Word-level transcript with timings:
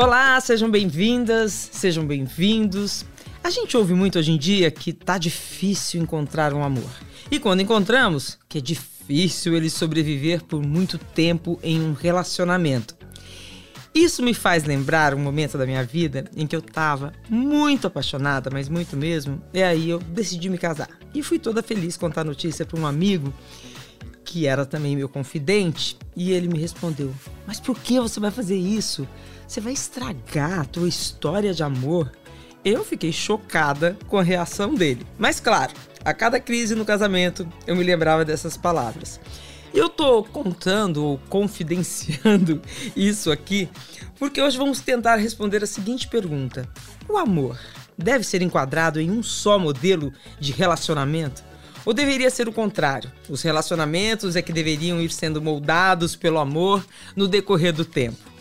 Olá, 0.00 0.40
sejam 0.40 0.70
bem-vindas, 0.70 1.70
sejam 1.72 2.06
bem-vindos. 2.06 3.04
A 3.42 3.50
gente 3.50 3.76
ouve 3.76 3.94
muito 3.94 4.16
hoje 4.16 4.30
em 4.30 4.38
dia 4.38 4.70
que 4.70 4.92
tá 4.92 5.18
difícil 5.18 6.00
encontrar 6.00 6.54
um 6.54 6.62
amor. 6.62 6.88
E 7.28 7.40
quando 7.40 7.62
encontramos, 7.62 8.38
que 8.48 8.58
é 8.58 8.60
difícil 8.60 9.56
ele 9.56 9.68
sobreviver 9.68 10.44
por 10.44 10.64
muito 10.64 10.98
tempo 10.98 11.58
em 11.64 11.80
um 11.80 11.94
relacionamento. 11.94 12.96
Isso 13.92 14.22
me 14.22 14.32
faz 14.34 14.62
lembrar 14.62 15.14
um 15.14 15.18
momento 15.18 15.58
da 15.58 15.66
minha 15.66 15.82
vida 15.82 16.26
em 16.36 16.46
que 16.46 16.54
eu 16.54 16.62
tava 16.62 17.12
muito 17.28 17.88
apaixonada, 17.88 18.50
mas 18.52 18.68
muito 18.68 18.96
mesmo, 18.96 19.42
e 19.52 19.64
aí 19.64 19.90
eu 19.90 19.98
decidi 19.98 20.48
me 20.48 20.58
casar. 20.58 20.90
E 21.12 21.24
fui 21.24 21.40
toda 21.40 21.60
feliz 21.60 21.96
contar 21.96 22.20
a 22.20 22.24
notícia 22.24 22.64
para 22.64 22.78
um 22.78 22.86
amigo 22.86 23.34
que 24.24 24.46
era 24.46 24.66
também 24.66 24.94
meu 24.94 25.08
confidente, 25.08 25.96
e 26.14 26.32
ele 26.32 26.48
me 26.48 26.58
respondeu: 26.58 27.12
Mas 27.46 27.58
por 27.58 27.76
que 27.80 27.98
você 27.98 28.20
vai 28.20 28.30
fazer 28.30 28.56
isso? 28.56 29.08
Você 29.48 29.62
vai 29.62 29.72
estragar 29.72 30.60
a 30.60 30.64
tua 30.66 30.86
história 30.86 31.54
de 31.54 31.62
amor. 31.62 32.12
Eu 32.62 32.84
fiquei 32.84 33.10
chocada 33.10 33.96
com 34.06 34.18
a 34.18 34.22
reação 34.22 34.74
dele. 34.74 35.06
Mas 35.16 35.40
claro, 35.40 35.72
a 36.04 36.12
cada 36.12 36.38
crise 36.38 36.74
no 36.74 36.84
casamento 36.84 37.48
eu 37.66 37.74
me 37.74 37.82
lembrava 37.82 38.26
dessas 38.26 38.58
palavras. 38.58 39.18
E 39.72 39.78
eu 39.78 39.88
tô 39.88 40.22
contando 40.22 41.02
ou 41.02 41.18
confidenciando 41.30 42.60
isso 42.94 43.32
aqui 43.32 43.70
porque 44.18 44.42
hoje 44.42 44.58
vamos 44.58 44.80
tentar 44.80 45.16
responder 45.16 45.64
a 45.64 45.66
seguinte 45.66 46.08
pergunta: 46.08 46.68
O 47.08 47.16
amor 47.16 47.58
deve 47.96 48.24
ser 48.24 48.42
enquadrado 48.42 49.00
em 49.00 49.10
um 49.10 49.22
só 49.22 49.58
modelo 49.58 50.12
de 50.38 50.52
relacionamento? 50.52 51.42
Ou 51.86 51.94
deveria 51.94 52.28
ser 52.28 52.48
o 52.48 52.52
contrário? 52.52 53.10
Os 53.30 53.40
relacionamentos 53.40 54.36
é 54.36 54.42
que 54.42 54.52
deveriam 54.52 55.00
ir 55.00 55.10
sendo 55.10 55.40
moldados 55.40 56.14
pelo 56.14 56.38
amor 56.38 56.84
no 57.16 57.26
decorrer 57.26 57.72
do 57.72 57.84
tempo. 57.84 58.37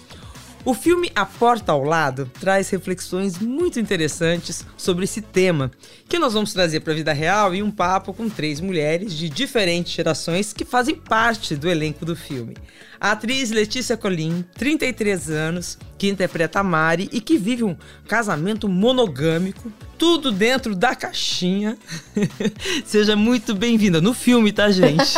O 0.68 0.74
filme 0.74 1.10
A 1.16 1.26
Porta 1.26 1.72
ao 1.72 1.82
Lado 1.82 2.30
traz 2.42 2.70
reflexões 2.70 3.40
muito 3.40 3.80
interessantes 3.80 4.66
sobre 4.76 5.06
esse 5.06 5.22
tema, 5.22 5.72
que 6.10 6.20
nós 6.20 6.34
vamos 6.34 6.52
trazer 6.52 6.82
para 6.82 6.92
a 6.92 6.96
vida 6.98 7.14
real 7.14 7.56
em 7.56 7.64
um 7.64 7.72
papo 7.72 8.14
com 8.14 8.28
três 8.30 8.60
mulheres 8.60 9.14
de 9.14 9.30
diferentes 9.30 9.94
gerações 9.94 10.52
que 10.52 10.66
fazem 10.66 10.94
parte 10.94 11.56
do 11.56 11.70
elenco 11.70 12.04
do 12.04 12.18
filme. 12.18 12.54
A 13.00 13.12
atriz 13.12 13.50
Letícia 13.50 13.96
Colim, 13.96 14.44
33 14.56 15.30
anos, 15.30 15.78
que 15.98 16.10
interpreta 16.10 16.60
a 16.60 16.64
Mari 16.64 17.08
e 17.14 17.22
que 17.22 17.38
vive 17.38 17.64
um 17.64 17.78
casamento 18.06 18.68
monogâmico, 18.68 19.72
tudo 19.98 20.32
dentro 20.32 20.76
da 20.76 20.96
caixinha. 20.96 21.78
Seja 22.86 23.16
muito 23.16 23.56
bem-vinda 23.56 24.00
no 24.00 24.14
filme, 24.14 24.52
tá, 24.52 24.70
gente? 24.70 25.18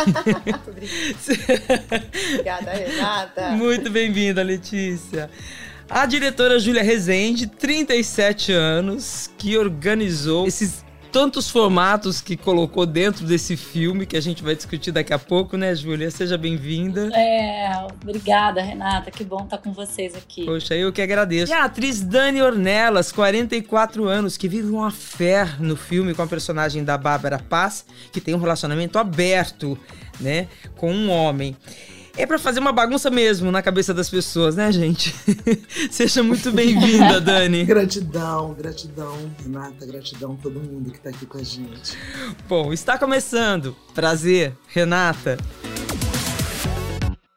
Obrigada, 2.32 2.72
Renata. 2.72 3.50
Muito 3.50 3.90
bem-vinda, 3.90 4.42
Letícia. 4.42 5.30
A 5.88 6.06
diretora 6.06 6.58
Júlia 6.58 6.82
Rezende, 6.82 7.46
37 7.46 8.52
anos, 8.52 9.28
que 9.36 9.58
organizou 9.58 10.46
esses 10.46 10.84
tantos 11.10 11.50
formatos 11.50 12.20
que 12.20 12.36
colocou 12.36 12.86
dentro 12.86 13.26
desse 13.26 13.56
filme 13.56 14.06
que 14.06 14.16
a 14.16 14.20
gente 14.20 14.42
vai 14.42 14.54
discutir 14.54 14.92
daqui 14.92 15.12
a 15.12 15.18
pouco, 15.18 15.56
né, 15.56 15.74
Júlia? 15.74 16.10
Seja 16.10 16.38
bem-vinda. 16.38 17.10
É, 17.14 17.86
obrigada, 18.02 18.62
Renata. 18.62 19.10
Que 19.10 19.24
bom 19.24 19.44
estar 19.44 19.58
com 19.58 19.72
vocês 19.72 20.14
aqui. 20.14 20.44
Poxa, 20.44 20.74
eu 20.74 20.92
que 20.92 21.02
agradeço. 21.02 21.52
E 21.52 21.54
a 21.54 21.64
atriz 21.64 22.00
Dani 22.00 22.42
Ornelas, 22.42 23.10
44 23.12 24.06
anos, 24.06 24.36
que 24.36 24.48
vive 24.48 24.68
uma 24.68 24.90
fé 24.90 25.48
no 25.58 25.76
filme 25.76 26.14
com 26.14 26.22
a 26.22 26.26
personagem 26.26 26.84
da 26.84 26.96
Bárbara 26.96 27.38
Paz, 27.38 27.84
que 28.12 28.20
tem 28.20 28.34
um 28.34 28.38
relacionamento 28.38 28.98
aberto, 28.98 29.78
né, 30.20 30.48
com 30.76 30.92
um 30.92 31.10
homem 31.10 31.56
é 32.20 32.26
para 32.26 32.38
fazer 32.38 32.60
uma 32.60 32.72
bagunça 32.72 33.08
mesmo 33.10 33.50
na 33.50 33.62
cabeça 33.62 33.94
das 33.94 34.10
pessoas, 34.10 34.54
né, 34.54 34.70
gente? 34.70 35.14
Seja 35.90 36.22
muito 36.22 36.52
bem-vinda, 36.52 37.18
Dani. 37.20 37.64
gratidão, 37.64 38.52
gratidão, 38.52 39.16
Renata, 39.42 39.86
gratidão 39.86 40.34
a 40.38 40.42
todo 40.42 40.60
mundo 40.60 40.90
que 40.90 41.00
tá 41.00 41.08
aqui 41.08 41.24
com 41.24 41.38
a 41.38 41.42
gente. 41.42 41.96
Bom, 42.46 42.74
está 42.74 42.98
começando. 42.98 43.74
Prazer, 43.94 44.54
Renata. 44.68 45.38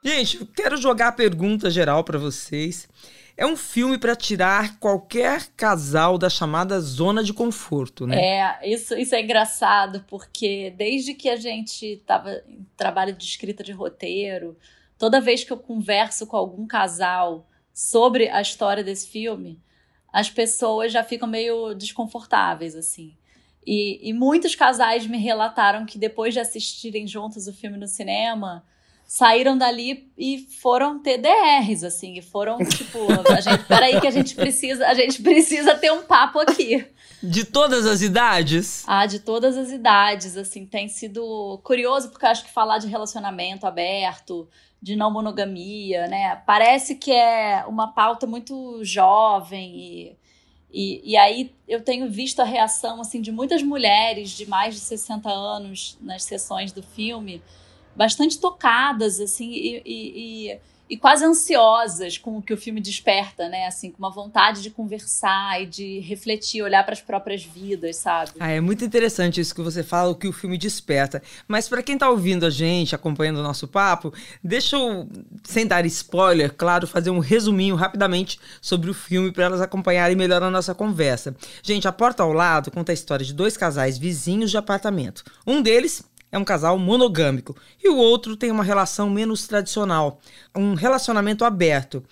Gente, 0.03 0.41
eu 0.41 0.47
quero 0.53 0.75
jogar 0.75 1.07
a 1.07 1.13
pergunta 1.13 1.72
geral 1.72 2.03
para 2.03 2.19
vocês. 2.19 2.89
É 3.35 3.45
um 3.45 3.57
filme 3.57 3.97
para 3.97 4.16
tirar 4.16 4.77
qualquer 4.77 5.47
casal 5.57 6.17
da 6.17 6.29
chamada 6.29 6.79
zona 6.79 7.23
de 7.23 7.33
conforto, 7.33 8.05
né? 8.05 8.21
É, 8.21 8.69
isso, 8.71 8.94
isso 8.95 9.16
é 9.16 9.21
engraçado, 9.21 10.05
porque 10.07 10.71
desde 10.77 11.16
que 11.16 11.27
a 11.27 11.35
gente 11.35 11.85
estava 11.93 12.43
em 12.47 12.66
trabalho 12.77 13.13
de 13.13 13.23
escrita 13.23 13.63
de 13.63 13.72
roteiro, 13.72 14.55
toda 14.99 15.19
vez 15.19 15.43
que 15.43 15.51
eu 15.51 15.57
converso 15.57 16.27
com 16.27 16.38
algum 16.38 16.67
casal 16.67 17.47
sobre 17.73 18.29
a 18.29 18.39
história 18.39 18.83
desse 18.83 19.07
filme, 19.07 19.59
as 20.11 20.29
pessoas 20.29 20.91
já 20.91 21.03
ficam 21.03 21.27
meio 21.27 21.73
desconfortáveis, 21.73 22.75
assim. 22.75 23.17
E, 23.66 24.09
e 24.09 24.13
muitos 24.13 24.53
casais 24.53 25.07
me 25.07 25.17
relataram 25.17 25.85
que 25.88 25.97
depois 25.97 26.35
de 26.35 26.39
assistirem 26.39 27.07
juntos 27.07 27.47
o 27.47 27.53
filme 27.53 27.77
no 27.77 27.88
cinema, 27.88 28.63
saíram 29.06 29.58
dali 29.58 30.12
e 30.18 30.47
foram 30.62 31.00
TDRs, 31.00 31.84
assim, 31.84 32.18
e 32.18 32.22
foram 32.22 32.58
tipo, 32.58 33.00
a 33.31 33.41
gente, 33.41 33.64
peraí 33.66 34.00
que 34.00 34.08
a 34.08 34.12
gente 34.12 34.36
precisa, 34.36 34.88
a 34.88 34.94
gente 34.94 35.22
precisa 35.22 35.75
ter 35.75 35.91
um 35.91 36.03
papo 36.03 36.40
aqui. 36.40 36.86
De 37.22 37.46
todas 37.46 37.86
as 37.86 38.02
idades? 38.02 38.84
Ah, 38.88 39.06
de 39.06 39.19
todas 39.19 39.58
as 39.58 39.72
idades, 39.72 40.36
assim, 40.36 40.66
tem 40.66 40.90
sido 40.90 41.59
curioso 41.64 42.09
porque 42.09 42.25
eu 42.25 42.30
acho 42.30 42.44
que 42.44 42.52
falar 42.52 42.80
de 42.80 42.88
relacionamento 42.88 43.66
aberto, 43.66 44.47
de 44.81 44.96
não 44.96 45.12
monogamia, 45.12 46.08
né, 46.08 46.41
parece 46.46 46.96
que 46.96 47.12
é 47.12 47.64
uma 47.68 47.94
pauta 47.94 48.28
muito 48.28 48.84
jovem 48.84 49.75
e 49.78 50.24
e, 50.74 51.12
e 51.12 51.16
aí 51.16 51.53
eu 51.68 51.81
tenho 51.81 52.09
visto 52.09 52.40
a 52.40 52.44
reação 52.44 53.00
assim 53.00 53.22
de 53.22 53.31
muitas 53.31 53.62
mulheres 53.62 54.31
de 54.31 54.47
mais 54.47 54.74
de 54.74 54.81
60 54.81 55.30
anos 55.30 55.96
nas 56.02 56.24
sessões 56.24 56.72
do 56.72 56.81
filme, 56.81 57.44
bastante 57.95 58.39
tocadas, 58.39 59.19
assim, 59.19 59.51
e, 59.51 59.81
e, 59.85 60.59
e, 60.89 60.97
quase 60.97 61.23
ansiosas 61.25 62.17
com 62.17 62.37
o 62.37 62.41
que 62.41 62.53
o 62.53 62.57
filme 62.57 62.81
desperta, 62.81 63.47
né? 63.47 63.65
Assim, 63.67 63.91
com 63.91 63.99
uma 63.99 64.09
vontade 64.09 64.61
de 64.61 64.69
conversar 64.69 65.61
e 65.61 65.65
de 65.65 65.99
refletir, 65.99 66.61
olhar 66.61 66.83
para 66.83 66.93
as 66.93 67.01
próprias 67.01 67.43
vidas, 67.43 67.97
sabe? 67.97 68.31
Ah, 68.39 68.49
é 68.49 68.59
muito 68.59 68.83
interessante 68.83 69.39
isso 69.39 69.53
que 69.53 69.61
você 69.61 69.83
fala, 69.83 70.09
o 70.09 70.15
que 70.15 70.27
o 70.27 70.33
filme 70.33 70.57
desperta. 70.57 71.21
Mas 71.47 71.69
para 71.69 71.83
quem 71.83 71.95
está 71.95 72.09
ouvindo 72.09 72.45
a 72.45 72.49
gente, 72.49 72.95
acompanhando 72.95 73.39
o 73.39 73.43
nosso 73.43 73.67
papo, 73.67 74.13
deixa 74.43 74.75
eu, 74.75 75.07
sem 75.43 75.65
dar 75.67 75.85
spoiler, 75.85 76.53
claro, 76.53 76.87
fazer 76.87 77.11
um 77.11 77.19
resuminho 77.19 77.75
rapidamente 77.75 78.39
sobre 78.61 78.89
o 78.89 78.93
filme 78.93 79.31
para 79.31 79.45
elas 79.45 79.61
acompanharem 79.61 80.15
melhor 80.15 80.41
a 80.43 80.49
nossa 80.49 80.73
conversa. 80.73 81.35
Gente, 81.61 81.87
a 81.87 81.91
porta 81.91 82.23
ao 82.23 82.33
lado 82.33 82.71
conta 82.71 82.91
a 82.91 82.93
história 82.93 83.25
de 83.25 83.33
dois 83.33 83.55
casais 83.55 83.97
vizinhos 83.97 84.51
de 84.51 84.57
apartamento. 84.57 85.23
Um 85.45 85.61
deles 85.61 86.03
é 86.33 86.38
um 86.39 86.44
casal 86.44 86.79
monogâmico 86.79 87.55
e 87.81 87.88
o 87.88 87.95
outro 87.95 88.35
tem 88.35 88.49
uma 88.49 88.63
relação 88.63 89.07
menos 89.07 89.45
tradicional, 89.45 90.19
um 90.55 90.73
relacionamento 90.73 91.45
aberto. 91.45 92.03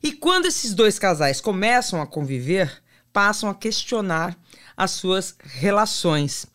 E 0.00 0.12
quando 0.12 0.46
esses 0.46 0.72
dois 0.72 0.96
casais 0.96 1.40
começam 1.40 2.00
a 2.00 2.06
conviver, 2.06 2.80
passam 3.12 3.50
a 3.50 3.54
questionar 3.54 4.38
as 4.76 4.92
suas 4.92 5.34
relações. 5.42 6.46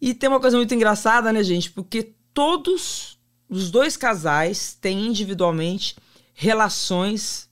E 0.00 0.12
tem 0.12 0.28
uma 0.28 0.40
coisa 0.40 0.56
muito 0.56 0.74
engraçada, 0.74 1.32
né, 1.32 1.44
gente? 1.44 1.70
Porque 1.70 2.12
todos 2.34 3.16
os 3.48 3.70
dois 3.70 3.96
casais 3.96 4.76
têm 4.80 5.06
individualmente 5.06 5.96
relações 6.34 7.48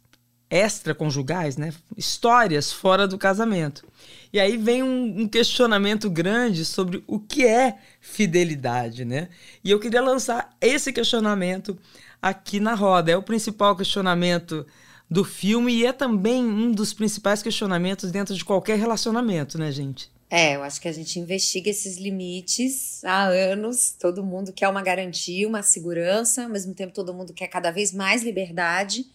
extraconjugais, 0.50 1.56
né? 1.56 1.72
Histórias 1.96 2.72
fora 2.72 3.06
do 3.06 3.16
casamento. 3.16 3.84
E 4.32 4.40
aí 4.40 4.56
vem 4.56 4.82
um, 4.82 5.22
um, 5.22 5.28
questionamento 5.28 6.10
grande 6.10 6.64
sobre 6.64 7.02
o 7.06 7.18
que 7.18 7.46
é 7.46 7.78
fidelidade, 8.00 9.04
né? 9.04 9.28
E 9.62 9.70
eu 9.70 9.78
queria 9.78 10.00
lançar 10.00 10.56
esse 10.60 10.92
questionamento 10.92 11.78
aqui 12.20 12.60
na 12.60 12.74
roda. 12.74 13.10
É 13.10 13.16
o 13.16 13.22
principal 13.22 13.76
questionamento 13.76 14.66
do 15.08 15.24
filme 15.24 15.72
e 15.72 15.86
é 15.86 15.92
também 15.92 16.44
um 16.44 16.72
dos 16.72 16.92
principais 16.92 17.42
questionamentos 17.42 18.10
dentro 18.10 18.34
de 18.34 18.44
qualquer 18.44 18.78
relacionamento, 18.78 19.58
né, 19.58 19.70
gente? 19.70 20.10
É, 20.28 20.56
eu 20.56 20.64
acho 20.64 20.80
que 20.80 20.88
a 20.88 20.92
gente 20.92 21.20
investiga 21.20 21.70
esses 21.70 21.98
limites 21.98 23.04
há 23.04 23.26
anos. 23.26 23.94
Todo 23.98 24.24
mundo 24.24 24.52
quer 24.52 24.68
uma 24.68 24.82
garantia, 24.82 25.46
uma 25.46 25.62
segurança, 25.62 26.42
ao 26.42 26.48
mesmo 26.48 26.74
tempo 26.74 26.92
todo 26.92 27.14
mundo 27.14 27.32
quer 27.32 27.46
cada 27.46 27.70
vez 27.70 27.92
mais 27.92 28.24
liberdade 28.24 29.06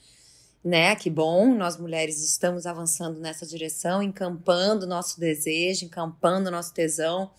né? 0.63 0.96
Que 0.96 1.10
bom, 1.10 1.54
nós 1.56 1.78
mulheres 1.78 2.22
estamos 2.24 2.66
avançando 2.66 3.19
nessa 3.19 3.46
direção, 3.46 4.02
encampando 4.02 4.86
nosso 4.86 5.19
desejo, 5.19 5.86
encampando 5.86 6.52
nosso 6.52 6.74
tesão. 6.74 7.31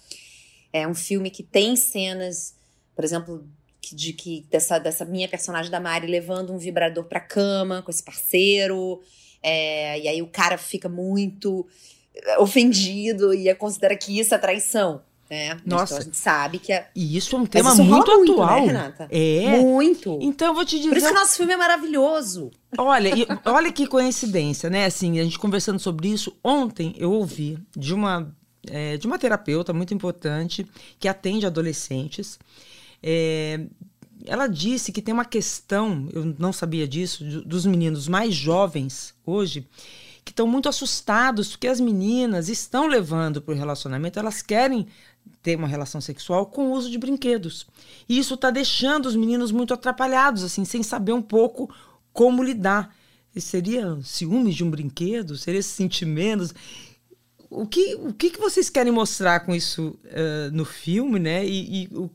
É 0.72 0.86
um 0.86 0.94
filme 0.94 1.30
que 1.30 1.42
tem 1.42 1.76
cenas, 1.76 2.54
por 2.94 3.04
exemplo, 3.04 3.46
de 3.92 4.12
que 4.12 4.46
dessa, 4.50 4.78
dessa 4.78 5.04
minha 5.04 5.28
personagem 5.28 5.70
da 5.70 5.80
Mari 5.80 6.06
levando 6.06 6.52
um 6.52 6.58
vibrador 6.58 7.04
pra 7.04 7.20
cama 7.20 7.82
com 7.82 7.90
esse 7.90 8.02
parceiro. 8.02 9.00
É, 9.42 10.00
e 10.00 10.08
aí 10.08 10.22
o 10.22 10.28
cara 10.28 10.56
fica 10.56 10.88
muito 10.88 11.66
ofendido 12.38 13.32
e 13.34 13.52
considera 13.54 13.96
que 13.96 14.18
isso 14.18 14.34
é 14.34 14.38
traição. 14.38 15.02
Né? 15.32 15.56
Nossa. 15.64 15.94
Então 15.94 15.98
a 15.98 16.00
gente 16.02 16.16
sabe 16.18 16.58
que 16.58 16.70
é. 16.70 16.90
E 16.94 17.16
isso 17.16 17.34
é 17.34 17.38
um 17.38 17.46
tema 17.46 17.70
isso 17.72 17.82
rola 17.82 17.96
muito 17.96 18.16
muito, 18.18 18.36
né, 18.36 18.42
atual. 18.44 18.66
Renata? 18.66 19.08
É. 19.10 19.60
Muito. 19.60 20.18
Então 20.20 20.48
eu 20.48 20.54
vou 20.54 20.62
te 20.62 20.76
dizer. 20.76 20.90
Por 20.90 20.98
isso 20.98 21.06
que 21.06 21.12
o 21.12 21.16
nosso 21.18 21.36
filme 21.38 21.54
é 21.54 21.56
maravilhoso. 21.56 22.50
Olha, 22.76 23.08
e- 23.16 23.26
olha 23.46 23.72
que 23.72 23.86
coincidência, 23.86 24.68
né? 24.68 24.84
Assim, 24.84 25.18
a 25.18 25.24
gente 25.24 25.38
conversando 25.38 25.78
sobre 25.78 26.08
isso. 26.08 26.36
Ontem 26.44 26.94
eu 26.98 27.10
ouvi 27.10 27.58
de 27.74 27.94
uma, 27.94 28.30
é, 28.70 28.98
de 28.98 29.06
uma 29.06 29.18
terapeuta 29.18 29.72
muito 29.72 29.94
importante 29.94 30.66
que 31.00 31.08
atende 31.08 31.46
adolescentes. 31.46 32.38
É, 33.02 33.60
ela 34.26 34.46
disse 34.46 34.92
que 34.92 35.00
tem 35.00 35.14
uma 35.14 35.24
questão, 35.24 36.08
eu 36.12 36.34
não 36.38 36.52
sabia 36.52 36.86
disso, 36.86 37.24
dos 37.42 37.64
meninos 37.64 38.06
mais 38.06 38.34
jovens 38.34 39.14
hoje, 39.24 39.66
que 40.24 40.30
estão 40.30 40.46
muito 40.46 40.68
assustados 40.68 41.48
porque 41.50 41.66
as 41.66 41.80
meninas 41.80 42.48
estão 42.48 42.86
levando 42.86 43.42
para 43.42 43.54
o 43.54 43.56
relacionamento, 43.56 44.20
elas 44.20 44.40
querem 44.40 44.86
ter 45.42 45.56
uma 45.56 45.68
relação 45.68 46.00
sexual 46.00 46.46
com 46.46 46.68
o 46.68 46.72
uso 46.72 46.90
de 46.90 46.98
brinquedos. 46.98 47.66
E 48.08 48.18
isso 48.18 48.34
está 48.34 48.50
deixando 48.50 49.06
os 49.06 49.16
meninos 49.16 49.50
muito 49.50 49.74
atrapalhados, 49.74 50.42
assim, 50.42 50.64
sem 50.64 50.82
saber 50.82 51.12
um 51.12 51.22
pouco 51.22 51.72
como 52.12 52.42
lidar. 52.42 52.94
E 53.34 53.40
seria 53.40 53.98
ciúmes 54.02 54.54
de 54.54 54.62
um 54.62 54.70
brinquedo? 54.70 55.36
Seria 55.36 55.62
se 55.62 55.70
sentir 55.70 56.06
menos? 56.06 56.54
O 57.50 57.66
que, 57.66 57.94
o 57.96 58.12
que, 58.12 58.30
que 58.30 58.38
vocês 58.38 58.70
querem 58.70 58.92
mostrar 58.92 59.40
com 59.40 59.54
isso 59.54 59.98
eh, 60.04 60.50
no 60.52 60.64
filme, 60.64 61.18
né? 61.18 61.44
E, 61.46 61.84
e 61.84 61.88
o, 61.94 62.10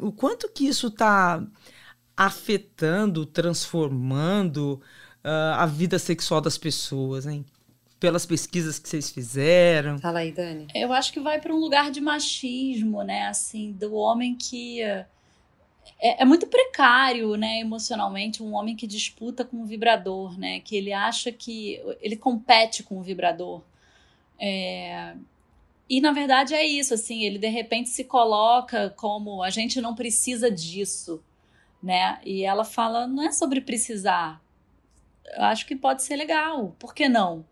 o 0.00 0.12
quanto 0.12 0.48
que 0.48 0.66
isso 0.66 0.88
está 0.88 1.44
afetando, 2.16 3.26
transformando 3.26 4.80
ah, 5.24 5.62
a 5.62 5.66
vida 5.66 5.98
sexual 5.98 6.40
das 6.40 6.58
pessoas, 6.58 7.26
hein? 7.26 7.44
Pelas 8.02 8.26
pesquisas 8.26 8.80
que 8.80 8.88
vocês 8.88 9.10
fizeram. 9.10 9.98
Fala 10.00 10.18
aí, 10.18 10.32
Dani. 10.32 10.66
Eu 10.74 10.92
acho 10.92 11.12
que 11.12 11.20
vai 11.20 11.40
para 11.40 11.54
um 11.54 11.58
lugar 11.58 11.88
de 11.90 12.00
machismo, 12.00 13.02
né? 13.04 13.28
Assim, 13.28 13.70
do 13.70 13.94
homem 13.94 14.34
que 14.34 14.82
é, 14.82 15.06
é 16.00 16.24
muito 16.24 16.48
precário, 16.48 17.36
né, 17.36 17.60
emocionalmente, 17.60 18.42
um 18.42 18.54
homem 18.54 18.74
que 18.74 18.88
disputa 18.88 19.44
com 19.44 19.62
o 19.62 19.64
vibrador, 19.64 20.36
né? 20.36 20.58
Que 20.58 20.74
ele 20.76 20.92
acha 20.92 21.30
que 21.30 21.80
ele 22.00 22.16
compete 22.16 22.82
com 22.82 22.98
o 22.98 23.02
vibrador. 23.02 23.62
É, 24.36 25.14
E 25.88 26.00
na 26.00 26.10
verdade 26.12 26.54
é 26.54 26.66
isso, 26.66 26.94
assim, 26.94 27.22
ele 27.22 27.38
de 27.38 27.48
repente 27.48 27.88
se 27.90 28.02
coloca 28.04 28.90
como 28.96 29.42
a 29.42 29.50
gente 29.50 29.80
não 29.80 29.94
precisa 29.94 30.50
disso, 30.50 31.22
né? 31.82 32.18
E 32.24 32.44
ela 32.44 32.64
fala, 32.64 33.06
não 33.06 33.22
é 33.22 33.30
sobre 33.30 33.60
precisar. 33.60 34.42
Eu 35.36 35.44
acho 35.44 35.66
que 35.66 35.76
pode 35.76 36.02
ser 36.02 36.16
legal, 36.16 36.74
por 36.78 36.94
que 36.94 37.08
não? 37.08 37.44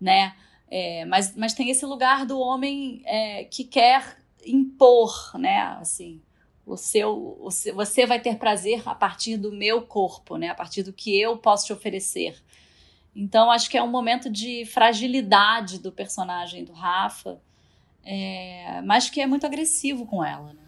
Né? 0.00 0.34
É, 0.70 1.04
mas, 1.06 1.34
mas 1.36 1.54
tem 1.54 1.70
esse 1.70 1.84
lugar 1.86 2.26
do 2.26 2.38
homem 2.38 3.02
é, 3.04 3.44
que 3.44 3.64
quer 3.64 4.18
impor, 4.44 5.32
né? 5.38 5.76
Assim, 5.80 6.20
o 6.66 6.76
seu, 6.76 7.38
o 7.40 7.50
seu- 7.50 7.74
você 7.74 8.06
vai 8.06 8.20
ter 8.20 8.36
prazer 8.36 8.82
a 8.86 8.94
partir 8.94 9.36
do 9.36 9.50
meu 9.52 9.82
corpo, 9.82 10.36
né? 10.36 10.48
A 10.48 10.54
partir 10.54 10.82
do 10.82 10.92
que 10.92 11.18
eu 11.18 11.36
posso 11.38 11.66
te 11.66 11.72
oferecer. 11.72 12.36
Então, 13.16 13.50
acho 13.50 13.68
que 13.70 13.76
é 13.76 13.82
um 13.82 13.90
momento 13.90 14.30
de 14.30 14.64
fragilidade 14.66 15.78
do 15.78 15.90
personagem 15.90 16.64
do 16.64 16.72
Rafa, 16.72 17.40
é, 18.04 18.80
mas 18.84 19.10
que 19.10 19.20
é 19.20 19.26
muito 19.26 19.44
agressivo 19.46 20.06
com 20.06 20.24
ela, 20.24 20.52
né? 20.52 20.62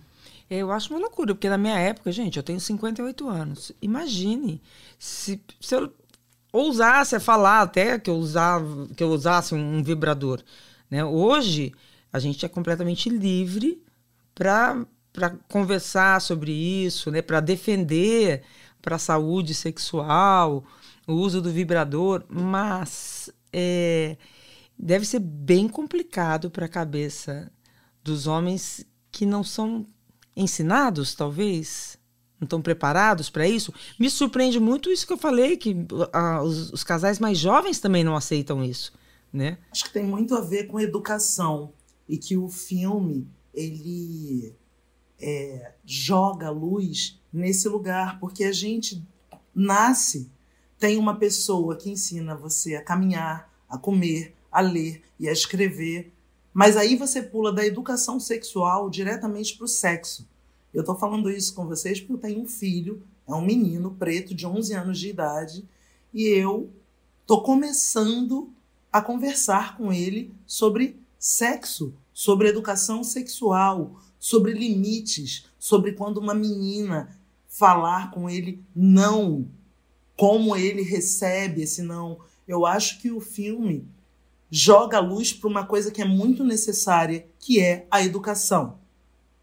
Eu 0.50 0.72
acho 0.72 0.92
uma 0.92 0.98
loucura, 0.98 1.32
porque 1.32 1.48
na 1.48 1.56
minha 1.56 1.78
época, 1.78 2.10
gente, 2.10 2.36
eu 2.36 2.42
tenho 2.42 2.58
58 2.58 3.28
anos. 3.28 3.70
Imagine 3.80 4.60
se, 4.98 5.40
se 5.60 5.76
eu 5.76 5.94
ousasse 6.52 7.16
a 7.16 7.20
falar 7.20 7.62
até 7.62 7.98
que 7.98 8.10
eu 8.10 8.16
usava, 8.16 8.88
que 8.96 9.02
eu 9.02 9.10
usasse 9.10 9.54
um 9.54 9.82
vibrador, 9.82 10.42
né? 10.90 11.04
Hoje 11.04 11.72
a 12.12 12.18
gente 12.18 12.44
é 12.44 12.48
completamente 12.48 13.08
livre 13.08 13.82
para 14.34 14.86
conversar 15.48 16.20
sobre 16.20 16.52
isso, 16.52 17.10
né? 17.10 17.22
Para 17.22 17.40
defender 17.40 18.42
para 18.80 18.96
a 18.96 18.98
saúde 18.98 19.54
sexual, 19.54 20.64
o 21.06 21.12
uso 21.12 21.40
do 21.40 21.50
vibrador, 21.50 22.24
mas 22.28 23.30
é, 23.52 24.16
deve 24.78 25.04
ser 25.04 25.20
bem 25.20 25.68
complicado 25.68 26.50
para 26.50 26.66
a 26.66 26.68
cabeça 26.68 27.50
dos 28.02 28.26
homens 28.26 28.84
que 29.10 29.26
não 29.26 29.44
são 29.44 29.86
ensinados, 30.34 31.14
talvez, 31.14 31.98
não 32.40 32.46
estão 32.46 32.62
preparados 32.62 33.28
para 33.28 33.46
isso. 33.46 33.72
Me 33.98 34.08
surpreende 34.08 34.58
muito 34.58 34.90
isso 34.90 35.06
que 35.06 35.12
eu 35.12 35.18
falei, 35.18 35.56
que 35.56 35.76
ah, 36.12 36.42
os, 36.42 36.72
os 36.72 36.82
casais 36.82 37.18
mais 37.18 37.38
jovens 37.38 37.78
também 37.78 38.02
não 38.02 38.16
aceitam 38.16 38.64
isso, 38.64 38.92
né? 39.32 39.58
Acho 39.70 39.84
que 39.84 39.92
tem 39.92 40.04
muito 40.04 40.34
a 40.34 40.40
ver 40.40 40.64
com 40.64 40.80
educação 40.80 41.72
e 42.08 42.16
que 42.16 42.36
o 42.36 42.48
filme 42.48 43.28
ele 43.52 44.54
é, 45.20 45.74
joga 45.84 46.46
a 46.46 46.50
luz 46.50 47.20
nesse 47.32 47.68
lugar, 47.68 48.18
porque 48.18 48.44
a 48.44 48.52
gente 48.52 49.06
nasce, 49.54 50.30
tem 50.78 50.96
uma 50.96 51.16
pessoa 51.16 51.76
que 51.76 51.90
ensina 51.90 52.34
você 52.34 52.74
a 52.74 52.82
caminhar, 52.82 53.52
a 53.68 53.76
comer, 53.76 54.34
a 54.50 54.60
ler 54.60 55.02
e 55.18 55.28
a 55.28 55.32
escrever, 55.32 56.12
mas 56.52 56.76
aí 56.76 56.96
você 56.96 57.22
pula 57.22 57.52
da 57.52 57.64
educação 57.64 58.18
sexual 58.18 58.88
diretamente 58.88 59.56
para 59.56 59.66
o 59.66 59.68
sexo. 59.68 60.26
Eu 60.72 60.80
estou 60.80 60.96
falando 60.96 61.30
isso 61.30 61.54
com 61.54 61.66
vocês 61.66 62.00
porque 62.00 62.12
eu 62.12 62.18
tenho 62.18 62.42
um 62.42 62.46
filho, 62.46 63.02
é 63.26 63.34
um 63.34 63.44
menino 63.44 63.92
preto 63.92 64.34
de 64.34 64.46
11 64.46 64.74
anos 64.74 64.98
de 64.98 65.08
idade, 65.08 65.68
e 66.12 66.24
eu 66.24 66.70
estou 67.22 67.42
começando 67.42 68.50
a 68.92 69.00
conversar 69.00 69.76
com 69.76 69.92
ele 69.92 70.32
sobre 70.46 70.96
sexo, 71.18 71.94
sobre 72.12 72.48
educação 72.48 73.04
sexual, 73.04 74.00
sobre 74.18 74.52
limites, 74.52 75.46
sobre 75.58 75.92
quando 75.92 76.18
uma 76.18 76.34
menina 76.34 77.16
falar 77.48 78.10
com 78.10 78.28
ele 78.28 78.62
não, 78.74 79.46
como 80.16 80.56
ele 80.56 80.82
recebe 80.82 81.62
esse 81.62 81.82
não. 81.82 82.18
Eu 82.46 82.66
acho 82.66 83.00
que 83.00 83.10
o 83.10 83.20
filme 83.20 83.86
joga 84.50 84.98
a 84.98 85.00
luz 85.00 85.32
para 85.32 85.48
uma 85.48 85.64
coisa 85.64 85.90
que 85.90 86.02
é 86.02 86.04
muito 86.04 86.42
necessária, 86.42 87.26
que 87.38 87.60
é 87.60 87.86
a 87.90 88.02
educação. 88.02 88.79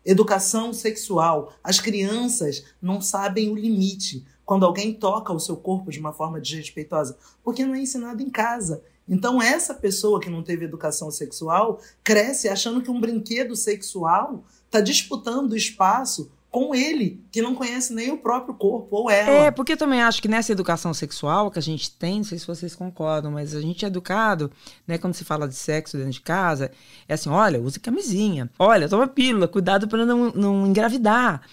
Educação 0.07 0.71
sexual. 0.71 1.54
As 1.62 1.81
crianças 1.81 2.63
não 2.81 3.01
sabem 3.01 3.51
o 3.51 3.56
limite 3.56 4.25
quando 4.45 4.65
alguém 4.65 4.94
toca 4.94 5.33
o 5.33 5.39
seu 5.39 5.57
corpo 5.57 5.92
de 5.92 6.00
uma 6.00 6.13
forma 6.13 6.39
desrespeitosa, 6.39 7.18
porque 7.44 7.65
não 7.65 7.75
é 7.75 7.81
ensinado 7.81 8.24
em 8.24 8.30
casa. 8.30 8.81
Então, 9.06 9.42
essa 9.42 9.74
pessoa 9.74 10.21
que 10.21 10.30
não 10.30 10.42
teve 10.42 10.63
educação 10.63 11.12
sexual 11.12 11.81
cresce 12.06 12.48
achando 12.48 12.81
que 12.81 12.89
um 12.89 13.01
brinquedo 13.01 13.54
sexual 13.54 14.45
está 14.65 14.80
disputando 14.80 15.57
espaço 15.57 16.31
com 16.57 16.74
ele, 16.74 17.24
que 17.31 17.39
não 17.39 17.54
conhece 17.54 17.94
nem 17.94 18.12
o 18.12 18.18
próprio 18.18 18.56
corpo, 18.56 18.95
ou 18.95 19.12
ela. 19.12 19.30
É, 19.30 19.51
porque 19.51 19.74
eu 19.74 19.77
também 19.77 20.01
acho 20.01 20.20
que 20.20 20.27
nessa 20.27 20.51
educação 20.51 20.91
sexual 20.91 21.51
que 21.51 21.60
a 21.60 21.62
gente 21.62 21.91
tem, 21.91 22.17
não 22.17 22.24
sei 22.24 22.39
se 22.39 22.48
vocês 22.48 22.74
concordam, 22.74 23.32
mas 23.32 23.53
a 23.53 23.62
gente 23.62 23.86
é 23.86 23.88
educado, 23.88 24.51
né, 24.88 24.98
quando 24.98 25.13
se 25.13 25.24
fala 25.24 25.48
de 25.48 25.53
sexo 25.53 25.98
dentro 25.98 26.13
de 26.13 26.22
casa, 26.22 26.72
é 27.08 27.13
assim, 27.13 27.29
olha, 27.29 27.62
use 27.62 27.79
camisinha, 27.79 28.50
olha, 28.58 28.89
toma 28.89 29.08
pílula, 29.08 29.48
cuidado 29.48 29.88
para 29.88 30.03
não, 30.03 30.32
não 30.32 30.65
engravidar. 30.65 31.43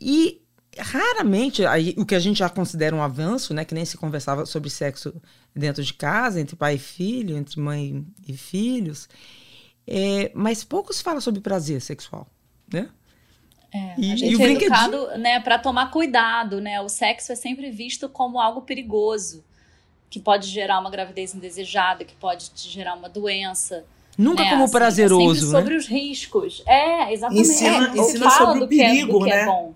E 0.00 0.40
raramente, 0.78 1.66
aí, 1.66 1.92
o 1.98 2.06
que 2.06 2.14
a 2.14 2.20
gente 2.20 2.38
já 2.38 2.48
considera 2.48 2.94
um 2.94 3.02
avanço, 3.02 3.52
né, 3.52 3.64
que 3.64 3.74
nem 3.74 3.84
se 3.84 3.96
conversava 3.96 4.46
sobre 4.46 4.70
sexo 4.70 5.12
dentro 5.54 5.82
de 5.82 5.92
casa, 5.92 6.40
entre 6.40 6.54
pai 6.54 6.76
e 6.76 6.78
filho, 6.78 7.36
entre 7.36 7.58
mãe 7.60 8.06
e 8.28 8.36
filhos, 8.36 9.08
é, 9.88 10.30
mas 10.36 10.62
poucos 10.62 11.00
falam 11.00 11.20
sobre 11.20 11.40
prazer 11.40 11.80
sexual, 11.80 12.28
né? 12.72 12.88
É, 13.76 13.94
E- 14.00 14.10
a 14.10 14.14
e 14.14 14.16
gente 14.16 14.36
o 14.36 14.42
é 14.42 14.50
educado, 14.52 15.08
né, 15.18 15.40
para 15.40 15.58
tomar 15.58 15.90
cuidado, 15.90 16.60
né? 16.60 16.80
O 16.80 16.88
sexo 16.88 17.32
é 17.32 17.34
sempre 17.34 17.70
visto 17.70 18.08
como 18.08 18.40
algo 18.40 18.62
perigoso, 18.62 19.44
que 20.08 20.18
pode 20.20 20.46
gerar 20.48 20.78
uma 20.80 20.90
gravidez 20.90 21.34
indesejada, 21.34 22.04
que 22.04 22.14
pode 22.14 22.50
te 22.50 22.68
gerar 22.70 22.94
uma 22.94 23.08
doença. 23.08 23.84
Nunca 24.16 24.42
né? 24.44 24.50
como 24.50 24.64
Assim, 24.64 24.74
é 24.74 24.78
prazeroso, 24.78 25.34
sempre 25.34 25.52
né? 25.52 25.60
sobre 25.60 25.74
os 25.76 25.86
riscos. 25.86 26.62
É, 26.66 27.12
exatamente. 27.12 27.48
Ensina- 27.48 27.92
se 27.92 27.98
ensina 28.00 28.30
fala 28.30 28.46
sobre 28.46 28.58
do 28.60 28.64
o 28.64 28.68
que 28.68 28.80
é- 28.80 28.88
perigo, 28.88 29.18
do 29.18 29.26
é 29.28 29.44
né? 29.46 29.72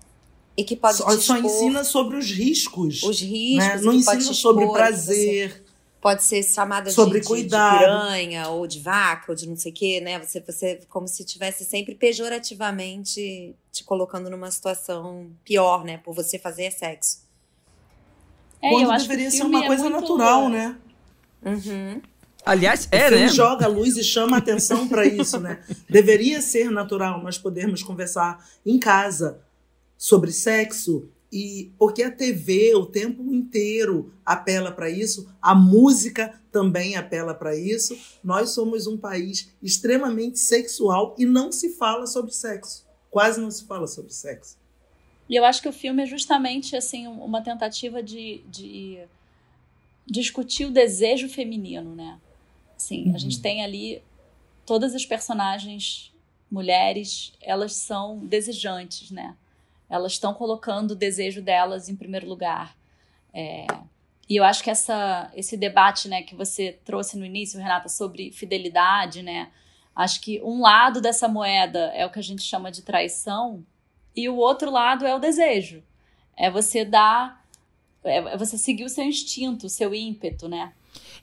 E 0.57 0.63
que 0.63 0.75
pode 0.75 0.97
só, 0.97 1.05
te 1.15 1.23
só 1.23 1.35
expor 1.35 1.51
ensina 1.51 1.83
sobre 1.83 2.17
os 2.17 2.29
riscos. 2.31 3.03
os 3.03 3.21
riscos, 3.21 3.57
né? 3.67 3.77
e 3.79 3.85
Não 3.85 3.93
ensina 3.93 4.33
sobre 4.33 4.65
você 4.65 4.73
prazer. 4.73 5.63
Pode 6.01 6.23
ser 6.23 6.41
chamada 6.41 6.89
de- 6.89 6.95
Sobre 6.95 7.19
de, 7.19 7.27
cuidado. 7.27 7.73
de 7.77 7.79
piranha, 7.85 8.47
ou 8.49 8.65
de 8.65 8.79
vaca, 8.79 9.31
ou 9.31 9.35
de 9.35 9.47
não 9.47 9.55
sei 9.55 9.71
o 9.71 9.75
quê, 9.75 10.01
né? 10.01 10.17
Você, 10.19 10.39
você 10.41 10.79
como 10.89 11.07
se 11.07 11.21
estivesse 11.23 11.63
sempre 11.63 11.93
pejorativamente 11.93 13.55
te 13.71 13.83
colocando 13.83 14.29
numa 14.29 14.49
situação 14.49 15.29
pior, 15.43 15.83
né? 15.83 15.97
Por 15.99 16.13
você 16.15 16.39
fazer 16.39 16.71
sexo. 16.71 17.19
É, 18.61 18.69
quando 18.69 18.83
eu 18.83 18.91
acho 18.91 19.07
deveria 19.07 19.29
que 19.29 19.35
o 19.35 19.37
ser 19.37 19.45
uma 19.45 19.63
é 19.63 19.67
coisa 19.67 19.83
muito- 19.89 20.01
natural, 20.01 20.49
né? 20.49 20.75
Uhum. 21.43 22.01
Aliás, 22.43 22.85
o 22.85 22.95
é, 22.95 23.07
filme 23.09 23.23
né? 23.25 23.29
joga 23.29 23.65
a 23.65 23.69
luz 23.69 23.95
e 23.97 24.03
chama 24.03 24.37
a 24.37 24.39
atenção 24.39 24.87
para 24.87 25.05
isso, 25.05 25.39
né? 25.39 25.63
Deveria 25.87 26.41
ser 26.41 26.71
natural 26.71 27.21
nós 27.21 27.37
podermos 27.37 27.83
conversar 27.83 28.43
em 28.65 28.79
casa 28.79 29.39
sobre 29.97 30.31
sexo 30.31 31.07
E 31.31 31.71
porque 31.77 32.03
a 32.03 32.11
TV 32.11 32.75
o 32.75 32.85
tempo 32.85 33.33
inteiro 33.33 34.13
apela 34.25 34.71
para 34.71 34.89
isso, 34.89 35.33
a 35.41 35.55
música 35.55 36.41
também 36.51 36.97
apela 36.97 37.33
para 37.33 37.55
isso. 37.55 37.97
Nós 38.23 38.49
somos 38.49 38.85
um 38.85 38.97
país 38.97 39.53
extremamente 39.63 40.39
sexual 40.39 41.15
e 41.17 41.25
não 41.25 41.51
se 41.51 41.69
fala 41.69 42.05
sobre 42.05 42.31
sexo. 42.33 42.85
Quase 43.09 43.39
não 43.39 43.49
se 43.49 43.65
fala 43.65 43.87
sobre 43.87 44.11
sexo. 44.11 44.57
E 45.29 45.35
eu 45.35 45.45
acho 45.45 45.61
que 45.61 45.69
o 45.69 45.73
filme 45.73 46.03
é 46.03 46.05
justamente 46.05 46.75
assim 46.75 47.07
uma 47.07 47.41
tentativa 47.41 48.03
de, 48.03 48.43
de 48.49 48.99
discutir 50.05 50.65
o 50.65 50.71
desejo 50.71 51.29
feminino, 51.29 51.95
né? 51.95 52.19
Assim, 52.75 53.07
uhum. 53.07 53.15
a 53.15 53.17
gente 53.17 53.37
uhum. 53.37 53.41
tem 53.41 53.63
ali 53.63 54.03
todas 54.65 54.93
as 54.93 55.05
personagens 55.05 56.11
mulheres, 56.51 57.31
elas 57.41 57.73
são 57.73 58.19
desejantes, 58.25 59.09
né? 59.09 59.37
Elas 59.91 60.13
estão 60.13 60.33
colocando 60.33 60.91
o 60.91 60.95
desejo 60.95 61.41
delas 61.41 61.89
em 61.89 61.95
primeiro 61.95 62.27
lugar. 62.27 62.75
É, 63.33 63.67
e 64.29 64.37
eu 64.37 64.43
acho 64.45 64.63
que 64.63 64.69
essa, 64.69 65.29
esse 65.35 65.57
debate 65.57 66.07
né, 66.07 66.21
que 66.21 66.33
você 66.33 66.79
trouxe 66.85 67.17
no 67.17 67.25
início, 67.25 67.59
Renata, 67.59 67.89
sobre 67.89 68.31
fidelidade, 68.31 69.21
né? 69.21 69.51
Acho 69.93 70.21
que 70.21 70.41
um 70.41 70.61
lado 70.61 71.01
dessa 71.01 71.27
moeda 71.27 71.91
é 71.93 72.05
o 72.05 72.09
que 72.09 72.19
a 72.19 72.23
gente 72.23 72.41
chama 72.41 72.71
de 72.71 72.81
traição, 72.81 73.65
e 74.15 74.29
o 74.29 74.37
outro 74.37 74.71
lado 74.71 75.05
é 75.05 75.13
o 75.13 75.19
desejo. 75.19 75.83
É 76.35 76.49
você 76.49 76.85
dar. 76.85 77.45
É, 78.03 78.17
é 78.17 78.37
você 78.37 78.57
seguir 78.57 78.85
o 78.85 78.89
seu 78.89 79.03
instinto, 79.03 79.65
o 79.65 79.69
seu 79.69 79.93
ímpeto, 79.93 80.47
né? 80.47 80.73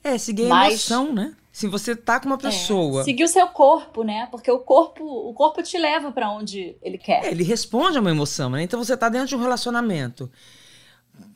É, 0.03 0.17
seguir 0.19 0.47
a 0.47 0.49
Mas, 0.49 0.73
emoção, 0.73 1.13
né? 1.13 1.35
Se 1.51 1.67
você 1.67 1.97
tá 1.97 2.21
com 2.21 2.27
uma 2.27 2.37
é, 2.37 2.39
pessoa. 2.39 3.01
É, 3.01 3.05
seguir 3.05 3.25
o 3.25 3.29
seu 3.29 3.49
corpo, 3.49 4.05
né? 4.05 4.29
Porque 4.31 4.51
o 4.51 4.61
corpo, 4.61 5.05
o 5.05 5.35
corpo 5.35 5.63
te 5.63 5.77
leva 5.77 6.13
para 6.13 6.31
onde 6.31 6.77
ele 6.83 6.99
quer. 6.99 7.25
É, 7.25 7.31
ele 7.31 7.43
responde 7.43 7.99
a 7.99 8.01
uma 8.01 8.11
emoção, 8.11 8.51
né? 8.51 8.63
Então 8.63 8.83
você 8.83 8.97
tá 8.97 9.09
dentro 9.09 9.29
de 9.29 9.37
um 9.37 9.41
relacionamento. 9.41 10.31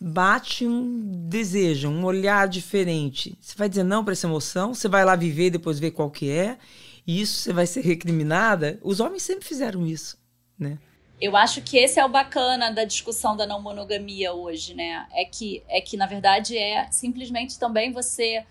Bate 0.00 0.66
um 0.66 1.26
desejo, 1.28 1.88
um 1.88 2.04
olhar 2.04 2.46
diferente. 2.46 3.36
Você 3.40 3.56
vai 3.56 3.68
dizer 3.68 3.82
não 3.82 4.04
para 4.04 4.12
essa 4.12 4.26
emoção, 4.26 4.74
você 4.74 4.86
vai 4.86 5.04
lá 5.04 5.16
viver 5.16 5.46
e 5.46 5.50
depois 5.50 5.80
ver 5.80 5.90
qual 5.90 6.08
que 6.10 6.30
é. 6.30 6.56
E 7.04 7.20
isso 7.20 7.40
você 7.40 7.52
vai 7.52 7.66
ser 7.66 7.80
recriminada. 7.80 8.78
Os 8.82 9.00
homens 9.00 9.24
sempre 9.24 9.44
fizeram 9.44 9.84
isso, 9.84 10.16
né? 10.56 10.78
Eu 11.22 11.36
acho 11.36 11.62
que 11.62 11.78
esse 11.78 12.00
é 12.00 12.04
o 12.04 12.08
bacana 12.08 12.72
da 12.72 12.82
discussão 12.82 13.36
da 13.36 13.46
não 13.46 13.62
monogamia 13.62 14.32
hoje, 14.32 14.74
né? 14.74 15.06
É 15.12 15.24
que, 15.24 15.62
é 15.68 15.80
que 15.80 15.96
na 15.96 16.04
verdade, 16.04 16.58
é 16.58 16.90
simplesmente 16.90 17.60
também 17.60 17.92
você 17.92 18.44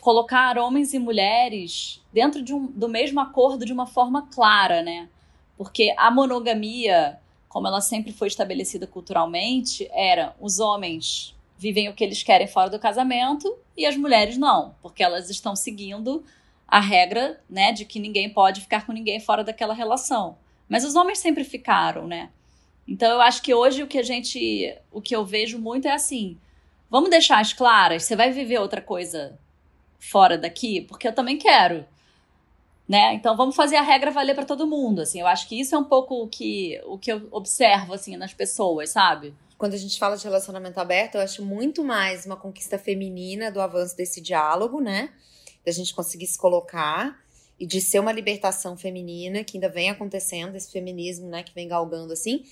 colocar 0.00 0.58
homens 0.58 0.94
e 0.94 0.98
mulheres 1.00 2.00
dentro 2.12 2.40
de 2.40 2.54
um, 2.54 2.66
do 2.66 2.88
mesmo 2.88 3.18
acordo 3.18 3.66
de 3.66 3.72
uma 3.72 3.84
forma 3.84 4.28
clara, 4.32 4.80
né? 4.80 5.08
Porque 5.58 5.92
a 5.98 6.08
monogamia, 6.08 7.18
como 7.48 7.66
ela 7.66 7.80
sempre 7.80 8.12
foi 8.12 8.28
estabelecida 8.28 8.86
culturalmente, 8.86 9.90
era 9.92 10.36
os 10.40 10.60
homens 10.60 11.34
vivem 11.58 11.88
o 11.88 11.94
que 11.94 12.04
eles 12.04 12.22
querem 12.22 12.46
fora 12.46 12.70
do 12.70 12.78
casamento 12.78 13.52
e 13.76 13.84
as 13.86 13.96
mulheres 13.96 14.38
não, 14.38 14.76
porque 14.80 15.02
elas 15.02 15.30
estão 15.30 15.56
seguindo 15.56 16.24
a 16.68 16.78
regra, 16.78 17.40
né, 17.50 17.72
de 17.72 17.84
que 17.84 17.98
ninguém 17.98 18.30
pode 18.30 18.60
ficar 18.60 18.86
com 18.86 18.92
ninguém 18.92 19.18
fora 19.18 19.42
daquela 19.42 19.74
relação. 19.74 20.36
Mas 20.68 20.84
os 20.84 20.94
homens 20.96 21.18
sempre 21.18 21.44
ficaram, 21.44 22.06
né? 22.06 22.30
Então 22.86 23.10
eu 23.10 23.20
acho 23.20 23.42
que 23.42 23.54
hoje 23.54 23.82
o 23.82 23.86
que 23.86 23.98
a 23.98 24.02
gente, 24.02 24.76
o 24.92 25.00
que 25.00 25.14
eu 25.14 25.24
vejo 25.24 25.58
muito 25.58 25.88
é 25.88 25.92
assim, 25.92 26.38
vamos 26.88 27.10
deixar 27.10 27.40
as 27.40 27.52
claras, 27.52 28.04
você 28.04 28.14
vai 28.14 28.30
viver 28.30 28.58
outra 28.58 28.80
coisa 28.80 29.38
fora 29.98 30.38
daqui, 30.38 30.82
porque 30.82 31.08
eu 31.08 31.14
também 31.14 31.36
quero. 31.36 31.84
Né? 32.88 33.14
Então 33.14 33.36
vamos 33.36 33.56
fazer 33.56 33.76
a 33.76 33.82
regra 33.82 34.12
valer 34.12 34.34
para 34.34 34.44
todo 34.44 34.66
mundo, 34.66 35.00
assim. 35.02 35.20
Eu 35.20 35.26
acho 35.26 35.48
que 35.48 35.58
isso 35.58 35.74
é 35.74 35.78
um 35.78 35.84
pouco 35.84 36.22
o 36.22 36.28
que, 36.28 36.80
o 36.86 36.96
que 36.96 37.12
eu 37.12 37.26
observo 37.32 37.92
assim 37.92 38.16
nas 38.16 38.32
pessoas, 38.32 38.90
sabe? 38.90 39.34
Quando 39.58 39.74
a 39.74 39.78
gente 39.78 39.98
fala 39.98 40.16
de 40.16 40.22
relacionamento 40.22 40.78
aberto, 40.78 41.16
eu 41.16 41.22
acho 41.22 41.44
muito 41.44 41.82
mais 41.82 42.24
uma 42.26 42.36
conquista 42.36 42.78
feminina 42.78 43.50
do 43.50 43.60
avanço 43.60 43.96
desse 43.96 44.20
diálogo, 44.20 44.80
né? 44.80 45.10
Da 45.64 45.72
gente 45.72 45.92
conseguir 45.92 46.26
se 46.28 46.38
colocar 46.38 47.18
e 47.58 47.66
de 47.66 47.80
ser 47.80 47.98
uma 48.00 48.12
libertação 48.12 48.76
feminina 48.76 49.42
que 49.44 49.56
ainda 49.56 49.68
vem 49.68 49.90
acontecendo, 49.90 50.56
esse 50.56 50.70
feminismo, 50.70 51.28
né, 51.28 51.42
que 51.42 51.54
vem 51.54 51.68
galgando 51.68 52.12
assim, 52.12 52.44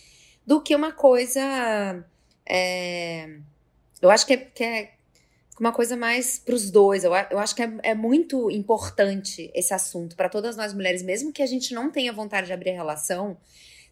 do 0.46 0.60
que 0.60 0.74
uma 0.74 0.92
coisa. 0.92 2.04
É... 2.46 3.28
Eu 4.00 4.10
acho 4.10 4.26
que 4.26 4.34
é, 4.34 4.36
que 4.36 4.64
é 4.64 4.92
uma 5.58 5.72
coisa 5.72 5.96
mais 5.96 6.38
para 6.38 6.54
os 6.54 6.70
dois. 6.70 7.04
Eu, 7.04 7.12
eu 7.30 7.38
acho 7.38 7.54
que 7.54 7.62
é, 7.62 7.72
é 7.82 7.94
muito 7.94 8.50
importante 8.50 9.50
esse 9.54 9.72
assunto 9.72 10.16
para 10.16 10.28
todas 10.28 10.56
nós 10.56 10.74
mulheres, 10.74 11.02
mesmo 11.02 11.32
que 11.32 11.42
a 11.42 11.46
gente 11.46 11.74
não 11.74 11.90
tenha 11.90 12.12
vontade 12.12 12.46
de 12.46 12.52
abrir 12.52 12.72
relação, 12.72 13.36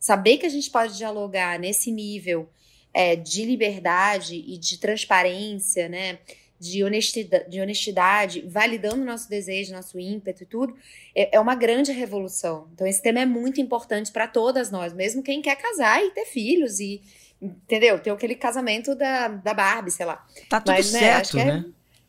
saber 0.01 0.39
que 0.39 0.47
a 0.47 0.51
gente 0.51 0.71
pode 0.71 0.97
dialogar 0.97 1.59
nesse 1.59 1.91
nível 1.91 2.49
é, 2.93 3.17
de 3.17 3.45
liberdade 3.45 4.35
e 4.35 4.59
de 4.59 4.79
transparência, 4.79 5.89
né? 5.89 6.19
De 6.63 6.85
honestidade, 6.85 7.51
de 7.51 7.61
honestidade, 7.61 8.41
validando 8.47 9.05
nosso 9.05 9.29
desejo, 9.29 9.73
nosso 9.73 9.99
ímpeto 9.99 10.45
e 10.45 10.47
tudo, 10.47 10.77
é, 11.13 11.37
é 11.37 11.41
uma 11.41 11.57
grande 11.57 11.91
revolução. 11.91 12.69
Então, 12.73 12.87
esse 12.87 13.03
tema 13.03 13.19
é 13.19 13.27
muito 13.27 13.61
importante 13.61 14.13
para 14.13 14.29
todas 14.29 14.71
nós, 14.71 14.93
mesmo 14.93 15.25
quem 15.25 15.43
quer 15.43 15.57
casar 15.57 16.05
e 16.05 16.11
ter 16.13 16.25
filhos 16.25 16.79
e, 16.79 17.03
Entendeu? 17.43 17.99
Tem 17.99 18.13
aquele 18.13 18.37
casamento 18.37 18.95
da, 18.95 19.27
da 19.27 19.53
Barbie, 19.53 19.91
sei 19.91 20.07
lá. 20.07 20.25
Tá 20.49 20.61
tudo 20.61 20.77
Mas, 20.77 20.93
né, 20.93 21.01
certo, 21.01 21.39
é... 21.39 21.45
né? 21.45 21.65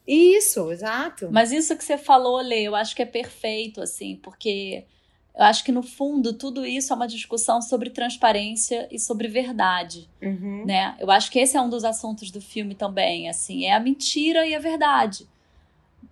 Isso, 0.06 0.72
exato. 0.72 1.30
Mas 1.32 1.52
isso 1.52 1.76
que 1.76 1.84
você 1.84 1.98
falou, 1.98 2.40
Lê, 2.40 2.62
eu 2.62 2.76
acho 2.76 2.96
que 2.96 3.02
é 3.02 3.06
perfeito, 3.06 3.82
assim, 3.82 4.20
porque 4.22 4.86
eu 5.36 5.46
acho 5.46 5.64
que 5.64 5.72
no 5.72 5.82
fundo 5.82 6.34
tudo 6.34 6.66
isso 6.66 6.94
é 6.94 6.96
uma 6.96 7.08
discussão 7.08 7.62
sobre 7.62 7.90
transparência 7.90 8.88
e 8.92 9.00
sobre 9.00 9.28
verdade, 9.28 10.10
uhum. 10.22 10.64
né? 10.66 10.96
Eu 11.00 11.10
acho 11.10 11.32
que 11.32 11.40
esse 11.40 11.58
é 11.58 11.62
um 11.62 11.70
dos 11.70 11.84
assuntos 11.84 12.30
do 12.30 12.40
filme 12.40 12.76
também, 12.76 13.30
assim, 13.30 13.66
é 13.66 13.74
a 13.74 13.80
mentira 13.80 14.46
e 14.46 14.54
a 14.54 14.60
verdade. 14.60 15.28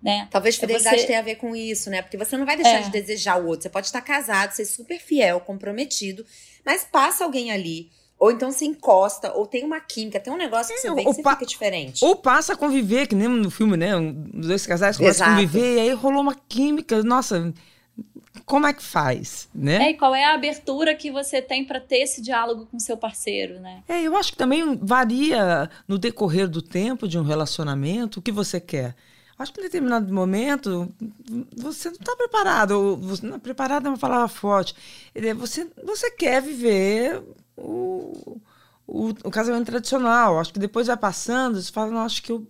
Né? 0.02 0.28
Talvez 0.32 0.56
é 0.56 0.60
fidelidade 0.62 1.02
você... 1.02 1.06
tenha 1.06 1.20
a 1.20 1.24
ver 1.24 1.36
com 1.36 1.56
isso, 1.56 1.90
né? 1.92 2.02
Porque 2.02 2.18
você 2.18 2.36
não 2.36 2.46
vai 2.46 2.56
deixar 2.56 2.80
é. 2.80 2.82
de 2.82 2.90
desejar 2.90 3.40
o 3.40 3.46
outro. 3.46 3.64
Você 3.64 3.70
pode 3.70 3.86
estar 3.86 4.02
casado, 4.02 4.52
ser 4.52 4.66
super 4.66 5.00
fiel, 5.00 5.40
comprometido, 5.42 6.26
mas 6.66 6.84
passa 6.84 7.24
alguém 7.24 7.52
ali 7.52 7.92
ou 8.22 8.32
então 8.32 8.52
se 8.52 8.64
encosta, 8.66 9.34
ou 9.34 9.48
tem 9.48 9.66
uma 9.66 9.80
química, 9.80 10.20
tem 10.20 10.32
um 10.32 10.38
negócio 10.38 10.72
que 10.76 10.80
você 10.80 10.90
é, 10.90 10.94
vê 10.94 11.04
que 11.04 11.12
você 11.12 11.24
fica 11.24 11.44
diferente. 11.44 12.06
Ou 12.06 12.16
passa 12.16 12.54
a 12.54 12.56
conviver, 12.56 13.08
que 13.08 13.16
nem 13.16 13.28
no 13.28 13.50
filme, 13.50 13.76
né? 13.76 13.96
Os 13.98 14.46
dois 14.46 14.64
casais 14.64 14.96
começam 14.96 15.26
a 15.26 15.32
conviver, 15.32 15.78
e 15.78 15.80
aí 15.80 15.94
rolou 15.94 16.22
uma 16.22 16.36
química. 16.36 17.02
Nossa, 17.02 17.52
como 18.46 18.66
é 18.66 18.74
que 18.74 18.84
faz, 18.84 19.50
né? 19.54 19.88
É, 19.88 19.90
e 19.92 19.98
qual 19.98 20.16
é 20.16 20.24
a 20.24 20.34
abertura 20.34 20.96
que 20.96 21.12
você 21.12 21.42
tem 21.42 21.66
para 21.66 21.80
ter 21.80 21.98
esse 21.98 22.22
diálogo 22.22 22.66
com 22.66 22.80
seu 22.80 22.96
parceiro, 22.96 23.60
né? 23.60 23.84
É, 23.88 24.02
eu 24.02 24.16
acho 24.16 24.32
que 24.32 24.38
também 24.38 24.78
varia 24.82 25.70
no 25.88 25.98
decorrer 25.98 26.48
do 26.48 26.62
tempo 26.62 27.08
de 27.08 27.20
um 27.20 27.24
relacionamento 27.24 28.20
o 28.20 28.22
que 28.22 28.32
você 28.32 28.60
quer. 28.60 28.96
Acho 29.38 29.52
que 29.52 29.60
em 29.60 29.64
determinado 29.64 30.14
momento 30.14 30.94
você 31.58 31.90
não 31.90 31.96
está 31.96 32.16
preparado, 32.16 32.96
você 32.98 33.26
não 33.26 33.36
é 33.36 33.40
preparado 33.40 33.88
é 33.88 33.90
uma 33.90 33.98
palavra 33.98 34.28
forte. 34.28 34.76
Você, 35.38 35.68
você 35.84 36.12
quer 36.12 36.42
viver 36.42 37.22
o, 37.58 38.40
o, 38.86 39.10
o, 39.10 39.32
casamento 39.32 39.66
tradicional. 39.66 40.40
Acho 40.40 40.54
que 40.54 40.60
depois 40.60 40.88
vai 40.88 40.98
passando, 40.98 41.60
você 41.60 41.72
fala, 41.72 41.92
não, 41.92 42.02
acho 42.02 42.22
que 42.22 42.32
eu 42.32 42.46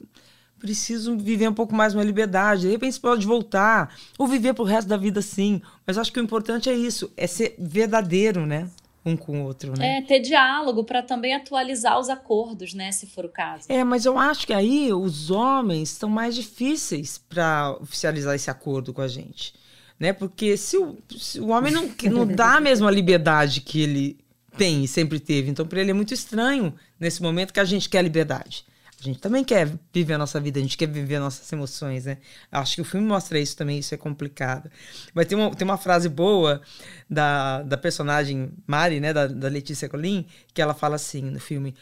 preciso 0.62 1.18
viver 1.18 1.50
um 1.50 1.53
pouco 1.53 1.74
mais 1.74 1.96
uma 1.96 2.03
liberdade. 2.03 2.62
De 2.62 2.70
repente 2.70 2.94
você 2.94 3.01
pode 3.01 3.25
voltar, 3.25 3.96
ou 4.18 4.27
viver 4.27 4.53
pro 4.53 4.63
resto 4.63 4.88
da 4.88 4.96
vida 4.96 5.22
sim. 5.22 5.60
Mas 5.86 5.98
acho 5.98 6.13
que 6.13 6.20
o 6.20 6.24
importante 6.24 6.70
é 6.70 6.74
isso, 6.74 7.12
é 7.18 7.25
ser 7.25 7.56
verdadeiro, 7.58 8.46
né? 8.46 8.70
Um 9.03 9.18
com 9.18 9.41
o 9.41 9.46
outro, 9.46 9.75
né? 9.75 9.98
É, 9.98 10.01
ter 10.03 10.20
diálogo 10.20 10.84
para 10.84 11.01
também 11.01 11.34
atualizar 11.34 12.00
os 12.00 12.08
acordos, 12.08 12.75
né? 12.75 12.91
Se 12.91 13.08
for 13.08 13.25
o 13.25 13.30
caso. 13.30 13.65
É, 13.68 13.84
mas 13.84 14.06
eu 14.06 14.20
acho 14.20 14.46
que 14.46 14.53
aí 14.53 14.94
os 14.94 15.32
homens 15.32 15.89
são 15.89 16.08
mais 16.08 16.36
difíceis 16.36 17.18
para 17.18 17.75
oficializar 17.82 18.36
esse 18.36 18.51
acordo 18.51 18.94
com 18.94 19.01
a 19.01 19.08
gente. 19.08 19.56
Né? 20.00 20.13
Porque 20.13 20.56
se 20.56 20.77
o, 20.77 20.98
se 21.18 21.39
o 21.39 21.50
homem 21.50 21.74
não, 21.74 21.89
não 22.12 22.27
dá 22.27 22.58
a 22.58 22.62
mesma 22.62 22.91
liberdade 22.91 23.62
que 23.62 23.82
ele 23.82 24.20
tem 24.56 24.84
e 24.84 24.88
sempre 24.88 25.20
teve. 25.20 25.50
Então, 25.50 25.65
para 25.65 25.82
ele 25.82 25.91
é 25.91 25.94
muito 25.94 26.13
estranho 26.13 26.74
nesse 27.00 27.22
momento 27.22 27.53
que 27.53 27.60
a 27.60 27.65
gente 27.65 27.89
quer 27.89 28.03
liberdade. 28.03 28.65
A 29.01 29.03
gente 29.03 29.20
também 29.20 29.43
quer 29.43 29.67
viver 29.91 30.13
a 30.13 30.17
nossa 30.20 30.39
vida, 30.39 30.60
a 30.60 30.62
gente 30.62 30.77
quer 30.77 30.88
viver 30.88 31.17
nossas 31.17 31.51
emoções, 31.51 32.05
né? 32.05 32.20
Acho 32.51 32.75
que 32.75 32.81
o 32.81 32.86
filme 32.86 33.08
mostra 33.08 33.39
isso 33.39 33.58
também, 33.58 33.79
isso 33.79 33.96
é 33.96 33.98
complicado. 33.98 34.70
Mas 35.12 35.25
tem 35.25 35.36
uma, 35.36 35.50
tem 35.55 35.67
uma 35.67 35.77
frase 35.77 36.08
boa 36.08 36.62
da, 37.10 37.63
da 37.63 37.77
personagem 37.77 38.51
Mari, 38.67 39.00
né, 39.00 39.12
da, 39.12 39.25
da 39.25 39.48
Letícia 39.48 39.89
Colin, 39.89 40.27
que 40.53 40.62
ela 40.62 40.75
fala 40.75 40.98
assim 40.98 41.24
no 41.24 41.39
filme, 41.39 41.74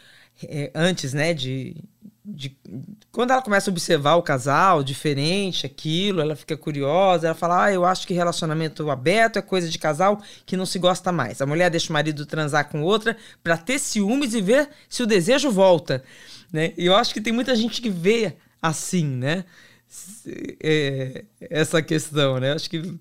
é, 0.42 0.70
antes, 0.74 1.12
né, 1.12 1.34
de, 1.34 1.76
de, 2.24 2.56
quando 3.12 3.32
ela 3.32 3.42
começa 3.42 3.70
a 3.70 3.72
observar 3.72 4.14
o 4.14 4.22
casal 4.22 4.82
diferente, 4.82 5.66
aquilo, 5.66 6.22
ela 6.22 6.34
fica 6.34 6.56
curiosa, 6.56 7.26
ela 7.26 7.34
fala: 7.34 7.64
"Ah, 7.64 7.72
eu 7.72 7.84
acho 7.84 8.06
que 8.06 8.14
relacionamento 8.14 8.90
aberto 8.90 9.38
é 9.38 9.42
coisa 9.42 9.68
de 9.68 9.78
casal 9.78 10.22
que 10.46 10.56
não 10.56 10.64
se 10.64 10.78
gosta 10.78 11.12
mais. 11.12 11.42
A 11.42 11.46
mulher 11.46 11.70
deixa 11.70 11.90
o 11.90 11.92
marido 11.92 12.24
transar 12.24 12.70
com 12.70 12.82
outra 12.82 13.14
para 13.42 13.58
ter 13.58 13.78
ciúmes 13.78 14.32
e 14.32 14.40
ver 14.40 14.70
se 14.88 15.02
o 15.02 15.06
desejo 15.06 15.50
volta", 15.50 16.02
né? 16.52 16.72
E 16.76 16.86
eu 16.86 16.94
acho 16.96 17.12
que 17.14 17.20
tem 17.20 17.32
muita 17.32 17.54
gente 17.56 17.80
que 17.80 17.90
vê 17.90 18.34
assim, 18.62 19.04
né? 19.06 19.44
É, 20.62 21.24
essa 21.40 21.82
questão, 21.82 22.38
né? 22.38 22.52
Acho 22.52 22.68
que 22.70 22.94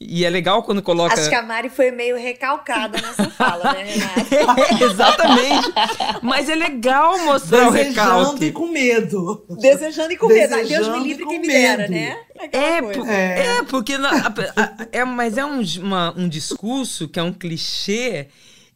E 0.00 0.24
é 0.24 0.30
legal 0.30 0.64
quando 0.64 0.82
coloca. 0.82 1.14
Acho 1.14 1.28
que 1.28 1.34
a 1.36 1.42
Mari 1.44 1.68
foi 1.68 1.92
meio 1.92 2.16
recalcada 2.16 3.00
nessa 3.00 3.30
fala, 3.30 3.72
né, 3.72 3.84
Renata? 3.84 4.34
é, 4.82 4.84
exatamente. 4.84 5.72
Mas 6.20 6.48
é 6.48 6.56
legal 6.56 7.16
mostrar 7.20 7.70
Desejando 7.70 8.10
o 8.10 8.22
recalque. 8.24 8.44
e 8.46 8.52
com 8.52 8.66
medo. 8.66 9.46
Desejando 9.60 10.12
e 10.12 10.16
com 10.16 10.26
medo. 10.26 10.54
Ai, 10.54 10.64
Deus 10.64 10.68
Desejando 10.70 10.98
me 10.98 11.04
e 11.04 11.08
livre 11.08 11.22
com 11.24 11.30
quem 11.30 11.40
me 11.40 11.46
dera, 11.46 11.88
medo. 11.88 11.92
né? 11.92 12.18
É, 12.52 12.78
É. 13.12 13.46
é, 13.58 13.62
porque 13.62 13.96
na- 13.96 14.10
a- 14.26 14.34
a- 14.62 14.86
é, 14.90 15.04
mas 15.04 15.38
é 15.38 15.44
um, 15.44 15.60
uma- 15.80 16.12
um 16.18 16.28
discurso 16.28 17.06
que 17.08 17.20
é 17.20 17.22
um 17.22 17.32
clichê 17.32 18.26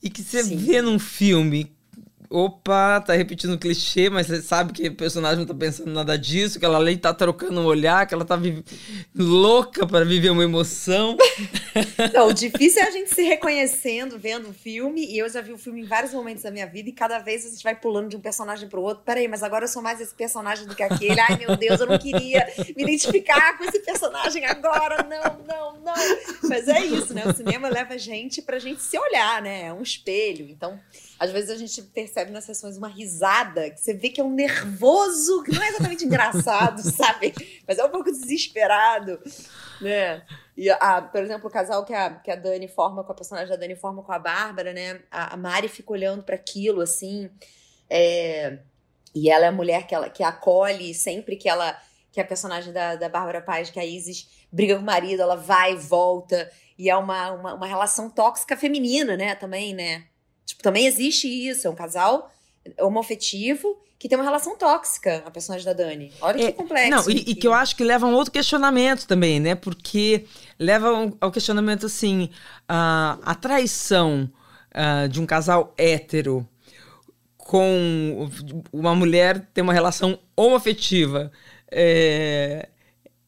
e 0.01 0.09
que 0.09 0.23
você 0.23 0.45
Sim. 0.45 0.57
vê 0.57 0.81
num 0.81 0.99
filme. 1.01 1.75
Opa, 2.29 3.01
tá 3.01 3.15
repetindo 3.15 3.55
o 3.55 3.59
clichê, 3.59 4.11
mas 4.11 4.27
você 4.27 4.43
sabe 4.43 4.73
que 4.73 4.89
o 4.89 4.95
personagem 4.95 5.39
não 5.39 5.47
tá 5.47 5.55
pensando 5.55 5.93
nada 5.93 6.19
disso, 6.19 6.59
que 6.59 6.65
ela 6.65 6.79
ali 6.79 6.97
tá 6.97 7.15
trocando 7.15 7.61
um 7.61 7.65
olhar, 7.65 8.07
que 8.07 8.15
ela 8.15 8.25
tá 8.25 8.39
louca 9.15 9.87
para 9.87 10.05
viver 10.05 10.31
uma 10.31 10.45
emoção. 10.45 11.17
Não, 12.13 12.29
o 12.29 12.33
difícil 12.33 12.83
é 12.83 12.87
a 12.87 12.91
gente 12.91 13.15
se 13.15 13.23
reconhecendo 13.23 14.19
vendo 14.19 14.49
o 14.49 14.53
filme, 14.53 15.05
e 15.05 15.19
eu 15.19 15.29
já 15.29 15.41
vi 15.41 15.53
o 15.53 15.59
filme 15.59 15.83
em 15.83 15.85
vários 15.85 16.13
momentos 16.13 16.43
da 16.43 16.51
minha 16.51 16.67
vida, 16.67 16.89
e 16.89 16.93
cada 16.93 17.19
vez 17.19 17.47
a 17.47 17.51
gente 17.51 17.63
vai 17.63 17.75
pulando 17.75 18.09
de 18.09 18.17
um 18.17 18.21
personagem 18.21 18.69
pro 18.69 18.83
outro. 18.83 19.05
Peraí, 19.05 19.29
mas 19.29 19.43
agora 19.43 19.65
eu 19.65 19.69
sou 19.69 19.83
mais 19.83 20.01
esse 20.01 20.15
personagem 20.15 20.67
do 20.67 20.75
que 20.75 20.83
aquele. 20.83 21.21
Ai, 21.21 21.37
meu 21.37 21.57
Deus, 21.57 21.81
eu 21.81 21.87
não 21.87 21.99
queria 21.99 22.47
me 22.77 22.83
identificar 22.83 23.57
com 23.59 23.65
esse 23.65 23.81
personagem 23.81 24.45
agora. 24.45 25.03
Não, 25.03 25.45
não, 25.47 25.81
não. 25.81 25.95
Mas 26.49 26.69
é 26.69 26.85
isso, 26.85 27.15
né? 27.15 27.25
O 27.27 27.35
cinema 27.35 27.69
leva 27.69 27.95
a 27.95 27.99
gente 27.99 28.43
pra 28.43 28.59
gente 28.59 28.83
se 28.83 28.99
olhar, 28.99 29.43
né? 29.43 29.67
É 29.67 29.73
um 29.73 29.83
espelho. 29.83 30.49
Então, 30.49 30.81
às 31.19 31.31
vezes 31.31 31.51
a 31.51 31.57
gente 31.57 31.81
percebe 31.83 32.16
nas 32.25 32.45
sessões 32.45 32.77
uma 32.77 32.89
risada, 32.89 33.71
que 33.71 33.81
você 33.81 33.95
vê 33.95 34.09
que 34.09 34.21
é 34.21 34.25
um 34.25 34.33
nervoso, 34.33 35.43
que 35.43 35.53
não 35.53 35.63
é 35.63 35.69
exatamente 35.69 36.05
engraçado, 36.05 36.81
sabe? 36.91 37.35
Mas 37.67 37.79
é 37.79 37.85
um 37.85 37.91
pouco 37.91 38.11
desesperado, 38.11 39.21
né? 39.81 40.23
E, 40.57 40.71
a, 40.71 41.03
por 41.03 41.23
exemplo, 41.23 41.49
o 41.49 41.53
casal 41.53 41.85
que 41.85 41.93
a, 41.93 42.11
que 42.11 42.31
a 42.31 42.37
Dani 42.37 42.69
forma 42.69 43.05
com 43.05 43.13
a 43.13 43.15
personagem 43.15 43.51
da 43.51 43.57
Dani 43.57 43.77
forma 43.77 44.03
com 44.03 44.13
a 44.13 44.19
Bárbara, 44.19 44.73
né? 44.73 45.03
A, 45.11 45.35
a 45.35 45.37
Mari 45.37 45.69
fica 45.69 45.93
olhando 45.93 46.23
para 46.23 46.35
aquilo, 46.35 46.81
assim. 46.81 47.31
é, 47.91 48.59
e 49.17 49.31
ela 49.31 49.47
é 49.47 49.49
a 49.49 49.53
mulher 49.53 49.87
que, 49.87 49.95
ela, 49.95 50.11
que 50.11 50.23
acolhe 50.23 50.93
sempre 50.93 51.37
que 51.37 51.49
ela. 51.49 51.81
Que 52.13 52.21
a 52.21 52.25
personagem 52.25 52.73
da, 52.73 52.97
da 52.97 53.09
Bárbara 53.11 53.43
Paz, 53.43 53.69
que 53.69 53.79
é 53.79 53.83
a 53.83 53.87
Isis, 53.87 54.29
briga 54.51 54.77
com 54.77 54.83
o 54.83 54.85
marido, 54.85 55.21
ela 55.23 55.37
vai 55.37 55.73
e 55.73 55.77
volta. 55.77 56.51
E 56.79 56.89
é 56.89 56.97
uma, 56.97 57.33
uma, 57.33 57.55
uma 57.55 57.67
relação 57.67 58.09
tóxica 58.11 58.57
feminina, 58.57 59.17
né? 59.17 59.35
Também, 59.35 59.75
né? 59.75 60.07
Tipo, 60.47 60.63
também 60.63 60.87
existe 60.87 61.27
isso. 61.29 61.67
É 61.67 61.71
um 61.71 61.75
casal 61.75 62.31
homoafetivo 62.81 63.77
que 63.99 64.09
tem 64.09 64.17
uma 64.19 64.25
relação 64.25 64.57
tóxica, 64.57 65.23
a 65.27 65.31
personagem 65.31 65.65
da 65.67 65.73
Dani. 65.73 66.13
Olha 66.21 66.43
É, 66.43 66.53
que 66.53 66.59
complexo. 66.59 66.91
Não, 66.91 67.11
e, 67.11 67.31
e 67.31 67.35
que 67.35 67.47
eu 67.47 67.53
acho 67.55 67.75
que 67.77 67.83
leva 67.83 68.07
a 68.07 68.09
um 68.09 68.15
outro 68.15 68.33
questionamento 68.33 69.07
também, 69.07 69.41
né? 69.41 69.55
Porque 69.55 70.27
leva 70.59 70.93
um- 70.93 71.13
ao 71.21 71.31
questionamento 71.33 71.87
assim: 71.87 72.29
a, 72.69 73.19
a 73.23 73.35
traição 73.35 74.31
ah, 74.73 75.07
de 75.07 75.21
um 75.21 75.27
casal 75.27 75.73
hétero 75.79 76.47
com 77.39 78.29
uma 78.73 78.95
mulher 78.95 79.49
ter 79.55 79.63
uma 79.63 79.73
relação 79.73 80.19
homoafetiva 80.37 81.31
é, 81.71 82.69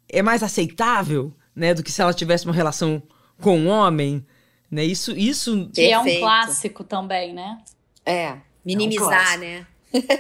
é 0.08 0.22
mais 0.22 0.42
aceitável, 0.42 1.32
né? 1.54 1.72
Do 1.72 1.82
que 1.82 1.90
se 1.92 2.02
ela 2.02 2.12
tivesse 2.12 2.44
uma 2.44 2.54
relação 2.54 3.02
com 3.40 3.56
um 3.58 3.68
homem, 3.68 4.24
né? 4.70 4.84
Isso, 4.84 5.12
isso 5.16 5.68
Que 5.72 5.90
é 5.90 5.98
um 5.98 6.18
clássico 6.20 6.84
também, 6.84 7.32
né? 7.34 7.58
É, 8.04 8.36
minimizar, 8.64 9.08
clássico. 9.08 9.38
né? 9.40 9.66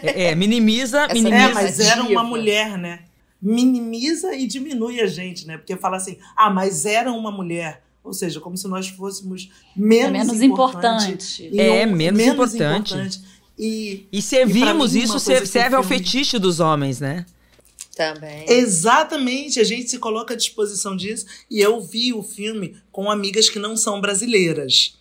é, 0.02 0.24
é, 0.30 0.34
minimiza, 0.34 1.02
Essa- 1.04 1.14
minimiza. 1.14 1.36
É, 1.50 1.54
mas 1.54 1.80
era 1.80 2.02
uma 2.02 2.22
mulher, 2.22 2.76
né? 2.78 3.00
Minimiza 3.40 4.34
e 4.34 4.46
diminui 4.46 5.00
a 5.00 5.06
gente, 5.06 5.46
né? 5.46 5.56
Porque 5.58 5.76
fala 5.76 5.96
assim, 5.96 6.18
ah, 6.36 6.50
mas 6.50 6.84
era 6.84 7.12
uma 7.12 7.30
mulher. 7.30 7.82
Ou 8.02 8.12
seja, 8.12 8.40
como 8.40 8.56
se 8.56 8.66
nós 8.68 8.88
fôssemos 8.88 9.50
menos, 9.76 10.08
É 10.08 10.10
menos 10.10 10.42
importante. 10.42 11.04
importante. 11.44 11.60
É, 11.60 11.86
um- 11.86 11.92
menos 11.94 12.54
importante. 12.54 13.20
E 13.58 14.06
E 14.12 14.22
servimos 14.22 14.92
E 14.94 14.98
pra 14.98 14.98
mim, 14.98 15.04
isso, 15.04 15.18
serve 15.46 15.74
o 15.74 15.78
ao 15.78 15.82
fetiche 15.84 16.38
dos 16.38 16.60
homens, 16.60 17.00
né? 17.00 17.26
Também. 17.98 18.48
Exatamente, 18.48 19.58
a 19.58 19.64
gente 19.64 19.90
se 19.90 19.98
coloca 19.98 20.32
à 20.32 20.36
disposição 20.36 20.96
disso. 20.96 21.26
E 21.50 21.60
eu 21.60 21.80
vi 21.80 22.12
o 22.12 22.22
filme 22.22 22.80
com 22.92 23.10
amigas 23.10 23.48
que 23.48 23.58
não 23.58 23.76
são 23.76 24.00
brasileiras. 24.00 24.96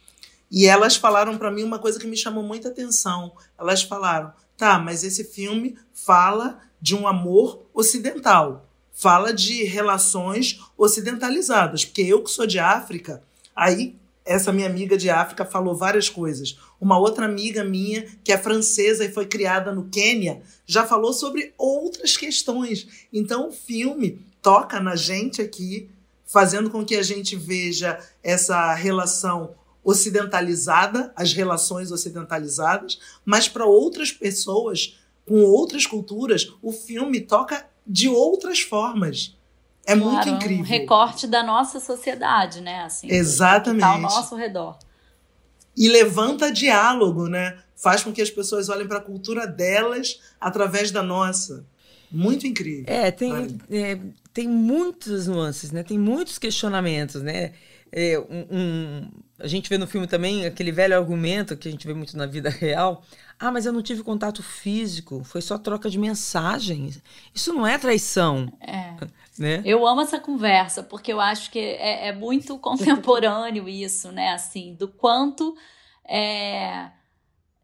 E 0.49 0.65
elas 0.65 0.95
falaram 0.95 1.37
pra 1.37 1.51
mim 1.51 1.61
uma 1.61 1.77
coisa 1.77 1.99
que 1.99 2.07
me 2.07 2.17
chamou 2.17 2.41
muita 2.41 2.69
atenção. 2.69 3.33
Elas 3.55 3.83
falaram: 3.83 4.33
tá, 4.57 4.79
mas 4.79 5.03
esse 5.03 5.23
filme 5.25 5.77
fala 5.93 6.59
de 6.81 6.95
um 6.95 7.07
amor 7.07 7.67
ocidental, 7.71 8.67
fala 8.91 9.31
de 9.31 9.63
relações 9.63 10.59
ocidentalizadas. 10.75 11.85
Porque 11.85 12.01
eu 12.01 12.23
que 12.23 12.31
sou 12.31 12.47
de 12.47 12.57
África, 12.57 13.21
aí 13.55 13.95
essa 14.27 14.51
minha 14.51 14.67
amiga 14.67 14.97
de 14.97 15.09
África 15.09 15.45
falou 15.45 15.75
várias 15.75 16.09
coisas. 16.09 16.59
Uma 16.79 16.99
outra 16.99 17.25
amiga 17.25 17.63
minha, 17.63 18.05
que 18.23 18.31
é 18.31 18.37
francesa 18.37 19.05
e 19.05 19.11
foi 19.11 19.25
criada 19.25 19.73
no 19.73 19.89
Quênia, 19.89 20.41
já 20.65 20.85
falou 20.85 21.13
sobre 21.13 21.53
outras 21.57 22.17
questões. 22.17 23.07
Então 23.11 23.49
o 23.49 23.51
filme 23.51 24.19
toca 24.41 24.79
na 24.79 24.95
gente 24.95 25.41
aqui, 25.41 25.89
fazendo 26.25 26.69
com 26.69 26.85
que 26.85 26.95
a 26.95 27.03
gente 27.03 27.35
veja 27.35 27.97
essa 28.21 28.73
relação 28.73 29.55
ocidentalizada, 29.83 31.13
as 31.15 31.31
relações 31.31 31.91
ocidentalizadas, 31.91 32.99
mas 33.23 33.47
para 33.47 33.65
outras 33.65 34.11
pessoas 34.11 34.97
com 35.25 35.43
outras 35.43 35.85
culturas, 35.85 36.53
o 36.61 36.71
filme 36.71 37.19
toca 37.19 37.65
de 37.85 38.07
outras 38.07 38.61
formas. 38.61 39.36
É 39.87 39.95
muito 39.95 40.11
Claro, 40.23 40.29
incrível. 40.31 40.59
um 40.59 40.67
recorte 40.67 41.25
da 41.27 41.41
nossa 41.41 41.79
sociedade, 41.79 42.59
né? 42.61 42.81
Assim, 42.83 43.07
Exatamente. 43.09 43.79
Que 43.81 43.87
tá 43.87 43.93
ao 43.93 43.99
nosso 44.01 44.35
redor. 44.35 44.77
e 45.75 45.87
levanta 45.87 46.51
diálogo, 46.51 47.27
né? 47.27 47.57
Faz 47.75 48.03
com 48.03 48.11
que 48.11 48.21
as 48.21 48.29
pessoas 48.29 48.67
olhem 48.67 48.87
para 48.87 48.97
a 48.97 49.01
cultura 49.01 49.45
delas 49.47 50.19
através 50.41 50.91
da 50.91 51.01
nossa. 51.01 51.65
Muito 52.11 52.45
incrível. 52.47 52.85
É, 52.87 53.11
tem, 53.11 53.57
é, 53.69 53.99
tem 54.33 54.47
muitas 54.47 55.27
nuances, 55.27 55.71
né? 55.71 55.83
Tem 55.83 55.97
muitos 55.99 56.37
questionamentos, 56.37 57.21
né? 57.21 57.51
É, 57.91 58.17
um- 58.19 58.47
um- 58.57 59.11
a 59.39 59.47
gente 59.47 59.69
vê 59.69 59.77
no 59.77 59.87
filme 59.87 60.07
também 60.07 60.45
aquele 60.45 60.71
velho 60.71 60.95
argumento 60.97 61.55
que 61.57 61.67
a 61.67 61.71
gente 61.71 61.85
vê 61.87 61.93
muito 61.93 62.15
na 62.17 62.25
vida 62.25 62.49
real. 62.51 63.03
Ah, 63.39 63.51
mas 63.51 63.65
eu 63.65 63.73
não 63.73 63.83
tive 63.83 64.01
contato 64.03 64.41
físico, 64.41 65.23
foi 65.23 65.41
só 65.41 65.57
troca 65.59 65.89
de 65.89 65.99
mensagens. 65.99 67.01
Isso 67.35 67.53
não 67.53 67.65
é 67.67 67.77
traição, 67.77 68.51
É. 68.59 68.95
né? 69.37 69.61
Eu 69.63 69.85
amo 69.87 70.01
essa 70.01 70.19
conversa, 70.19 70.81
porque 70.81 71.13
eu 71.13 71.19
acho 71.21 71.51
que 71.51 71.59
é, 71.59 72.07
é 72.07 72.13
muito 72.13 72.57
contemporâneo 72.59 73.69
isso, 73.69 74.11
né? 74.11 74.29
Assim, 74.33 74.73
do 74.73 74.87
quanto 74.87 75.55
é, 76.07 76.89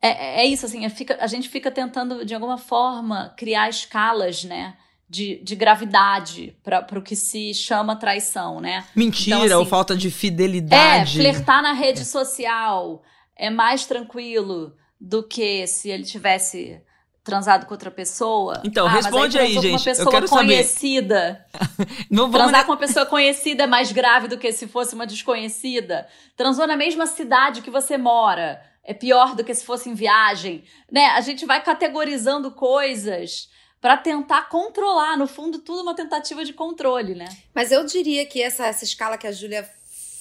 é, 0.02 0.42
é 0.42 0.46
isso, 0.46 0.66
assim, 0.66 0.86
é 0.86 0.90
fica- 0.90 1.18
a 1.20 1.28
gente 1.28 1.50
fica 1.50 1.72
tentando, 1.72 2.24
de 2.26 2.34
alguma 2.36 2.58
forma, 2.58 3.34
criar 3.38 3.70
escalas, 3.70 4.44
né? 4.44 4.76
De, 5.10 5.39
de 5.44 5.56
gravidade 5.56 6.58
para 6.63 6.98
o 6.98 7.02
que 7.02 7.16
se 7.16 7.54
chama 7.54 7.96
traição, 7.96 8.60
né? 8.60 8.84
Mentira 8.96 9.38
Então, 9.46 9.58
ou 9.58 9.62
assim, 9.62 9.70
falta 9.70 9.96
de 9.96 10.08
É, 10.08 10.12
fidelidade. 10.12 11.18
flertar 11.18 11.62
na 11.62 11.74
rede 11.74 12.04
social 12.04 13.04
é 13.38 13.50
mais 13.50 13.86
tranquilo 13.86 14.74
do 15.00 15.22
que 15.22 15.68
se 15.68 15.89
ele 15.89 16.04
tivesse 16.04 16.82
transado 17.24 17.66
com 17.68 17.74
outra 17.74 17.92
pessoa. 17.92 18.62
Então, 18.66 18.86
mas 18.88 19.06
responde 19.06 19.38
aí, 19.38 19.54
com 19.56 19.62
gente. 19.62 19.72
Uma 19.74 19.80
Eu 19.80 19.84
pessoa 19.84 20.12
quero 20.12 20.28
saber. 20.28 20.46
conhecida. 20.46 21.46
Não 22.10 22.24
vamos 22.24 22.38
Transar 22.38 22.66
com 22.66 22.72
uma 22.72 22.78
pessoa 22.78 23.06
conhecida 23.06 23.63
é 23.63 23.68
mais 23.68 23.92
grave 23.92 24.28
do 24.28 24.38
que 24.38 24.52
se 24.52 24.68
fosse 24.68 24.96
uma 24.96 25.06
desconhecida. 25.08 26.08
Transou 26.36 26.66
na 26.66 26.76
mesma 26.76 27.06
cidade 27.06 27.62
que 27.62 27.70
você 27.70 27.98
mora. 27.98 28.62
É 28.84 28.94
pior 28.94 29.36
do 29.36 29.44
que 29.44 29.54
se 29.54 29.63
fosse 29.63 29.89
em 29.89 29.94
viagem. 29.94 30.63
Né? 30.92 31.06
A 31.08 31.22
gente 31.22 31.46
vai 31.46 31.63
categorizando 31.63 32.52
coisas 32.52 33.48
para 33.84 33.98
tentar 33.98 34.48
controlar. 34.48 35.17
No 35.17 35.28
fundo, 35.28 35.60
tudo 35.60 35.82
uma 35.82 35.93
tentativa 35.93 36.46
de 36.46 36.54
controle, 36.54 37.13
né? 37.13 37.28
Mas 37.54 37.69
eu 37.69 37.86
diria 37.86 38.26
que 38.26 38.41
essa, 38.41 38.65
essa 38.65 38.86
escala 38.86 39.17
que 39.17 39.28
a 39.28 39.32
Júlia 39.34 39.69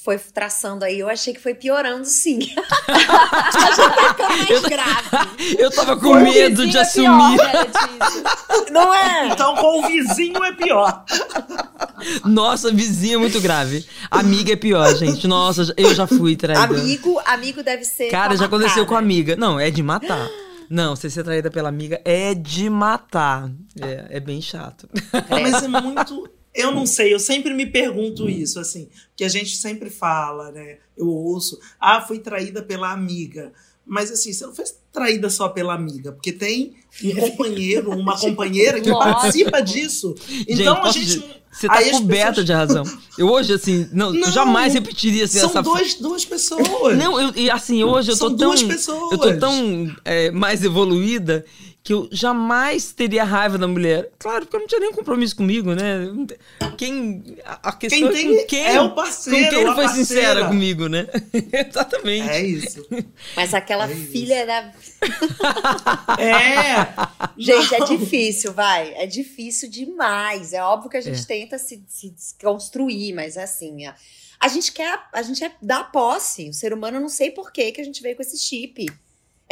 foi 0.05 0.19
traçando 0.19 0.85
aí, 0.85 0.99
eu 0.99 1.09
achei 1.09 1.33
que 1.33 1.41
foi 1.41 1.55
piorando, 1.55 2.05
sim. 2.05 2.41
mais 4.19 4.63
grave. 4.63 5.57
Eu 5.57 5.71
tava 5.71 5.95
com 5.95 6.09
Foi 6.09 6.23
medo 6.25 6.67
de 6.67 6.73
vizinho 6.73 6.77
é 6.77 6.81
assumir. 6.81 7.07
pior, 7.07 7.55
né? 7.55 8.71
Não 8.73 8.93
é? 8.93 9.29
Então, 9.29 9.55
com 9.55 9.79
o 9.79 9.87
vizinho 9.87 10.43
é 10.43 10.53
pior. 10.53 11.05
Nossa, 12.25 12.73
vizinha 12.73 13.15
é 13.15 13.19
muito 13.19 13.41
grave. 13.41 13.87
Amiga 14.11 14.55
é 14.55 14.57
pior, 14.57 14.93
gente. 14.97 15.29
Nossa, 15.29 15.73
eu 15.77 15.95
já 15.95 16.09
fui 16.09 16.35
traída. 16.35 16.65
Amigo, 16.65 17.23
amigo 17.25 17.63
deve 17.63 17.85
ser. 17.85 18.11
Cara, 18.11 18.35
já 18.35 18.43
matar, 18.43 18.57
aconteceu 18.57 18.85
com 18.85 18.95
né? 18.95 18.99
amiga. 18.99 19.37
Não, 19.37 19.61
é 19.61 19.71
de 19.71 19.85
matar. 19.85 20.29
Não, 20.69 20.97
você 20.97 21.11
ser 21.11 21.25
traída 21.25 21.51
pela 21.51 21.69
amiga 21.69 22.01
é 22.05 22.35
de 22.35 22.69
matar. 22.71 23.51
É, 23.81 24.17
é 24.17 24.21
bem 24.21 24.41
chato. 24.41 24.89
Mas 25.31 25.63
é 25.63 25.69
muito. 25.69 26.31
Eu 26.55 26.71
não 26.71 26.85
sei, 26.85 27.15
eu 27.15 27.19
sempre 27.19 27.55
me 27.55 27.65
pergunto 27.65 28.29
isso, 28.29 28.61
assim, 28.61 28.89
que 29.17 29.25
a 29.25 29.29
gente 29.29 29.57
sempre 29.57 29.89
fala, 29.89 30.53
né? 30.53 30.79
Eu 30.97 31.09
ouço, 31.09 31.59
ah, 31.81 32.03
fui 32.03 32.19
traída 32.19 32.63
pela 32.63 32.93
amiga. 32.93 33.53
Mas 33.87 34.11
assim, 34.11 34.33
você 34.33 34.47
não 34.47 34.55
foi 34.55 34.65
traída 34.93 35.31
só 35.31 35.49
pela 35.49 35.75
amiga, 35.75 36.13
porque 36.13 36.33
tem 36.33 36.77
um 37.03 37.15
companheiro, 37.31 37.91
uma 37.91 38.19
companheira 38.19 38.81
que 38.81 38.91
Lógico. 38.91 39.13
participa 39.13 39.61
disso. 39.61 40.15
Então 40.47 40.75
a 40.75 40.81
posso 40.83 40.99
gente. 41.01 41.42
Você 41.53 41.69
tá 41.69 41.83
coberta 41.91 42.29
pessoas... 42.31 42.47
de 42.47 42.53
razão. 42.53 42.85
Eu 43.19 43.29
hoje, 43.29 43.53
assim, 43.53 43.87
não, 43.93 44.11
não 44.11 44.33
jamais 44.33 44.73
repetiria 44.73 45.25
assim, 45.25 45.39
são 45.39 45.51
essa... 45.51 45.63
Dois, 45.63 45.95
duas 45.97 46.25
pessoas. 46.25 46.97
Não, 46.97 47.21
eu, 47.21 47.33
e 47.37 47.51
assim, 47.51 47.85
hoje 47.85 48.11
eu 48.11 48.19
tô 48.19 48.29
são 48.29 48.37
tão... 48.37 48.49
duas 48.49 48.63
pessoas. 48.63 49.13
Eu 49.13 49.19
tô 49.19 49.37
tão 49.37 49.95
é, 50.05 50.31
mais 50.31 50.65
evoluída 50.65 51.45
que 51.85 51.93
eu 51.93 52.09
jamais 52.13 52.93
teria 52.93 53.25
raiva 53.25 53.59
da 53.59 53.67
mulher. 53.67 54.11
Claro, 54.19 54.45
porque 54.45 54.55
eu 54.55 54.61
não 54.61 54.67
tinha 54.69 54.81
nenhum 54.81 54.93
compromisso 54.93 55.35
comigo, 55.35 55.75
né? 55.75 55.99
Quem. 56.79 57.37
A 57.45 57.73
questão 57.73 58.13
quem 58.13 58.13
tem 58.13 58.37
é 58.37 58.41
com 58.41 58.47
quem. 58.47 58.65
É 58.65 58.81
o 58.81 58.95
parceiro. 58.95 59.45
Com 59.45 59.51
quem 59.51 59.61
ele 59.61 59.75
foi 59.75 59.85
parceira. 59.85 60.07
sincera 60.07 60.47
comigo, 60.47 60.89
né? 60.89 61.09
Exatamente. 61.69 62.29
É 62.29 62.41
isso. 62.41 62.87
Mas 63.35 63.53
aquela 63.53 63.91
é 63.91 63.95
filha 63.95 64.47
da. 64.47 64.73
é! 66.19 66.87
Gente, 67.37 67.73
não. 67.73 67.87
é 67.87 67.97
difícil, 67.97 68.53
vai. 68.53 68.95
É 68.95 69.07
difícil 69.07 69.69
demais. 69.69 70.53
É 70.53 70.63
óbvio 70.63 70.89
que 70.89 70.97
a 70.97 71.01
gente 71.01 71.21
é. 71.21 71.25
tenta 71.25 71.59
se, 71.59 71.83
se 71.89 72.15
construir, 72.41 73.13
mas 73.13 73.37
assim. 73.37 73.87
A, 73.87 73.97
a 74.39 74.47
gente 74.47 74.71
quer. 74.71 75.01
A 75.13 75.23
gente 75.23 75.43
é 75.43 75.51
dar 75.61 75.91
posse. 75.91 76.49
O 76.49 76.53
ser 76.53 76.73
humano, 76.73 76.99
eu 76.99 77.01
não 77.01 77.09
sei 77.09 77.33
por 77.33 77.51
que, 77.51 77.73
que 77.73 77.81
a 77.81 77.85
gente 77.85 78.01
veio 78.01 78.15
com 78.15 78.23
esse 78.23 78.39
chip. 78.39 78.87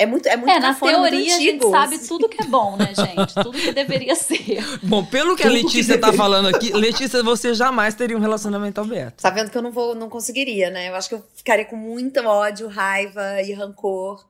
É 0.01 0.07
muito, 0.07 0.27
é 0.27 0.35
muito 0.35 0.49
é, 0.49 0.59
na 0.59 0.73
teoria 0.73 1.37
a 1.37 1.39
gente 1.39 1.69
sabe 1.69 1.99
tudo 1.99 2.27
que 2.27 2.43
é 2.43 2.47
bom, 2.47 2.75
né, 2.75 2.95
gente? 2.95 3.35
tudo 3.35 3.53
que 3.53 3.71
deveria 3.71 4.15
ser. 4.15 4.65
Bom, 4.83 5.05
pelo 5.05 5.37
que 5.37 5.43
tudo 5.43 5.53
a 5.53 5.55
Letícia 5.57 5.95
que 5.97 6.01
tá 6.01 6.11
falando 6.11 6.49
aqui, 6.49 6.73
Letícia, 6.73 7.23
você 7.23 7.53
jamais 7.53 7.95
teria 7.95 8.17
um 8.17 8.21
relacionamento 8.21 8.81
aberto. 8.81 9.21
Tá 9.21 9.29
vendo 9.29 9.51
que 9.51 9.59
eu 9.59 9.61
não 9.61 9.71
vou, 9.71 9.95
não 9.95 10.09
conseguiria, 10.09 10.71
né? 10.71 10.89
Eu 10.89 10.95
acho 10.95 11.07
que 11.07 11.17
eu 11.17 11.23
ficaria 11.35 11.67
com 11.67 11.77
muito 11.77 12.19
ódio, 12.21 12.67
raiva 12.67 13.43
e 13.43 13.53
rancor. 13.53 14.27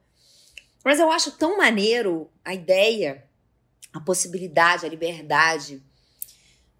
Mas 0.85 0.98
eu 0.98 1.09
acho 1.09 1.30
tão 1.38 1.56
maneiro 1.56 2.28
a 2.44 2.52
ideia, 2.52 3.22
a 3.92 4.00
possibilidade, 4.00 4.85
a 4.85 4.88
liberdade. 4.88 5.80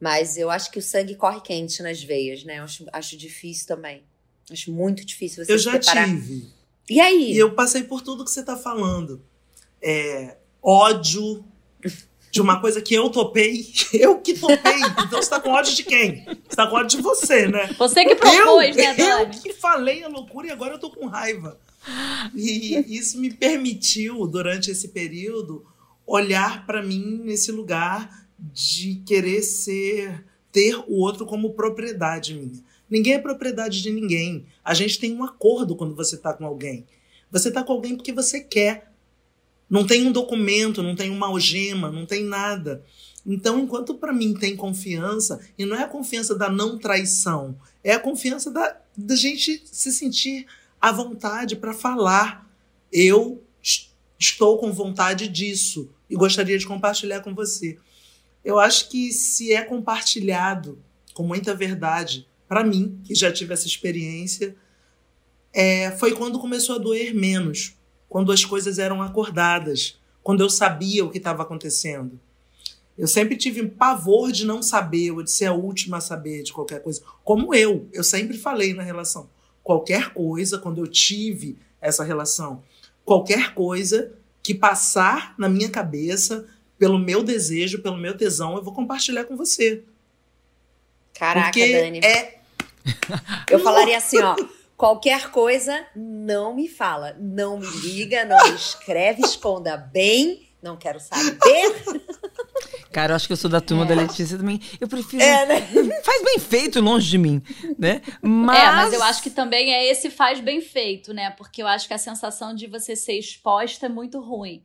Mas 0.01 0.37
eu 0.37 0.51
acho 0.51 0.69
que 0.69 0.81
o 0.81 0.83
sangue 0.83 1.15
corre 1.15 1.41
quente 1.43 1.81
nas 1.81 2.03
veias, 2.03 2.43
né? 2.43 2.59
Eu 2.59 2.65
acho, 2.65 2.85
acho 2.93 3.17
difícil 3.17 3.69
também. 3.69 4.03
Acho 4.51 4.73
muito 4.73 5.05
difícil 5.05 5.45
você 5.45 5.53
Eu 5.53 5.59
se 5.59 5.65
já 5.65 5.71
preparar. 5.79 6.09
tive. 6.09 6.59
E 6.91 7.01
aí? 7.01 7.33
E 7.35 7.39
eu 7.39 7.55
passei 7.55 7.85
por 7.85 8.03
tudo 8.03 8.25
que 8.25 8.31
você 8.33 8.43
tá 8.43 8.57
falando. 8.57 9.23
É, 9.81 10.37
ódio 10.61 11.45
de 12.33 12.41
uma 12.41 12.61
coisa 12.61 12.83
que 12.83 12.93
eu 12.93 13.09
topei. 13.11 13.73
Eu 13.95 14.21
que 14.21 14.35
topei. 14.35 14.81
Então 15.05 15.23
você 15.23 15.31
tá 15.31 15.41
com 15.41 15.51
ódio 15.51 15.75
de 15.75 15.85
quem? 15.85 16.25
Você 16.25 16.57
tá 16.57 16.67
com 16.67 16.77
ódio 16.77 16.99
de 16.99 17.03
você, 17.03 17.47
né? 17.47 17.75
Você 17.79 18.05
que 18.05 18.15
propôs, 18.15 18.77
eu, 18.77 18.83
né, 18.83 18.95
Dani? 18.95 19.23
Eu 19.23 19.31
que 19.31 19.53
falei 19.53 20.05
a 20.05 20.09
loucura 20.09 20.49
e 20.49 20.51
agora 20.51 20.75
eu 20.75 20.79
tô 20.79 20.91
com 20.91 21.07
raiva. 21.07 21.59
E 22.35 22.97
isso 22.97 23.19
me 23.19 23.33
permitiu, 23.33 24.27
durante 24.27 24.71
esse 24.71 24.89
período, 24.89 25.65
olhar 26.07 26.67
para 26.67 26.83
mim 26.83 27.21
nesse 27.25 27.51
lugar 27.51 28.29
de 28.39 29.03
querer 29.07 29.43
ser 29.43 30.25
ter 30.53 30.77
o 30.87 30.95
outro 30.95 31.27
como 31.27 31.55
propriedade 31.55 32.35
minha. 32.35 32.63
Ninguém 32.89 33.15
é 33.15 33.19
propriedade 33.19 33.83
de 33.83 33.91
ninguém. 33.91 34.47
A 34.65 34.75
gente 34.75 34.99
tem 34.99 35.15
um 35.15 35.23
acordo 35.23 35.77
quando 35.77 35.95
você 35.95 36.17
está 36.17 36.33
com 36.33 36.45
alguém. 36.45 36.85
Você 37.31 37.49
está 37.49 37.63
com 37.63 37.73
alguém 37.73 37.97
porque 37.97 38.13
você 38.13 38.41
quer. 38.41 38.93
Não 39.69 39.87
tem 39.87 40.05
um 40.05 40.11
documento, 40.11 40.83
não 40.83 40.97
tem 40.97 41.11
uma 41.11 41.29
algema, 41.29 41.91
não 41.91 42.05
tem 42.05 42.25
nada. 42.25 42.85
Então, 43.25 43.61
enquanto 43.61 43.95
para 43.95 44.13
mim 44.13 44.35
tem 44.35 44.57
confiança, 44.57 45.41
e 45.57 45.65
não 45.65 45.77
é 45.77 45.85
a 45.85 45.89
confiança 45.89 46.35
da 46.35 46.49
não 46.49 46.79
traição, 46.79 47.57
é 47.85 47.93
a 47.93 48.01
confiança 48.01 48.51
da, 48.51 48.77
da 48.97 49.15
gente 49.15 49.63
se 49.65 49.93
sentir 49.93 50.47
à 50.81 50.91
vontade 50.91 51.55
para 51.55 51.73
falar. 51.73 52.51
Eu 52.93 53.45
estou 54.19 54.59
com 54.59 54.73
vontade 54.73 55.29
disso 55.29 55.89
e 56.09 56.17
gostaria 56.17 56.59
de 56.59 56.67
compartilhar 56.67 57.21
com 57.21 57.35
você. 57.35 57.79
Eu 58.45 58.59
acho 58.59 58.89
que 58.89 59.13
se 59.13 59.53
é 59.53 59.63
compartilhado 59.63 60.79
com 61.15 61.23
muita 61.23 61.55
verdade, 61.55 62.27
para 62.49 62.65
mim, 62.65 63.01
que 63.05 63.15
já 63.15 63.33
tive 63.33 63.53
essa 63.53 63.67
experiência, 63.67 64.57
é, 65.53 65.91
foi 65.93 66.15
quando 66.15 66.39
começou 66.39 66.77
a 66.77 66.79
doer 66.79 67.15
menos, 67.15 67.77
quando 68.09 68.33
as 68.33 68.45
coisas 68.45 68.79
eram 68.79 69.03
acordadas, 69.03 69.99
quando 70.23 70.41
eu 70.41 70.51
sabia 70.51 71.05
o 71.05 71.11
que 71.11 71.19
estava 71.19 71.43
acontecendo. 71.43 72.19
Eu 72.97 73.07
sempre 73.07 73.37
tive 73.37 73.67
pavor 73.67 74.31
de 74.31 74.45
não 74.45 74.63
saber, 74.63 75.11
ou 75.11 75.23
de 75.23 75.31
ser 75.31 75.47
a 75.47 75.53
última 75.53 75.99
a 75.99 76.01
saber 76.01 76.43
de 76.43 76.53
qualquer 76.53 76.83
coisa. 76.83 77.01
Como 77.25 77.55
eu, 77.55 77.89
eu 77.93 78.05
sempre 78.05 78.37
falei 78.37 78.75
na 78.75 78.83
relação. 78.83 79.31
Qualquer 79.63 80.13
coisa, 80.13 80.59
quando 80.59 80.79
eu 80.79 80.87
tive 80.87 81.57
essa 81.81 82.05
relação, 82.05 82.63
qualquer 83.05 83.55
coisa 83.55 84.13
que 84.43 84.55
passar 84.55 85.35
na 85.39 85.49
minha 85.49 85.71
cabeça, 85.71 86.47
pelo 86.81 86.99
meu 86.99 87.23
desejo, 87.23 87.83
pelo 87.83 87.99
meu 87.99 88.17
tesão, 88.17 88.57
eu 88.57 88.63
vou 88.65 88.73
compartilhar 88.73 89.25
com 89.25 89.37
você. 89.37 89.85
Caraca, 91.13 91.49
Porque 91.49 91.71
Dani. 91.71 92.01
É... 92.03 92.41
Eu 93.51 93.59
falaria 93.61 93.99
assim, 93.99 94.19
ó. 94.23 94.35
Qualquer 94.79 95.31
coisa, 95.31 95.87
não 95.95 96.55
me 96.55 96.67
fala. 96.67 97.15
Não 97.21 97.59
me 97.59 97.67
liga, 97.67 98.25
não 98.25 98.43
me 98.49 98.57
escreve, 98.57 99.21
esconda 99.21 99.77
bem. 99.77 100.49
Não 100.63 100.75
quero 100.75 100.99
saber. 100.99 101.85
Cara, 102.91 103.13
eu 103.13 103.17
acho 103.17 103.27
que 103.27 103.35
eu 103.35 103.37
sou 103.37 103.51
da 103.51 103.61
turma 103.61 103.85
é. 103.85 103.89
da 103.89 103.95
Letícia 103.95 104.39
também. 104.39 104.59
Eu 104.81 104.89
prefiro. 104.89 105.23
É, 105.23 105.45
né? 105.45 105.61
Faz 106.03 106.25
bem 106.25 106.39
feito 106.39 106.81
longe 106.81 107.11
de 107.11 107.19
mim, 107.19 107.43
né? 107.79 108.01
Mas... 108.23 108.59
É, 108.59 108.67
mas 108.73 108.93
eu 108.95 109.03
acho 109.03 109.23
que 109.23 109.31
também 109.31 109.75
é 109.75 109.91
esse 109.91 110.09
faz 110.09 110.41
bem 110.41 110.63
feito, 110.63 111.13
né? 111.13 111.31
Porque 111.31 111.63
eu 111.63 111.67
acho 111.67 111.87
que 111.87 111.93
a 111.93 111.99
sensação 111.99 112.55
de 112.55 112.67
você 112.67 112.97
ser 112.97 113.19
exposta 113.19 113.85
é 113.85 113.89
muito 113.89 114.19
ruim. 114.19 114.65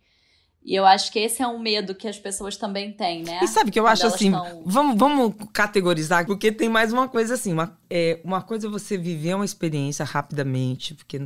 E 0.65 0.73
eu 0.73 0.84
acho 0.84 1.12
que 1.12 1.19
esse 1.19 1.43
é 1.43 1.47
um 1.47 1.60
medo 1.60 1.93
que 1.93 2.08
as 2.08 2.17
pessoas 2.17 2.58
também 2.58 2.91
têm, 2.91 3.21
né? 3.21 3.39
E 3.43 3.47
sabe 3.47 3.69
que 3.69 3.80
eu 3.80 3.86
acho 3.86 4.08
assim, 4.08 4.32
tão... 4.32 4.63
vamos, 4.65 4.97
vamos 4.97 5.36
categorizar, 5.54 6.25
porque 6.25 6.51
tem 6.51 6.67
mais 6.67 6.91
uma 6.91 7.08
coisa 7.08 7.36
assim, 7.36 7.54
uma, 7.54 7.78
é, 7.88 8.19
uma 8.23 8.41
coisa 8.41 8.65
é 8.65 8.69
você 8.69 8.97
viver 8.97 9.36
uma 9.36 9.45
experiência 9.45 10.04
rapidamente, 10.04 10.95
porque 10.95 11.21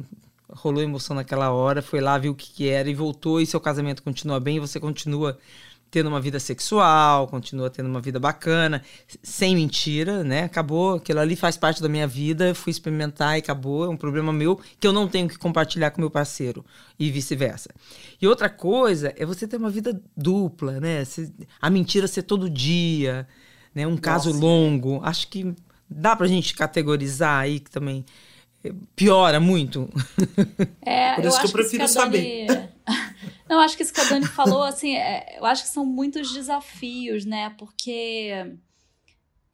rolou 0.49 0.83
emoção 0.83 1.15
naquela 1.15 1.51
hora, 1.51 1.81
foi 1.81 2.01
lá, 2.01 2.17
viu 2.17 2.33
o 2.33 2.35
que, 2.35 2.51
que 2.51 2.69
era 2.69 2.89
e 2.89 2.93
voltou, 2.93 3.39
e 3.39 3.45
seu 3.45 3.61
casamento 3.61 4.03
continua 4.03 4.41
bem, 4.41 4.57
e 4.57 4.59
você 4.59 4.77
continua 4.77 5.39
tendo 5.91 6.07
uma 6.07 6.21
vida 6.21 6.39
sexual, 6.39 7.27
continua 7.27 7.69
tendo 7.69 7.87
uma 7.87 7.99
vida 7.99 8.19
bacana, 8.19 8.81
sem 9.23 9.55
mentira, 9.55 10.23
né? 10.23 10.43
Acabou, 10.43 10.95
aquilo 10.95 11.19
ali 11.19 11.35
faz 11.35 11.57
parte 11.57 11.81
da 11.81 11.89
minha 11.89 12.07
vida, 12.07 12.53
fui 12.53 12.71
experimentar 12.71 13.35
e 13.35 13.39
acabou, 13.39 13.85
é 13.85 13.89
um 13.89 13.97
problema 13.97 14.31
meu 14.31 14.59
que 14.79 14.87
eu 14.87 14.93
não 14.93 15.07
tenho 15.07 15.27
que 15.27 15.37
compartilhar 15.37 15.91
com 15.91 16.01
meu 16.01 16.09
parceiro 16.09 16.63
e 16.97 17.09
vice-versa. 17.09 17.69
E 18.21 18.27
outra 18.27 18.49
coisa 18.49 19.13
é 19.17 19.25
você 19.25 19.47
ter 19.47 19.57
uma 19.57 19.69
vida 19.69 19.99
dupla, 20.15 20.79
né? 20.79 21.03
A 21.61 21.69
mentira 21.69 22.07
ser 22.07 22.23
todo 22.23 22.49
dia, 22.49 23.27
né? 23.73 23.87
Um 23.87 23.97
caso 23.97 24.29
Nossa. 24.29 24.41
longo. 24.41 25.01
Acho 25.03 25.27
que 25.27 25.55
dá 25.89 26.15
pra 26.15 26.27
gente 26.27 26.53
categorizar 26.53 27.41
aí 27.41 27.59
que 27.59 27.71
também 27.71 28.05
piora 28.95 29.39
muito. 29.39 29.89
É, 30.81 31.15
Por 31.15 31.25
isso 31.25 31.37
eu 31.37 31.41
que 31.41 31.47
eu 31.47 31.51
prefiro 31.51 31.83
que 31.83 31.89
saber. 31.89 32.47
Não, 33.49 33.59
acho 33.59 33.75
que 33.75 33.83
isso 33.83 33.93
que 33.93 34.01
a 34.01 34.03
Dani 34.03 34.27
falou, 34.27 34.63
assim, 34.63 34.95
é, 34.95 35.37
eu 35.39 35.45
acho 35.45 35.63
que 35.63 35.69
são 35.69 35.83
muitos 35.83 36.31
desafios, 36.31 37.25
né? 37.25 37.49
Porque 37.57 38.57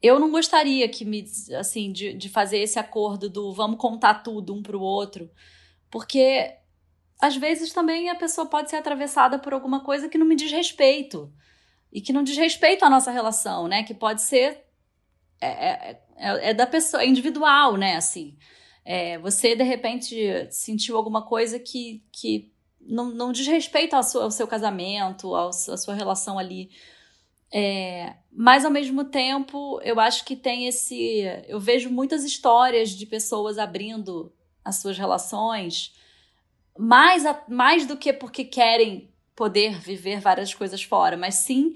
eu 0.02 0.20
não 0.20 0.30
gostaria 0.30 0.86
que 0.86 1.02
me, 1.04 1.24
assim, 1.58 1.90
de, 1.90 2.12
de 2.12 2.28
fazer 2.28 2.58
esse 2.58 2.78
acordo 2.78 3.30
do 3.30 3.52
vamos 3.54 3.78
contar 3.78 4.22
tudo 4.22 4.54
um 4.54 4.62
pro 4.62 4.80
outro, 4.80 5.30
porque 5.90 6.54
às 7.20 7.36
vezes 7.36 7.72
também 7.72 8.10
a 8.10 8.14
pessoa 8.14 8.46
pode 8.46 8.68
ser 8.68 8.76
atravessada 8.76 9.38
por 9.38 9.54
alguma 9.54 9.80
coisa 9.80 10.08
que 10.08 10.18
não 10.18 10.26
me 10.26 10.36
diz 10.36 10.52
respeito 10.52 11.32
e 11.90 12.00
que 12.00 12.12
não 12.12 12.22
diz 12.22 12.36
respeito 12.36 12.84
à 12.84 12.90
nossa 12.90 13.10
relação, 13.10 13.66
né? 13.66 13.82
Que 13.82 13.94
pode 13.94 14.20
ser 14.20 14.62
é, 15.40 15.48
é, 15.48 16.00
é, 16.16 16.50
é 16.50 16.54
da 16.54 16.66
pessoa, 16.66 17.02
é 17.02 17.06
individual, 17.06 17.76
né? 17.76 17.96
Assim, 17.96 18.36
é, 18.88 19.18
você 19.18 19.56
de 19.56 19.64
repente 19.64 20.16
sentiu 20.48 20.96
alguma 20.96 21.26
coisa 21.26 21.58
que, 21.58 22.04
que 22.12 22.52
não, 22.80 23.10
não 23.10 23.32
diz 23.32 23.44
respeito 23.48 23.96
ao 23.96 24.02
seu, 24.04 24.22
ao 24.22 24.30
seu 24.30 24.46
casamento, 24.46 25.34
ao, 25.34 25.48
à 25.48 25.76
sua 25.76 25.92
relação 25.92 26.38
ali. 26.38 26.70
É, 27.52 28.14
mas 28.30 28.64
ao 28.64 28.70
mesmo 28.70 29.02
tempo, 29.04 29.80
eu 29.82 29.98
acho 29.98 30.24
que 30.24 30.36
tem 30.36 30.68
esse. 30.68 31.22
Eu 31.48 31.58
vejo 31.58 31.90
muitas 31.90 32.24
histórias 32.24 32.90
de 32.90 33.06
pessoas 33.06 33.58
abrindo 33.58 34.32
as 34.64 34.76
suas 34.76 34.96
relações, 34.96 35.92
mais, 36.78 37.26
a, 37.26 37.44
mais 37.48 37.86
do 37.86 37.96
que 37.96 38.12
porque 38.12 38.44
querem 38.44 39.12
poder 39.34 39.80
viver 39.80 40.20
várias 40.20 40.54
coisas 40.54 40.82
fora, 40.82 41.16
mas 41.16 41.36
sim 41.36 41.74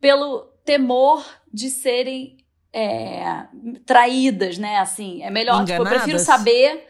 pelo 0.00 0.40
temor 0.64 1.22
de 1.52 1.68
serem 1.68 2.38
é, 2.72 3.46
traídas, 3.84 4.58
né? 4.58 4.78
Assim, 4.78 5.22
é 5.22 5.30
melhor. 5.30 5.64
Tipo, 5.64 5.82
eu 5.82 5.84
prefiro 5.84 6.18
saber 6.18 6.86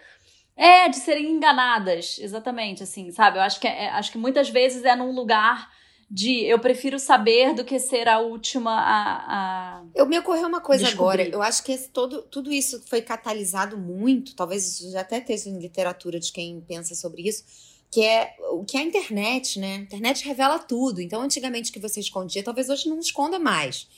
é, 0.56 0.88
de 0.88 0.96
serem 0.96 1.30
enganadas, 1.32 2.18
exatamente, 2.18 2.82
assim, 2.82 3.10
sabe? 3.12 3.38
Eu 3.38 3.42
acho 3.42 3.60
que, 3.60 3.66
é, 3.66 3.90
acho 3.90 4.10
que 4.10 4.18
muitas 4.18 4.48
vezes 4.48 4.84
é 4.84 4.96
num 4.96 5.12
lugar 5.12 5.70
de 6.08 6.44
eu 6.44 6.58
prefiro 6.58 6.98
saber 6.98 7.52
do 7.52 7.64
que 7.64 7.78
ser 7.80 8.08
a 8.08 8.20
última 8.20 8.70
a. 8.70 9.80
a 9.80 9.84
eu 9.94 10.06
me 10.06 10.18
ocorreu 10.18 10.46
uma 10.46 10.60
coisa 10.60 10.84
descobrir. 10.84 11.22
agora. 11.22 11.36
Eu 11.36 11.42
acho 11.42 11.64
que 11.64 11.72
esse, 11.72 11.88
todo, 11.88 12.22
tudo 12.22 12.52
isso 12.52 12.80
foi 12.86 13.02
catalisado 13.02 13.76
muito, 13.76 14.34
talvez 14.36 14.66
isso 14.66 14.90
já 14.92 15.00
até 15.00 15.18
esteja 15.18 15.50
em 15.50 15.58
literatura 15.58 16.20
de 16.20 16.30
quem 16.30 16.60
pensa 16.60 16.94
sobre 16.94 17.22
isso, 17.22 17.44
que 17.90 18.02
é 18.02 18.34
o 18.52 18.64
que 18.64 18.76
é 18.76 18.80
a 18.80 18.84
internet, 18.84 19.58
né? 19.58 19.74
A 19.74 19.80
internet 19.80 20.24
revela 20.24 20.58
tudo. 20.58 21.00
Então, 21.00 21.20
antigamente 21.20 21.72
que 21.72 21.80
você 21.80 21.98
escondia, 22.00 22.42
talvez 22.42 22.68
hoje 22.68 22.88
não 22.88 23.00
esconda 23.00 23.38
mais. 23.38 23.88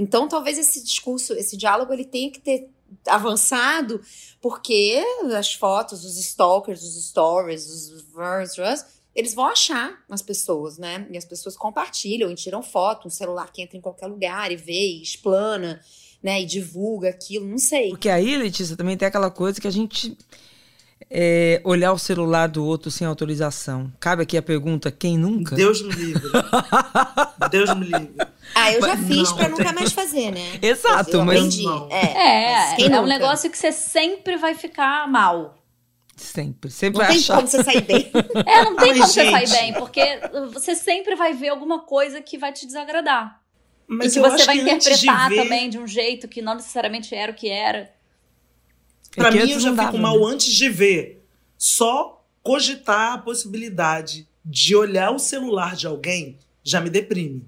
Então, 0.00 0.26
talvez 0.26 0.56
esse 0.56 0.82
discurso, 0.82 1.34
esse 1.34 1.58
diálogo, 1.58 1.92
ele 1.92 2.06
tenha 2.06 2.30
que 2.30 2.40
ter 2.40 2.70
avançado, 3.06 4.00
porque 4.40 5.04
as 5.36 5.52
fotos, 5.52 6.06
os 6.06 6.16
stalkers, 6.16 6.82
os 6.82 7.08
stories, 7.08 7.66
os 7.66 8.02
versos, 8.14 8.86
eles 9.14 9.34
vão 9.34 9.44
achar 9.44 10.02
as 10.08 10.22
pessoas, 10.22 10.78
né? 10.78 11.06
E 11.10 11.18
as 11.18 11.26
pessoas 11.26 11.54
compartilham 11.54 12.30
e 12.30 12.34
tiram 12.34 12.62
foto, 12.62 13.08
um 13.08 13.10
celular 13.10 13.52
que 13.52 13.60
entra 13.60 13.76
em 13.76 13.80
qualquer 13.82 14.06
lugar 14.06 14.50
e 14.50 14.56
vê 14.56 14.72
e 14.72 15.02
explana, 15.02 15.82
né? 16.22 16.40
E 16.40 16.46
divulga 16.46 17.10
aquilo, 17.10 17.46
não 17.46 17.58
sei. 17.58 17.90
Porque 17.90 18.08
aí, 18.08 18.38
Letícia, 18.38 18.78
também 18.78 18.96
tem 18.96 19.06
aquela 19.06 19.30
coisa 19.30 19.60
que 19.60 19.68
a 19.68 19.72
gente 19.72 20.16
é, 21.08 21.60
olhar 21.64 21.92
o 21.92 21.98
celular 21.98 22.48
do 22.48 22.64
outro 22.64 22.90
sem 22.90 23.06
autorização. 23.06 23.92
Cabe 24.00 24.22
aqui 24.22 24.36
a 24.36 24.42
pergunta: 24.42 24.90
quem 24.90 25.16
nunca? 25.16 25.54
Deus 25.54 25.82
me 25.82 25.92
livre. 25.92 26.30
Deus 27.50 27.74
me 27.74 27.86
livre. 27.86 28.14
Ah, 28.54 28.72
eu 28.72 28.80
já 28.80 28.96
mas, 28.96 29.06
fiz 29.06 29.32
para 29.32 29.48
nunca 29.48 29.72
mais 29.72 29.92
fazer, 29.92 30.30
né? 30.32 30.58
Exato, 30.60 31.16
eu 31.16 31.24
mas. 31.24 31.38
Aprendi. 31.38 31.64
É, 31.90 32.82
é, 32.82 32.92
é 32.92 33.00
um 33.00 33.06
negócio 33.06 33.50
que 33.50 33.56
você 33.56 33.72
sempre 33.72 34.36
vai 34.36 34.54
ficar 34.54 35.08
mal. 35.08 35.56
Sempre, 36.16 36.70
sempre 36.70 36.98
não 36.98 37.06
vai 37.06 37.14
tem 37.14 37.22
achar. 37.22 37.36
como 37.36 37.48
você 37.48 37.64
sair 37.64 37.80
bem. 37.80 38.10
É, 38.46 38.64
não 38.64 38.76
tem 38.76 38.92
Ai, 38.92 38.98
como 38.98 39.12
gente. 39.12 39.30
você 39.30 39.30
sair 39.30 39.48
bem, 39.48 39.72
porque 39.72 40.20
você 40.52 40.74
sempre 40.74 41.16
vai 41.16 41.32
ver 41.32 41.48
alguma 41.48 41.80
coisa 41.80 42.20
que 42.20 42.36
vai 42.36 42.52
te 42.52 42.66
desagradar. 42.66 43.40
Mas 43.86 44.12
e 44.12 44.20
que 44.20 44.28
você 44.28 44.44
vai 44.44 44.58
interpretar 44.58 45.30
ver... 45.30 45.36
também 45.36 45.70
de 45.70 45.78
um 45.78 45.86
jeito 45.86 46.28
que 46.28 46.42
não 46.42 46.54
necessariamente 46.54 47.14
era 47.14 47.32
o 47.32 47.34
que 47.34 47.48
era. 47.48 47.90
Pra 49.14 49.28
é 49.28 49.44
mim, 49.44 49.50
eu 49.50 49.60
já 49.60 49.74
fico 49.76 49.98
mal 49.98 50.18
né? 50.18 50.32
antes 50.32 50.52
de 50.52 50.68
ver. 50.68 51.24
Só 51.58 52.24
cogitar 52.42 53.14
a 53.14 53.18
possibilidade 53.18 54.26
de 54.44 54.74
olhar 54.74 55.10
o 55.10 55.18
celular 55.18 55.76
de 55.76 55.86
alguém 55.86 56.38
já 56.64 56.80
me 56.80 56.88
deprime. 56.90 57.44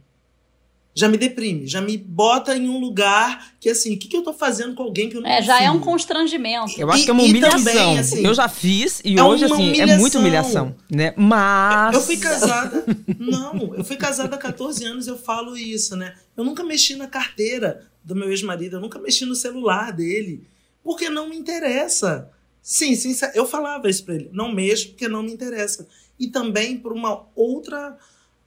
Já 0.94 1.08
me 1.08 1.16
deprime, 1.16 1.66
já 1.66 1.80
me 1.80 1.96
bota 1.96 2.54
em 2.54 2.68
um 2.68 2.78
lugar 2.78 3.54
que 3.58 3.70
assim, 3.70 3.94
o 3.94 3.98
que, 3.98 4.08
que 4.08 4.16
eu 4.16 4.22
tô 4.22 4.34
fazendo 4.34 4.74
com 4.74 4.82
alguém 4.82 5.08
que 5.08 5.16
eu 5.16 5.22
não 5.22 5.28
É, 5.28 5.36
confio? 5.36 5.46
já 5.46 5.62
é 5.62 5.70
um 5.70 5.80
constrangimento. 5.80 6.74
Eu 6.78 6.90
acho 6.90 7.00
e, 7.00 7.04
que 7.06 7.10
é 7.10 7.14
uma 7.14 7.22
humilhação. 7.22 7.64
Também, 7.64 7.98
assim, 7.98 8.26
eu 8.26 8.34
já 8.34 8.46
fiz 8.46 9.00
e 9.02 9.18
é 9.18 9.24
hoje, 9.24 9.46
assim, 9.46 9.54
humilhação. 9.54 9.94
é 9.94 9.98
muita 9.98 10.18
humilhação, 10.18 10.74
né? 10.90 11.14
Mas. 11.16 11.94
Eu 11.94 12.02
fui 12.02 12.18
casada. 12.18 12.84
não, 13.18 13.74
eu 13.74 13.82
fui 13.82 13.96
casada 13.96 14.36
há 14.36 14.38
14 14.38 14.84
anos, 14.84 15.06
eu 15.06 15.16
falo 15.16 15.56
isso, 15.56 15.96
né? 15.96 16.14
Eu 16.36 16.44
nunca 16.44 16.62
mexi 16.62 16.94
na 16.94 17.06
carteira 17.06 17.86
do 18.04 18.14
meu 18.14 18.28
ex-marido, 18.28 18.76
eu 18.76 18.80
nunca 18.80 18.98
mexi 18.98 19.24
no 19.24 19.34
celular 19.34 19.92
dele 19.92 20.42
porque 20.82 21.08
não 21.08 21.28
me 21.28 21.36
interessa. 21.36 22.30
Sim, 22.62 22.94
sim, 22.94 23.14
eu 23.34 23.46
falava 23.46 23.90
isso 23.90 24.04
para 24.04 24.14
ele, 24.14 24.30
não 24.32 24.52
mexo 24.52 24.90
porque 24.90 25.08
não 25.08 25.22
me 25.22 25.32
interessa. 25.32 25.86
E 26.18 26.28
também 26.28 26.78
por 26.78 26.92
uma 26.92 27.26
outra, 27.34 27.98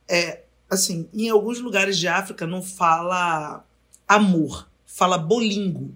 é, 0.07 0.43
assim, 0.69 1.09
em 1.13 1.29
alguns 1.29 1.59
lugares 1.59 1.97
de 1.97 2.07
África 2.07 2.47
não 2.47 2.61
fala 2.61 3.65
amor, 4.07 4.69
fala 4.85 5.17
bolingo, 5.17 5.93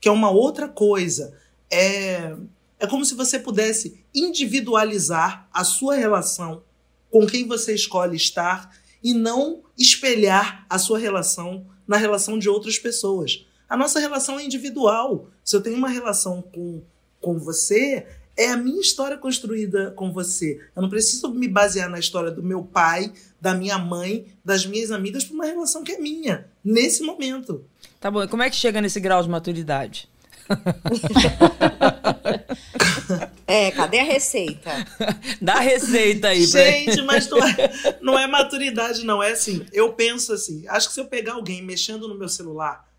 que 0.00 0.08
é 0.08 0.12
uma 0.12 0.30
outra 0.30 0.68
coisa. 0.68 1.34
É, 1.70 2.36
é 2.78 2.86
como 2.86 3.04
se 3.04 3.14
você 3.14 3.38
pudesse 3.38 4.04
individualizar 4.14 5.48
a 5.52 5.64
sua 5.64 5.94
relação 5.94 6.62
com 7.10 7.26
quem 7.26 7.46
você 7.46 7.74
escolhe 7.74 8.16
estar 8.16 8.74
e 9.02 9.14
não 9.14 9.62
espelhar 9.78 10.66
a 10.68 10.78
sua 10.78 10.98
relação 10.98 11.66
na 11.86 11.96
relação 11.96 12.38
de 12.38 12.48
outras 12.48 12.78
pessoas. 12.78 13.46
A 13.72 13.76
nossa 13.76 13.98
relação 13.98 14.38
é 14.38 14.44
individual. 14.44 15.30
Se 15.42 15.56
eu 15.56 15.62
tenho 15.62 15.78
uma 15.78 15.88
relação 15.88 16.42
com, 16.42 16.82
com 17.22 17.38
você, 17.38 18.06
é 18.36 18.50
a 18.50 18.56
minha 18.56 18.78
história 18.78 19.16
construída 19.16 19.92
com 19.92 20.12
você. 20.12 20.60
Eu 20.76 20.82
não 20.82 20.90
preciso 20.90 21.30
me 21.30 21.48
basear 21.48 21.88
na 21.88 21.98
história 21.98 22.30
do 22.30 22.42
meu 22.42 22.62
pai, 22.62 23.10
da 23.40 23.54
minha 23.54 23.78
mãe, 23.78 24.26
das 24.44 24.66
minhas 24.66 24.90
amigas, 24.90 25.24
para 25.24 25.34
uma 25.34 25.46
relação 25.46 25.82
que 25.82 25.92
é 25.92 25.98
minha, 25.98 26.46
nesse 26.62 27.02
momento. 27.02 27.64
Tá 27.98 28.10
bom, 28.10 28.22
e 28.22 28.28
como 28.28 28.42
é 28.42 28.50
que 28.50 28.56
chega 28.56 28.78
nesse 28.78 29.00
grau 29.00 29.22
de 29.22 29.30
maturidade? 29.30 30.06
é, 33.46 33.70
cadê 33.70 34.00
a 34.00 34.04
receita? 34.04 34.70
Dá 35.40 35.54
a 35.54 35.60
receita 35.60 36.28
aí, 36.28 36.44
Gente, 36.44 36.96
pra... 36.96 37.04
mas 37.06 37.26
não 37.26 37.38
é, 37.38 37.98
não 38.02 38.18
é 38.18 38.26
maturidade, 38.26 39.02
não. 39.02 39.22
É 39.22 39.32
assim, 39.32 39.64
eu 39.72 39.94
penso 39.94 40.34
assim, 40.34 40.62
acho 40.68 40.88
que 40.88 40.94
se 40.94 41.00
eu 41.00 41.06
pegar 41.06 41.32
alguém 41.32 41.62
mexendo 41.62 42.06
no 42.06 42.18
meu 42.18 42.28
celular 42.28 42.91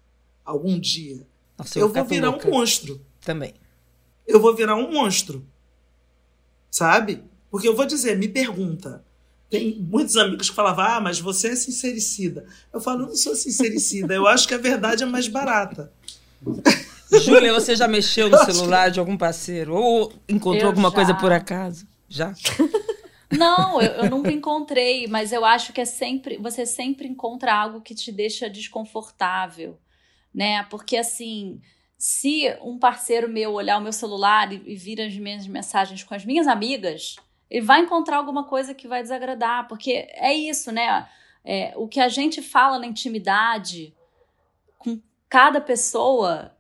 algum 0.46 0.80
dia, 0.80 1.26
Nossa, 1.58 1.80
eu, 1.80 1.88
eu 1.88 1.94
vou 1.94 2.06
virar 2.06 2.30
louca. 2.30 2.48
um 2.48 2.52
monstro. 2.52 3.02
Também. 3.22 3.54
Eu 4.28 4.40
vou 4.40 4.56
virar 4.56 4.76
um 4.76 4.92
monstro. 4.92 5.46
Sabe? 6.70 7.24
Porque 7.50 7.68
eu 7.68 7.76
vou 7.76 7.86
dizer, 7.86 8.18
me 8.18 8.28
pergunta. 8.28 9.04
Tem 9.50 9.76
muitos 9.80 10.18
amigos 10.18 10.50
que 10.50 10.56
falavam, 10.56 10.86
ah, 10.86 11.00
mas 11.00 11.20
você 11.20 11.50
é 11.50 11.56
sincericida. 11.56 12.46
Eu 12.74 12.82
falo, 12.82 13.04
eu 13.04 13.08
não 13.10 13.16
sou 13.16 13.36
sincericida, 13.36 14.14
eu 14.14 14.26
acho 14.26 14.48
que 14.48 14.54
a 14.56 14.58
verdade 14.58 15.04
é 15.04 15.06
mais 15.06 15.28
barata. 15.28 15.94
Júlia, 17.22 17.54
você 17.54 17.76
já 17.76 17.88
mexeu 17.88 18.30
no 18.30 18.38
celular 18.40 18.90
de 18.90 19.00
algum 19.00 19.16
parceiro? 19.16 19.76
Ou 19.76 20.12
encontrou 20.28 20.64
eu 20.64 20.68
alguma 20.70 20.90
já. 20.90 20.96
coisa 20.96 21.14
por 21.14 21.32
acaso? 21.32 21.86
Já? 22.10 22.34
Não, 23.32 23.82
eu, 23.82 23.92
eu, 23.92 24.10
nunca 24.10 24.32
encontrei, 24.32 25.08
mas 25.08 25.32
eu 25.32 25.44
acho 25.44 25.74
que 25.74 25.82
é 25.82 25.86
sempre. 25.86 26.38
Você 26.38 26.66
sempre 26.66 27.08
encontra 27.08 27.54
algo 27.54 27.82
que 27.82 27.96
te 27.96 28.12
deixa 28.12 28.50
desconfortável 28.50 29.78
né? 30.34 30.64
Porque 30.64 30.98
assim, 30.98 31.62
se 31.98 32.56
um 32.62 32.78
parceiro 32.78 33.30
meu 33.30 33.54
olhar 33.54 33.78
o 33.78 33.82
meu 33.82 33.94
celular 33.94 34.52
e, 34.52 34.62
e 34.66 34.76
vir 34.76 35.02
as 35.02 35.16
minhas 35.16 35.48
mensagens 35.48 36.04
com 36.04 36.14
as 36.14 36.26
minhas 36.26 36.48
amigas, 36.48 37.16
ele 37.50 37.66
vai 37.66 37.82
encontrar 37.82 38.18
alguma 38.18 38.46
coisa 38.46 38.74
que 38.74 38.88
vai 38.88 39.02
desagradar, 39.02 39.68
porque 39.68 40.08
é 40.12 40.34
isso, 40.34 40.72
né? 40.72 41.08
É, 41.46 41.74
o 41.76 41.88
que 41.88 42.00
a 42.00 42.08
gente 42.10 42.42
fala 42.42 42.80
na 42.80 42.88
intimidade 42.88 43.94
com 44.80 45.00
cada 45.30 45.62
pessoa, 45.62 46.56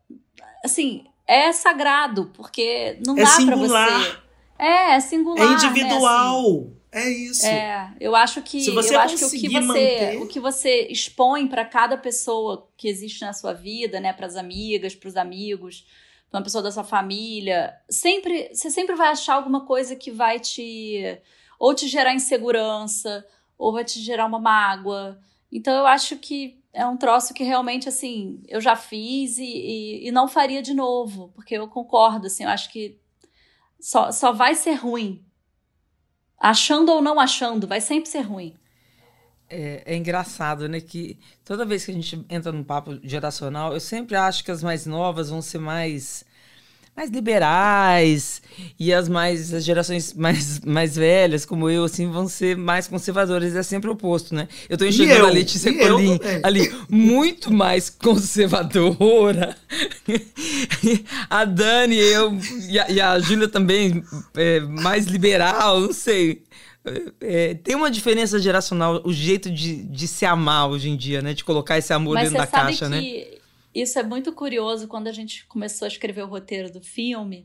assim, 0.63 1.05
é 1.25 1.51
sagrado, 1.51 2.31
porque 2.33 2.99
não 3.05 3.17
é 3.17 3.23
dá 3.23 3.45
para 3.45 3.55
você. 3.55 4.17
É, 4.59 4.91
é 4.95 4.99
singular. 4.99 5.49
É 5.49 5.53
individual. 5.53 6.41
Né? 6.41 6.57
Assim, 6.57 6.82
é 6.93 7.09
isso. 7.09 7.45
É, 7.45 7.91
eu 7.99 8.15
acho 8.15 8.41
que 8.43 8.67
eu 8.67 8.99
acho 8.99 9.17
que 9.17 9.25
o 9.25 9.29
que 9.31 9.49
você 9.49 9.59
manter... 9.59 10.21
o 10.21 10.27
que 10.27 10.39
você 10.39 10.87
expõe 10.89 11.47
para 11.47 11.65
cada 11.65 11.97
pessoa 11.97 12.69
que 12.77 12.87
existe 12.87 13.21
na 13.21 13.33
sua 13.33 13.51
vida, 13.51 13.99
né, 13.99 14.13
para 14.13 14.27
as 14.27 14.35
amigas, 14.35 14.93
para 14.93 15.07
os 15.07 15.17
amigos, 15.17 15.87
para 16.29 16.37
uma 16.37 16.43
pessoa 16.43 16.61
da 16.61 16.71
sua 16.71 16.83
família, 16.83 17.75
sempre 17.89 18.53
você 18.53 18.69
sempre 18.69 18.95
vai 18.95 19.07
achar 19.07 19.33
alguma 19.33 19.65
coisa 19.65 19.95
que 19.95 20.11
vai 20.11 20.39
te 20.39 21.19
ou 21.57 21.73
te 21.73 21.87
gerar 21.87 22.13
insegurança, 22.13 23.25
ou 23.57 23.73
vai 23.73 23.83
te 23.83 23.99
gerar 23.99 24.27
uma 24.27 24.39
mágoa. 24.39 25.19
Então 25.51 25.73
eu 25.73 25.87
acho 25.87 26.17
que 26.17 26.61
é 26.71 26.85
um 26.85 26.97
troço 26.97 27.33
que 27.33 27.43
realmente 27.43 27.89
assim 27.89 28.43
eu 28.47 28.61
já 28.61 28.75
fiz 28.75 29.39
e, 29.39 29.43
e, 29.43 30.07
e 30.07 30.11
não 30.11 30.27
faria 30.27 30.61
de 30.61 30.75
novo, 30.75 31.31
porque 31.33 31.55
eu 31.55 31.67
concordo, 31.67 32.27
assim, 32.27 32.43
eu 32.43 32.49
acho 32.49 32.71
que 32.71 32.99
só, 33.79 34.11
só 34.11 34.31
vai 34.31 34.53
ser 34.53 34.73
ruim 34.73 35.25
achando 36.43 36.91
ou 36.91 37.01
não 37.01 37.19
achando, 37.19 37.65
vai 37.65 37.79
sempre 37.79 38.09
ser 38.09 38.21
ruim. 38.21 38.53
É, 39.49 39.83
é, 39.85 39.95
engraçado, 39.95 40.67
né? 40.67 40.81
Que 40.81 41.17
toda 41.45 41.65
vez 41.65 41.85
que 41.85 41.91
a 41.91 41.93
gente 41.93 42.25
entra 42.29 42.51
num 42.51 42.63
papo 42.63 42.99
geracional, 43.01 43.73
eu 43.73 43.79
sempre 43.79 44.15
acho 44.15 44.43
que 44.43 44.51
as 44.51 44.61
mais 44.61 44.85
novas 44.85 45.29
vão 45.29 45.41
ser 45.41 45.59
mais 45.59 46.25
mais 46.95 47.09
liberais 47.09 48.41
e 48.79 48.93
as 48.93 49.09
mais 49.09 49.53
as 49.53 49.65
gerações 49.65 50.13
mais, 50.13 50.59
mais 50.59 50.95
velhas, 50.95 51.43
como 51.43 51.69
eu, 51.69 51.83
assim, 51.83 52.09
vão 52.09 52.27
ser 52.27 52.55
mais 52.55 52.87
conservadoras. 52.87 53.55
É 53.55 53.63
sempre 53.63 53.89
o 53.89 53.93
oposto, 53.93 54.35
né? 54.35 54.47
Eu 54.69 54.77
tô 54.77 54.85
enxergando 54.85 55.21
eu, 55.21 55.27
a 55.27 55.31
Letícia 55.31 55.73
Colim 55.75 56.19
ali 56.43 56.71
muito 56.87 57.51
mais 57.51 57.89
conservadora. 57.89 59.55
a 61.29 61.45
Dani 61.45 61.97
eu, 61.97 62.37
e 62.69 62.79
a, 62.79 62.91
e 62.91 63.01
a 63.01 63.19
Júlia 63.19 63.47
também 63.47 64.03
é, 64.35 64.59
mais 64.59 65.07
liberal, 65.07 65.79
não 65.79 65.93
sei. 65.93 66.43
É, 67.21 67.53
tem 67.55 67.75
uma 67.75 67.89
diferença 67.89 68.37
geracional, 68.37 69.01
o 69.05 69.13
jeito 69.13 69.49
de, 69.49 69.83
de 69.83 70.07
se 70.07 70.25
amar 70.25 70.69
hoje 70.69 70.89
em 70.89 70.97
dia, 70.97 71.21
né? 71.21 71.33
De 71.33 71.43
colocar 71.43 71.77
esse 71.77 71.91
amor 71.91 72.15
Mas 72.15 72.29
dentro 72.29 72.37
da 72.37 72.47
caixa, 72.47 72.87
né? 72.87 73.01
Isso 73.73 73.97
é 73.97 74.03
muito 74.03 74.31
curioso 74.33 74.87
quando 74.87 75.07
a 75.07 75.11
gente 75.11 75.45
começou 75.47 75.85
a 75.85 75.89
escrever 75.89 76.23
o 76.23 76.27
roteiro 76.27 76.71
do 76.71 76.81
filme. 76.81 77.43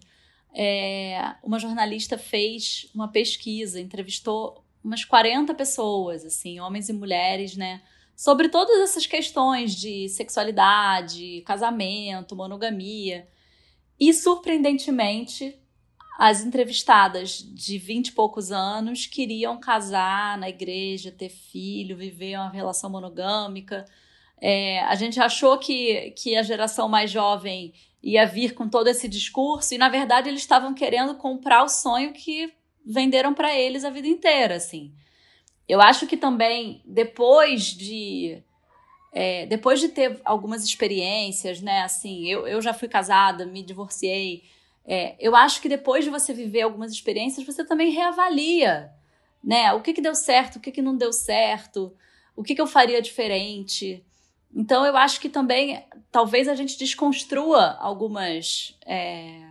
É, 0.54 1.34
uma 1.42 1.58
jornalista 1.58 2.18
fez 2.18 2.90
uma 2.94 3.08
pesquisa, 3.08 3.80
entrevistou 3.80 4.64
umas 4.82 5.04
40 5.04 5.54
pessoas, 5.54 6.24
assim, 6.24 6.60
homens 6.60 6.88
e 6.88 6.92
mulheres, 6.92 7.56
né? 7.56 7.82
Sobre 8.16 8.48
todas 8.48 8.78
essas 8.80 9.06
questões 9.06 9.74
de 9.74 10.08
sexualidade, 10.08 11.42
casamento, 11.46 12.34
monogamia. 12.36 13.28
E, 13.98 14.12
surpreendentemente, 14.12 15.58
as 16.18 16.42
entrevistadas 16.44 17.38
de 17.38 17.78
20 17.78 18.08
e 18.08 18.12
poucos 18.12 18.50
anos 18.50 19.06
queriam 19.06 19.58
casar 19.60 20.36
na 20.36 20.48
igreja, 20.48 21.12
ter 21.12 21.28
filho, 21.28 21.96
viver 21.96 22.36
uma 22.36 22.50
relação 22.50 22.90
monogâmica. 22.90 23.84
É, 24.40 24.80
a 24.80 24.94
gente 24.94 25.20
achou 25.20 25.58
que, 25.58 26.12
que 26.12 26.36
a 26.36 26.42
geração 26.42 26.88
mais 26.88 27.10
jovem 27.10 27.72
ia 28.02 28.24
vir 28.24 28.54
com 28.54 28.68
todo 28.68 28.88
esse 28.88 29.08
discurso 29.08 29.74
e, 29.74 29.78
na 29.78 29.88
verdade, 29.88 30.28
eles 30.28 30.40
estavam 30.40 30.74
querendo 30.74 31.14
comprar 31.16 31.64
o 31.64 31.68
sonho 31.68 32.12
que 32.12 32.52
venderam 32.84 33.34
para 33.34 33.54
eles 33.54 33.84
a 33.84 33.90
vida 33.90 34.08
inteira, 34.08 34.54
assim. 34.56 34.92
Eu 35.68 35.80
acho 35.80 36.06
que 36.06 36.16
também, 36.16 36.80
depois 36.86 37.64
de 37.64 38.42
é, 39.12 39.46
depois 39.46 39.80
de 39.80 39.88
ter 39.88 40.20
algumas 40.24 40.64
experiências, 40.64 41.60
né? 41.60 41.82
Assim, 41.82 42.26
eu, 42.26 42.46
eu 42.46 42.60
já 42.60 42.72
fui 42.72 42.88
casada, 42.88 43.44
me 43.44 43.62
divorciei. 43.62 44.44
É, 44.86 45.16
eu 45.18 45.34
acho 45.36 45.60
que 45.60 45.68
depois 45.68 46.04
de 46.04 46.10
você 46.10 46.32
viver 46.32 46.62
algumas 46.62 46.92
experiências, 46.92 47.44
você 47.46 47.64
também 47.64 47.90
reavalia, 47.90 48.90
né? 49.42 49.72
O 49.72 49.82
que, 49.82 49.92
que 49.92 50.00
deu 50.00 50.14
certo, 50.14 50.56
o 50.56 50.60
que, 50.60 50.72
que 50.72 50.82
não 50.82 50.96
deu 50.96 51.12
certo, 51.12 51.92
o 52.36 52.42
que, 52.42 52.54
que 52.54 52.60
eu 52.60 52.66
faria 52.66 53.02
diferente. 53.02 54.04
Então, 54.54 54.84
eu 54.84 54.96
acho 54.96 55.20
que 55.20 55.28
também, 55.28 55.84
talvez 56.10 56.48
a 56.48 56.54
gente 56.54 56.78
desconstrua 56.78 57.76
algumas. 57.80 58.76
É, 58.86 59.42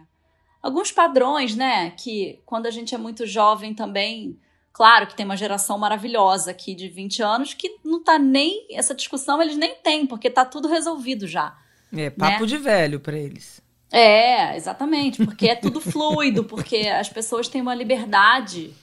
alguns 0.61 0.91
padrões, 0.91 1.55
né? 1.55 1.91
Que 1.91 2.41
quando 2.45 2.65
a 2.65 2.71
gente 2.71 2.93
é 2.93 2.97
muito 2.97 3.25
jovem 3.25 3.73
também. 3.73 4.39
Claro 4.73 5.07
que 5.07 5.15
tem 5.15 5.25
uma 5.25 5.37
geração 5.37 5.77
maravilhosa 5.77 6.51
aqui 6.51 6.75
de 6.75 6.87
20 6.87 7.23
anos 7.23 7.53
que 7.53 7.77
não 7.83 8.03
tá 8.03 8.19
nem. 8.19 8.67
Essa 8.71 8.93
discussão 8.93 9.41
eles 9.41 9.57
nem 9.57 9.75
têm, 9.75 10.05
porque 10.05 10.29
tá 10.29 10.45
tudo 10.45 10.67
resolvido 10.67 11.27
já. 11.27 11.57
É, 11.95 12.09
papo 12.09 12.41
né? 12.41 12.47
de 12.47 12.57
velho 12.57 12.99
para 12.99 13.17
eles. 13.17 13.61
É, 13.91 14.55
exatamente, 14.55 15.23
porque 15.23 15.47
é 15.47 15.55
tudo 15.55 15.79
fluido, 15.79 16.43
porque 16.45 16.87
as 16.89 17.09
pessoas 17.09 17.47
têm 17.47 17.61
uma 17.61 17.73
liberdade. 17.73 18.73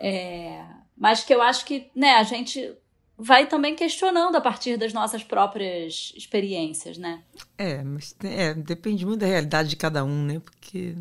É, 0.00 0.64
mas 0.96 1.22
que 1.22 1.32
eu 1.32 1.40
acho 1.40 1.64
que 1.64 1.90
né, 1.94 2.16
a 2.16 2.22
gente 2.24 2.74
vai 3.22 3.46
também 3.46 3.76
questionando 3.76 4.34
a 4.34 4.40
partir 4.40 4.76
das 4.76 4.92
nossas 4.92 5.22
próprias 5.22 6.12
experiências, 6.16 6.98
né? 6.98 7.22
É, 7.56 7.82
mas 7.82 8.16
é, 8.24 8.52
depende 8.52 9.06
muito 9.06 9.20
da 9.20 9.26
realidade 9.26 9.68
de 9.68 9.76
cada 9.76 10.04
um, 10.04 10.24
né? 10.24 10.40
Porque 10.40 10.96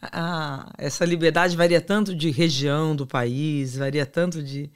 a, 0.00 0.72
essa 0.78 1.04
liberdade 1.04 1.56
varia 1.56 1.80
tanto 1.80 2.14
de 2.14 2.30
região 2.30 2.96
do 2.96 3.06
país, 3.06 3.76
varia 3.76 4.06
tanto 4.06 4.42
de, 4.42 4.70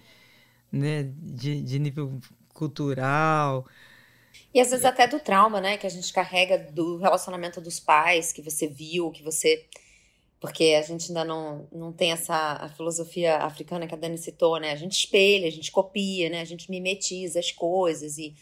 né, 0.70 1.10
de, 1.16 1.62
de 1.62 1.78
nível 1.78 2.20
cultural. 2.52 3.66
E 4.52 4.60
às 4.60 4.70
vezes 4.70 4.84
até 4.84 5.06
do 5.06 5.18
trauma, 5.18 5.62
né? 5.62 5.78
Que 5.78 5.86
a 5.86 5.90
gente 5.90 6.12
carrega 6.12 6.58
do 6.58 6.98
relacionamento 6.98 7.58
dos 7.58 7.80
pais, 7.80 8.32
que 8.32 8.42
você 8.42 8.66
viu, 8.66 9.10
que 9.10 9.22
você. 9.22 9.66
Porque 10.42 10.74
a 10.76 10.82
gente 10.82 11.06
ainda 11.06 11.24
não, 11.24 11.68
não 11.70 11.92
tem 11.92 12.10
essa 12.10 12.34
a 12.34 12.68
filosofia 12.68 13.36
africana 13.36 13.86
que 13.86 13.94
a 13.94 13.96
Dani 13.96 14.18
citou, 14.18 14.58
né? 14.58 14.72
A 14.72 14.76
gente 14.76 14.98
espelha, 14.98 15.46
a 15.46 15.50
gente 15.52 15.70
copia, 15.70 16.28
né? 16.28 16.40
A 16.40 16.44
gente 16.44 16.68
mimetiza 16.68 17.38
as 17.38 17.52
coisas. 17.52 18.18
E 18.18 18.34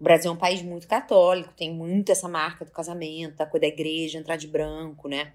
o 0.00 0.02
Brasil 0.02 0.28
é 0.28 0.34
um 0.34 0.36
país 0.36 0.60
muito 0.60 0.88
católico, 0.88 1.54
tem 1.56 1.72
muito 1.72 2.10
essa 2.10 2.28
marca 2.28 2.64
do 2.64 2.72
casamento, 2.72 3.36
da 3.36 3.46
coisa 3.46 3.60
da 3.60 3.68
igreja, 3.68 4.18
entrar 4.18 4.34
de 4.34 4.48
branco, 4.48 5.06
né? 5.06 5.34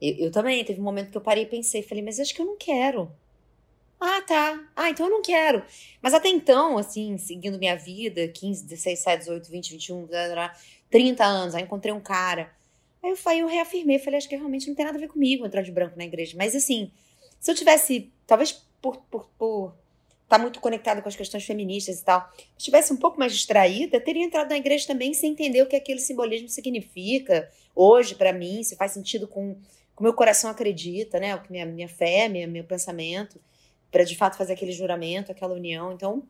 Eu, 0.00 0.26
eu 0.26 0.30
também, 0.30 0.64
teve 0.64 0.80
um 0.80 0.84
momento 0.84 1.10
que 1.10 1.16
eu 1.16 1.20
parei 1.20 1.42
e 1.42 1.46
pensei, 1.46 1.82
falei, 1.82 2.04
mas 2.04 2.20
acho 2.20 2.32
que 2.32 2.40
eu 2.40 2.46
não 2.46 2.56
quero. 2.56 3.10
Ah, 3.98 4.22
tá. 4.22 4.64
Ah, 4.76 4.90
então 4.90 5.06
eu 5.06 5.10
não 5.10 5.22
quero. 5.22 5.64
Mas 6.00 6.14
até 6.14 6.28
então, 6.28 6.78
assim, 6.78 7.18
seguindo 7.18 7.58
minha 7.58 7.74
vida, 7.76 8.28
15, 8.28 8.62
16, 8.64 8.98
17, 9.00 9.18
18, 9.18 9.50
20, 9.50 9.70
21, 9.72 10.08
30 10.88 11.24
anos, 11.24 11.54
aí 11.56 11.64
encontrei 11.64 11.92
um 11.92 12.00
cara. 12.00 12.59
Aí 13.02 13.10
eu, 13.10 13.16
falei, 13.16 13.42
eu 13.42 13.46
reafirmei, 13.46 13.98
falei, 13.98 14.18
acho 14.18 14.28
que 14.28 14.36
realmente 14.36 14.68
não 14.68 14.74
tem 14.74 14.84
nada 14.84 14.98
a 14.98 15.00
ver 15.00 15.08
comigo 15.08 15.46
entrar 15.46 15.62
de 15.62 15.72
branco 15.72 15.96
na 15.96 16.04
igreja. 16.04 16.36
Mas 16.36 16.54
assim, 16.54 16.90
se 17.38 17.50
eu 17.50 17.54
tivesse, 17.54 18.10
talvez 18.26 18.64
por, 18.80 18.98
por, 19.10 19.28
por 19.38 19.74
estar 20.24 20.36
tá 20.36 20.38
muito 20.38 20.60
conectado 20.60 21.02
com 21.02 21.08
as 21.08 21.16
questões 21.16 21.44
feministas 21.44 22.00
e 22.00 22.04
tal, 22.04 22.30
se 22.36 22.44
estivesse 22.58 22.92
um 22.92 22.96
pouco 22.96 23.18
mais 23.18 23.32
distraída, 23.32 24.00
teria 24.00 24.24
entrado 24.24 24.50
na 24.50 24.56
igreja 24.56 24.86
também 24.86 25.14
sem 25.14 25.32
entender 25.32 25.62
o 25.62 25.66
que 25.66 25.76
aquele 25.76 26.00
simbolismo 26.00 26.48
significa 26.48 27.50
hoje 27.74 28.14
para 28.14 28.32
mim, 28.32 28.62
se 28.62 28.76
faz 28.76 28.92
sentido 28.92 29.26
com 29.26 29.56
o 29.96 30.02
meu 30.02 30.14
coração 30.14 30.50
acredita, 30.50 31.20
né? 31.20 31.34
O 31.34 31.42
que 31.42 31.52
minha, 31.52 31.66
minha 31.66 31.88
fé, 31.88 32.26
minha, 32.26 32.46
meu 32.46 32.64
pensamento 32.64 33.38
para 33.90 34.04
de 34.04 34.16
fato 34.16 34.36
fazer 34.36 34.52
aquele 34.52 34.72
juramento, 34.72 35.32
aquela 35.32 35.54
união. 35.54 35.92
Então, 35.92 36.22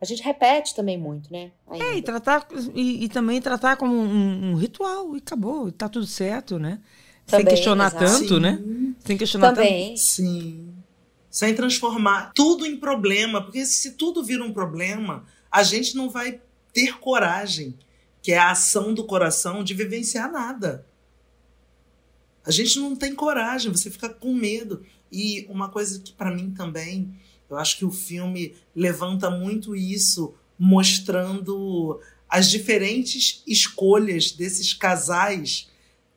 a 0.00 0.04
gente 0.04 0.22
repete 0.22 0.74
também 0.74 0.98
muito, 0.98 1.32
né? 1.32 1.50
Ainda. 1.68 1.84
É, 1.84 1.96
e 1.96 2.02
tratar 2.02 2.46
e, 2.74 3.04
e, 3.04 3.08
também 3.08 3.40
tratar 3.40 3.76
como 3.76 3.94
um, 3.94 4.50
um, 4.50 4.54
ritual 4.54 5.14
e 5.14 5.18
acabou, 5.18 5.68
e 5.68 5.72
tá 5.72 5.88
tudo 5.88 6.06
certo, 6.06 6.58
né? 6.58 6.80
Também, 7.26 7.46
Sem 7.46 7.54
questionar 7.54 7.86
exato. 7.88 8.04
tanto, 8.04 8.34
Sim. 8.34 8.40
né? 8.40 8.62
Sem 9.04 9.16
questionar 9.16 9.54
também. 9.54 9.88
tanto. 9.88 10.00
Sim. 10.00 10.74
Sem 11.30 11.54
transformar 11.54 12.32
tudo 12.34 12.66
em 12.66 12.76
problema, 12.76 13.42
porque 13.42 13.64
se 13.64 13.92
tudo 13.92 14.22
vira 14.22 14.44
um 14.44 14.52
problema, 14.52 15.24
a 15.50 15.62
gente 15.62 15.96
não 15.96 16.10
vai 16.10 16.40
ter 16.72 16.98
coragem, 16.98 17.74
que 18.22 18.32
é 18.32 18.38
a 18.38 18.50
ação 18.50 18.92
do 18.92 19.04
coração 19.04 19.64
de 19.64 19.72
vivenciar 19.72 20.30
nada. 20.30 20.86
A 22.44 22.50
gente 22.50 22.78
não 22.78 22.94
tem 22.94 23.14
coragem, 23.14 23.72
você 23.72 23.90
fica 23.90 24.08
com 24.08 24.32
medo. 24.32 24.84
E 25.10 25.46
uma 25.48 25.68
coisa 25.68 26.00
que 26.00 26.12
para 26.12 26.30
mim 26.30 26.50
também, 26.50 27.12
eu 27.48 27.56
acho 27.56 27.78
que 27.78 27.84
o 27.84 27.90
filme 27.90 28.54
levanta 28.74 29.30
muito 29.30 29.74
isso, 29.76 30.34
mostrando 30.58 32.00
as 32.28 32.50
diferentes 32.50 33.42
escolhas 33.46 34.32
desses 34.32 34.72
casais 34.72 35.68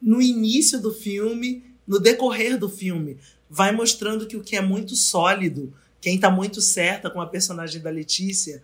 no 0.01 0.21
início 0.21 0.81
do 0.81 0.93
filme, 0.93 1.63
no 1.87 1.99
decorrer 1.99 2.57
do 2.57 2.69
filme. 2.69 3.17
Vai 3.49 3.71
mostrando 3.71 4.25
que 4.25 4.37
o 4.37 4.43
que 4.43 4.55
é 4.55 4.61
muito 4.61 4.95
sólido, 4.95 5.73
quem 6.01 6.15
está 6.15 6.29
muito 6.31 6.61
certa 6.61 7.09
com 7.09 7.21
a 7.21 7.27
personagem 7.27 7.81
da 7.81 7.89
Letícia, 7.89 8.63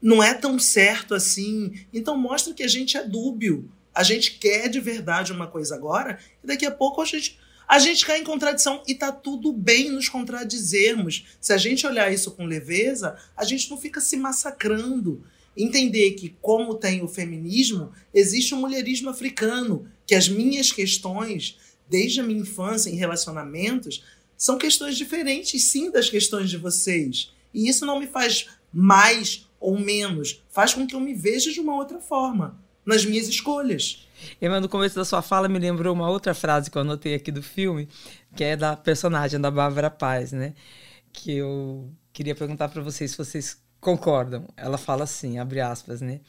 não 0.00 0.22
é 0.22 0.32
tão 0.34 0.58
certo 0.58 1.14
assim. 1.14 1.74
Então 1.92 2.16
mostra 2.16 2.54
que 2.54 2.62
a 2.62 2.68
gente 2.68 2.96
é 2.96 3.06
dúbio. 3.06 3.70
A 3.94 4.02
gente 4.02 4.32
quer 4.38 4.68
de 4.68 4.78
verdade 4.78 5.32
uma 5.32 5.46
coisa 5.46 5.74
agora, 5.74 6.18
e 6.44 6.46
daqui 6.46 6.66
a 6.66 6.70
pouco 6.70 7.00
a 7.00 7.04
gente 7.04 7.38
a 7.68 7.78
gente 7.78 8.06
cai 8.06 8.20
em 8.20 8.24
contradição 8.24 8.82
e 8.86 8.94
tá 8.94 9.10
tudo 9.10 9.52
bem 9.52 9.90
nos 9.90 10.08
contradizermos. 10.08 11.26
Se 11.40 11.52
a 11.52 11.56
gente 11.56 11.86
olhar 11.86 12.12
isso 12.12 12.30
com 12.30 12.44
leveza, 12.44 13.16
a 13.36 13.44
gente 13.44 13.68
não 13.70 13.76
fica 13.76 14.00
se 14.00 14.16
massacrando. 14.16 15.24
Entender 15.56 16.12
que, 16.12 16.36
como 16.40 16.74
tem 16.74 17.02
o 17.02 17.08
feminismo, 17.08 17.92
existe 18.12 18.54
o 18.54 18.58
mulherismo 18.58 19.10
africano, 19.10 19.88
que 20.06 20.14
as 20.14 20.28
minhas 20.28 20.70
questões, 20.70 21.58
desde 21.88 22.20
a 22.20 22.22
minha 22.22 22.40
infância 22.40 22.90
em 22.90 22.96
relacionamentos, 22.96 24.04
são 24.36 24.58
questões 24.58 24.96
diferentes, 24.96 25.64
sim, 25.64 25.90
das 25.90 26.10
questões 26.10 26.50
de 26.50 26.58
vocês. 26.58 27.32
E 27.52 27.68
isso 27.68 27.86
não 27.86 27.98
me 27.98 28.06
faz 28.06 28.46
mais 28.72 29.48
ou 29.58 29.78
menos, 29.78 30.42
faz 30.50 30.74
com 30.74 30.86
que 30.86 30.94
eu 30.94 31.00
me 31.00 31.14
veja 31.14 31.50
de 31.50 31.58
uma 31.58 31.74
outra 31.74 31.98
forma, 31.98 32.60
nas 32.84 33.04
minhas 33.04 33.26
escolhas. 33.26 34.05
Emma, 34.40 34.60
no 34.60 34.68
começo 34.68 34.94
da 34.94 35.04
sua 35.04 35.22
fala 35.22 35.48
me 35.48 35.58
lembrou 35.58 35.94
uma 35.94 36.08
outra 36.08 36.34
frase 36.34 36.70
que 36.70 36.76
eu 36.76 36.82
anotei 36.82 37.14
aqui 37.14 37.30
do 37.30 37.42
filme, 37.42 37.88
que 38.34 38.44
é 38.44 38.56
da 38.56 38.76
personagem 38.76 39.40
da 39.40 39.50
Bárbara 39.50 39.90
Paz, 39.90 40.32
né? 40.32 40.54
Que 41.12 41.36
eu 41.36 41.90
queria 42.12 42.34
perguntar 42.34 42.68
para 42.68 42.82
vocês 42.82 43.10
se 43.10 43.18
vocês 43.18 43.62
concordam. 43.80 44.46
Ela 44.56 44.78
fala 44.78 45.04
assim, 45.04 45.38
abre 45.38 45.60
aspas, 45.60 46.00
né? 46.00 46.20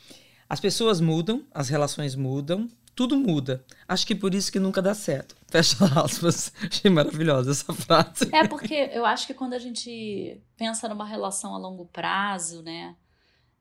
As 0.50 0.60
pessoas 0.60 1.02
mudam, 1.02 1.46
as 1.54 1.70
relações 1.70 2.16
mudam, 2.16 2.70
tudo 2.98 3.16
muda. 3.16 3.64
Acho 3.88 4.08
que 4.08 4.16
por 4.16 4.34
isso 4.34 4.52
que 4.52 4.60
nunca 4.60 4.82
dá 4.82 4.96
certo. 4.96 5.36
Fecha 5.48 5.78
aspas. 6.04 6.52
Achei 6.64 6.90
maravilhosa 6.90 7.52
essa 7.52 7.72
frase. 7.74 8.30
É 8.34 8.48
porque 8.48 8.90
eu 8.92 9.06
acho 9.06 9.28
que 9.28 9.34
quando 9.36 9.54
a 9.54 9.60
gente 9.60 10.42
pensa 10.58 10.90
numa 10.90 11.06
relação 11.06 11.54
a 11.54 11.58
longo 11.60 11.86
prazo, 11.86 12.64
né? 12.64 12.96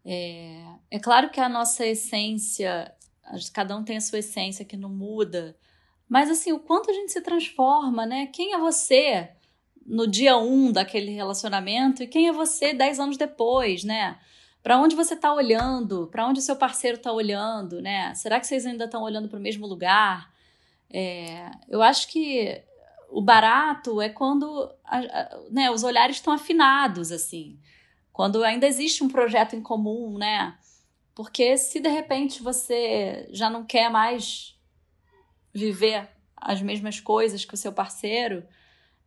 É, 0.04 0.62
é 0.92 0.98
claro 0.98 1.30
que 1.30 1.40
a 1.40 1.48
nossa 1.48 1.84
essência 1.84 2.94
cada 3.52 3.76
um 3.76 3.84
tem 3.84 3.96
a 3.96 4.00
sua 4.00 4.18
essência 4.18 4.64
que 4.64 4.76
não 4.76 4.88
muda. 4.88 5.56
Mas 6.08 6.30
assim, 6.30 6.52
o 6.52 6.58
quanto 6.58 6.90
a 6.90 6.94
gente 6.94 7.12
se 7.12 7.20
transforma, 7.20 8.06
né? 8.06 8.26
Quem 8.26 8.54
é 8.54 8.58
você 8.58 9.30
no 9.84 10.06
dia 10.06 10.36
um 10.36 10.72
daquele 10.72 11.12
relacionamento 11.12 12.02
e 12.02 12.06
quem 12.06 12.28
é 12.28 12.32
você 12.32 12.72
dez 12.72 12.98
anos 12.98 13.16
depois, 13.16 13.84
né? 13.84 14.18
Para 14.62 14.78
onde 14.78 14.96
você 14.96 15.14
está 15.14 15.32
olhando? 15.32 16.08
Para 16.08 16.26
onde 16.26 16.40
o 16.40 16.42
seu 16.42 16.56
parceiro 16.56 16.96
está 16.96 17.12
olhando, 17.12 17.80
né? 17.80 18.12
Será 18.14 18.40
que 18.40 18.46
vocês 18.46 18.66
ainda 18.66 18.84
estão 18.84 19.02
olhando 19.02 19.28
para 19.28 19.38
o 19.38 19.42
mesmo 19.42 19.66
lugar? 19.66 20.32
É, 20.90 21.50
eu 21.68 21.82
acho 21.82 22.08
que 22.08 22.62
o 23.10 23.22
barato 23.22 24.00
é 24.00 24.08
quando 24.08 24.68
a, 24.84 24.98
a, 24.98 25.40
né, 25.50 25.70
os 25.70 25.84
olhares 25.84 26.16
estão 26.16 26.32
afinados, 26.32 27.12
assim. 27.12 27.58
Quando 28.12 28.42
ainda 28.42 28.66
existe 28.66 29.04
um 29.04 29.08
projeto 29.08 29.54
em 29.54 29.62
comum, 29.62 30.18
né? 30.18 30.56
Porque 31.16 31.56
se 31.56 31.80
de 31.80 31.88
repente 31.88 32.42
você 32.42 33.26
já 33.32 33.48
não 33.48 33.64
quer 33.64 33.90
mais 33.90 34.54
viver 35.52 36.06
as 36.36 36.60
mesmas 36.60 37.00
coisas 37.00 37.42
que 37.42 37.54
o 37.54 37.56
seu 37.56 37.72
parceiro, 37.72 38.44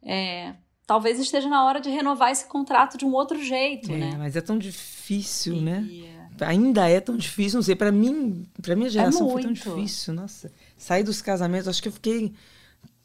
é, 0.01 0.55
talvez 0.87 1.19
esteja 1.19 1.47
na 1.47 1.63
hora 1.63 1.79
de 1.79 1.87
renovar 1.87 2.31
esse 2.31 2.47
contrato 2.47 2.97
de 2.97 3.05
um 3.05 3.13
outro 3.13 3.39
jeito, 3.41 3.91
é, 3.91 3.97
né? 3.97 4.15
Mas 4.17 4.35
é 4.35 4.41
tão 4.41 4.57
difícil, 4.57 5.57
e... 5.57 5.61
né? 5.61 5.87
Ainda 6.41 6.89
é 6.89 6.99
tão 6.99 7.15
difícil, 7.15 7.57
não 7.57 7.63
sei, 7.63 7.75
para 7.75 7.91
mim, 7.91 8.47
para 8.59 8.75
minha 8.75 8.89
geração 8.89 9.27
é 9.27 9.31
foi 9.33 9.41
tão 9.43 9.53
difícil, 9.53 10.11
nossa. 10.11 10.51
Sair 10.77 11.03
dos 11.03 11.21
casamentos, 11.21 11.67
acho 11.67 11.81
que 11.81 11.89
eu 11.89 11.93
fiquei 11.93 12.33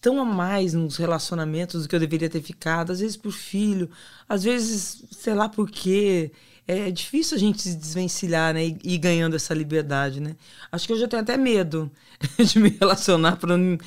tão 0.00 0.18
a 0.18 0.24
mais 0.24 0.72
nos 0.72 0.96
relacionamentos 0.96 1.82
do 1.82 1.88
que 1.88 1.94
eu 1.94 2.00
deveria 2.00 2.30
ter 2.30 2.40
ficado, 2.40 2.90
às 2.90 3.00
vezes 3.00 3.18
por 3.18 3.32
filho, 3.32 3.90
às 4.26 4.44
vezes, 4.44 5.04
sei 5.10 5.34
lá 5.34 5.46
por 5.46 5.70
quê 5.70 6.32
é 6.66 6.90
difícil 6.90 7.36
a 7.36 7.40
gente 7.40 7.60
se 7.62 7.76
desvencilhar, 7.76 8.54
né? 8.54 8.64
E 8.64 8.78
ir 8.94 8.98
ganhando 8.98 9.36
essa 9.36 9.52
liberdade, 9.52 10.20
né? 10.20 10.36
Acho 10.72 10.86
que 10.86 10.92
eu 10.92 10.98
já 10.98 11.06
tenho 11.06 11.22
até 11.22 11.36
medo 11.36 11.90
de 12.38 12.58
me 12.58 12.70
relacionar 12.70 13.36
para 13.36 13.56
não, 13.56 13.78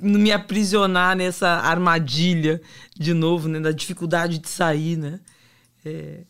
não, 0.00 0.20
me 0.20 0.30
aprisionar 0.32 1.16
nessa 1.16 1.48
armadilha 1.48 2.60
de 2.94 3.14
novo, 3.14 3.48
né? 3.48 3.58
Da 3.60 3.72
dificuldade 3.72 4.38
de 4.38 4.48
sair, 4.48 4.96
né? 4.96 5.20
É, 5.84 6.24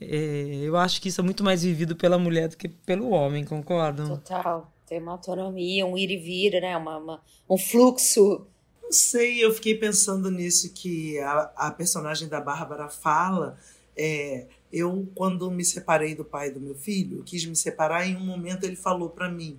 É, 0.00 0.60
eu 0.64 0.76
acho 0.76 1.00
que 1.00 1.08
isso 1.08 1.20
é 1.20 1.24
muito 1.24 1.42
mais 1.44 1.62
vivido 1.62 1.96
pela 1.96 2.18
mulher 2.18 2.48
do 2.48 2.56
que 2.56 2.68
pelo 2.68 3.10
homem, 3.10 3.44
concordam? 3.44 4.08
Total. 4.08 4.70
Tem 4.86 5.00
uma 5.00 5.12
autonomia, 5.12 5.86
um 5.86 5.96
ir 5.96 6.10
e 6.10 6.18
vir, 6.18 6.60
né? 6.60 6.76
Uma, 6.76 6.98
uma 6.98 7.22
um 7.48 7.56
fluxo. 7.56 8.46
Não 8.82 8.92
sei, 8.92 9.42
eu 9.42 9.52
fiquei 9.54 9.74
pensando 9.74 10.30
nisso 10.30 10.72
que 10.74 11.18
a, 11.20 11.52
a 11.56 11.70
personagem 11.70 12.28
da 12.28 12.40
Bárbara 12.40 12.88
fala. 12.88 13.58
É, 13.96 14.46
eu, 14.74 15.08
quando 15.14 15.48
me 15.52 15.64
separei 15.64 16.16
do 16.16 16.24
pai 16.24 16.50
do 16.50 16.58
meu 16.58 16.74
filho, 16.74 17.22
quis 17.24 17.44
me 17.44 17.54
separar, 17.54 18.04
e 18.04 18.10
em 18.10 18.16
um 18.16 18.26
momento 18.26 18.64
ele 18.64 18.74
falou 18.74 19.08
para 19.08 19.30
mim: 19.30 19.56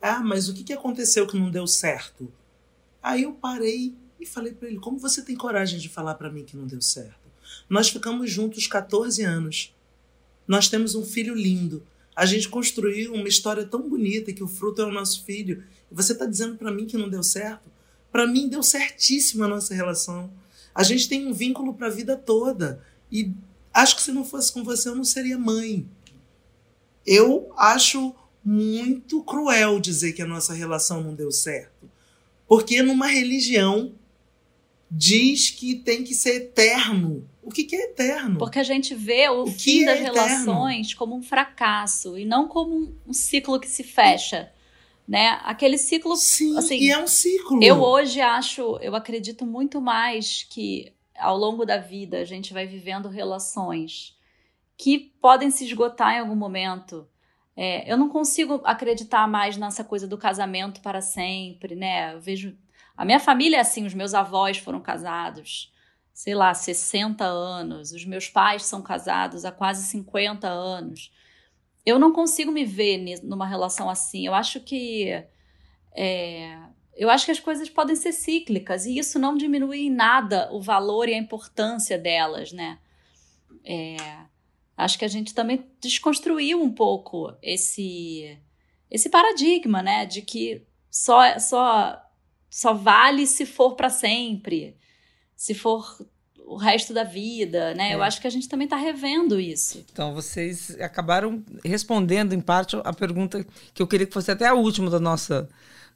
Ah, 0.00 0.20
mas 0.20 0.48
o 0.48 0.54
que, 0.54 0.62
que 0.62 0.74
aconteceu 0.74 1.26
que 1.26 1.38
não 1.38 1.50
deu 1.50 1.66
certo? 1.66 2.30
Aí 3.02 3.22
eu 3.22 3.32
parei 3.32 3.94
e 4.20 4.26
falei 4.26 4.52
para 4.52 4.68
ele: 4.68 4.78
Como 4.78 4.98
você 4.98 5.22
tem 5.22 5.34
coragem 5.34 5.78
de 5.78 5.88
falar 5.88 6.14
para 6.16 6.30
mim 6.30 6.44
que 6.44 6.54
não 6.54 6.66
deu 6.66 6.82
certo? 6.82 7.28
Nós 7.68 7.88
ficamos 7.88 8.30
juntos 8.30 8.66
14 8.66 9.22
anos. 9.22 9.74
Nós 10.46 10.68
temos 10.68 10.94
um 10.94 11.04
filho 11.04 11.34
lindo. 11.34 11.82
A 12.14 12.26
gente 12.26 12.48
construiu 12.48 13.14
uma 13.14 13.28
história 13.28 13.64
tão 13.64 13.88
bonita 13.88 14.32
que 14.34 14.42
o 14.42 14.48
fruto 14.48 14.82
é 14.82 14.84
o 14.84 14.92
nosso 14.92 15.24
filho. 15.24 15.64
Você 15.90 16.12
está 16.12 16.26
dizendo 16.26 16.56
para 16.56 16.70
mim 16.70 16.84
que 16.84 16.98
não 16.98 17.08
deu 17.08 17.22
certo? 17.22 17.70
Para 18.12 18.26
mim 18.26 18.48
deu 18.48 18.62
certíssimo 18.62 19.44
a 19.44 19.48
nossa 19.48 19.74
relação. 19.74 20.30
A 20.74 20.82
gente 20.82 21.08
tem 21.08 21.26
um 21.26 21.32
vínculo 21.32 21.72
para 21.72 21.86
a 21.86 21.90
vida 21.90 22.16
toda. 22.16 22.82
E 23.10 23.32
acho 23.78 23.96
que 23.96 24.02
se 24.02 24.12
não 24.12 24.24
fosse 24.24 24.52
com 24.52 24.64
você 24.64 24.88
eu 24.88 24.94
não 24.94 25.04
seria 25.04 25.38
mãe. 25.38 25.88
Eu 27.06 27.52
acho 27.56 28.14
muito 28.44 29.22
cruel 29.22 29.80
dizer 29.80 30.12
que 30.12 30.22
a 30.22 30.26
nossa 30.26 30.52
relação 30.52 31.02
não 31.02 31.14
deu 31.14 31.30
certo. 31.30 31.90
Porque 32.46 32.82
numa 32.82 33.06
religião 33.06 33.92
diz 34.90 35.50
que 35.50 35.74
tem 35.76 36.02
que 36.02 36.14
ser 36.14 36.36
eterno. 36.36 37.28
O 37.42 37.50
que, 37.50 37.64
que 37.64 37.76
é 37.76 37.84
eterno? 37.84 38.38
Porque 38.38 38.58
a 38.58 38.62
gente 38.62 38.94
vê 38.94 39.28
o, 39.28 39.44
o 39.44 39.46
fim 39.46 39.84
das 39.84 39.98
é 39.98 40.02
relações 40.02 40.94
como 40.94 41.16
um 41.16 41.22
fracasso 41.22 42.18
e 42.18 42.24
não 42.24 42.48
como 42.48 42.74
um, 42.74 42.94
um 43.06 43.12
ciclo 43.12 43.60
que 43.60 43.68
se 43.68 43.82
fecha. 43.82 44.50
Né? 45.06 45.38
Aquele 45.42 45.78
ciclo. 45.78 46.16
Sim, 46.16 46.58
assim, 46.58 46.78
e 46.78 46.90
é 46.90 47.02
um 47.02 47.06
ciclo. 47.06 47.62
Eu 47.62 47.80
hoje 47.80 48.20
acho, 48.20 48.78
eu 48.82 48.94
acredito 48.94 49.46
muito 49.46 49.80
mais 49.80 50.46
que 50.50 50.92
ao 51.18 51.36
longo 51.36 51.64
da 51.64 51.78
vida 51.78 52.18
a 52.18 52.24
gente 52.24 52.52
vai 52.52 52.66
vivendo 52.66 53.08
relações 53.08 54.16
que 54.76 54.98
podem 55.20 55.50
se 55.50 55.64
esgotar 55.64 56.14
em 56.14 56.20
algum 56.20 56.36
momento. 56.36 57.08
É, 57.56 57.90
eu 57.90 57.96
não 57.96 58.08
consigo 58.08 58.60
acreditar 58.64 59.26
mais 59.26 59.56
nessa 59.56 59.82
coisa 59.82 60.06
do 60.06 60.16
casamento 60.16 60.80
para 60.80 61.00
sempre, 61.00 61.74
né? 61.74 62.14
Eu 62.14 62.20
vejo 62.20 62.56
a 62.98 63.04
minha 63.04 63.20
família 63.20 63.58
é 63.58 63.60
assim, 63.60 63.86
os 63.86 63.94
meus 63.94 64.12
avós 64.12 64.58
foram 64.58 64.80
casados, 64.80 65.72
sei 66.12 66.34
lá, 66.34 66.52
60 66.52 67.24
anos, 67.24 67.92
os 67.92 68.04
meus 68.04 68.28
pais 68.28 68.64
são 68.64 68.82
casados 68.82 69.44
há 69.44 69.52
quase 69.52 69.84
50 69.84 70.48
anos. 70.48 71.12
Eu 71.86 71.96
não 71.96 72.12
consigo 72.12 72.50
me 72.50 72.64
ver 72.64 73.20
numa 73.22 73.46
relação 73.46 73.88
assim. 73.88 74.26
Eu 74.26 74.34
acho 74.34 74.60
que 74.60 75.24
é, 75.96 76.58
eu 76.98 77.08
acho 77.08 77.24
que 77.24 77.30
as 77.30 77.38
coisas 77.38 77.70
podem 77.70 77.94
ser 77.94 78.12
cíclicas 78.12 78.84
e 78.84 78.98
isso 78.98 79.18
não 79.20 79.36
diminui 79.36 79.86
em 79.86 79.90
nada 79.90 80.48
o 80.52 80.60
valor 80.60 81.08
e 81.08 81.14
a 81.14 81.18
importância 81.18 81.96
delas, 81.96 82.52
né? 82.52 82.78
É, 83.64 83.96
acho 84.76 84.98
que 84.98 85.04
a 85.04 85.08
gente 85.08 85.32
também 85.32 85.64
desconstruiu 85.80 86.60
um 86.60 86.72
pouco 86.72 87.32
esse 87.40 88.36
esse 88.90 89.08
paradigma, 89.08 89.82
né, 89.82 90.06
de 90.06 90.22
que 90.22 90.66
só 90.90 91.38
só 91.38 92.02
só 92.50 92.74
vale 92.74 93.26
se 93.26 93.46
for 93.46 93.76
para 93.76 93.90
sempre, 93.90 94.76
se 95.36 95.54
for 95.54 95.98
o 96.48 96.56
resto 96.56 96.94
da 96.94 97.04
vida, 97.04 97.74
né? 97.74 97.90
É. 97.90 97.94
Eu 97.94 98.02
acho 98.02 98.20
que 98.20 98.26
a 98.26 98.30
gente 98.30 98.48
também 98.48 98.64
está 98.64 98.76
revendo 98.76 99.38
isso. 99.38 99.84
Então, 99.92 100.14
vocês 100.14 100.70
acabaram 100.80 101.44
respondendo, 101.62 102.32
em 102.32 102.40
parte, 102.40 102.74
a 102.82 102.92
pergunta 102.92 103.46
que 103.74 103.82
eu 103.82 103.86
queria 103.86 104.06
que 104.06 104.14
fosse 104.14 104.30
até 104.30 104.46
a 104.46 104.54
última 104.54 104.88
da 104.88 104.98
nossa, 104.98 105.46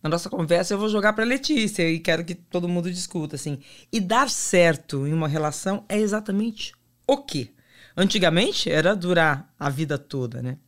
da 0.03 0.09
nossa 0.09 0.29
conversa. 0.29 0.75
Eu 0.75 0.79
vou 0.79 0.89
jogar 0.89 1.13
para 1.13 1.25
Letícia 1.25 1.89
e 1.89 2.01
quero 2.01 2.25
que 2.25 2.35
todo 2.35 2.69
mundo 2.69 2.91
discuta, 2.91 3.37
assim. 3.37 3.61
E 3.93 4.01
dar 4.01 4.29
certo 4.29 5.07
em 5.07 5.13
uma 5.13 5.29
relação 5.29 5.85
é 5.89 5.97
exatamente 5.97 6.75
o 7.07 7.19
quê? 7.19 7.51
Antigamente 7.97 8.71
era 8.71 8.97
durar 8.97 9.53
a 9.59 9.69
vida 9.71 9.99
toda, 9.99 10.43
né? 10.43 10.59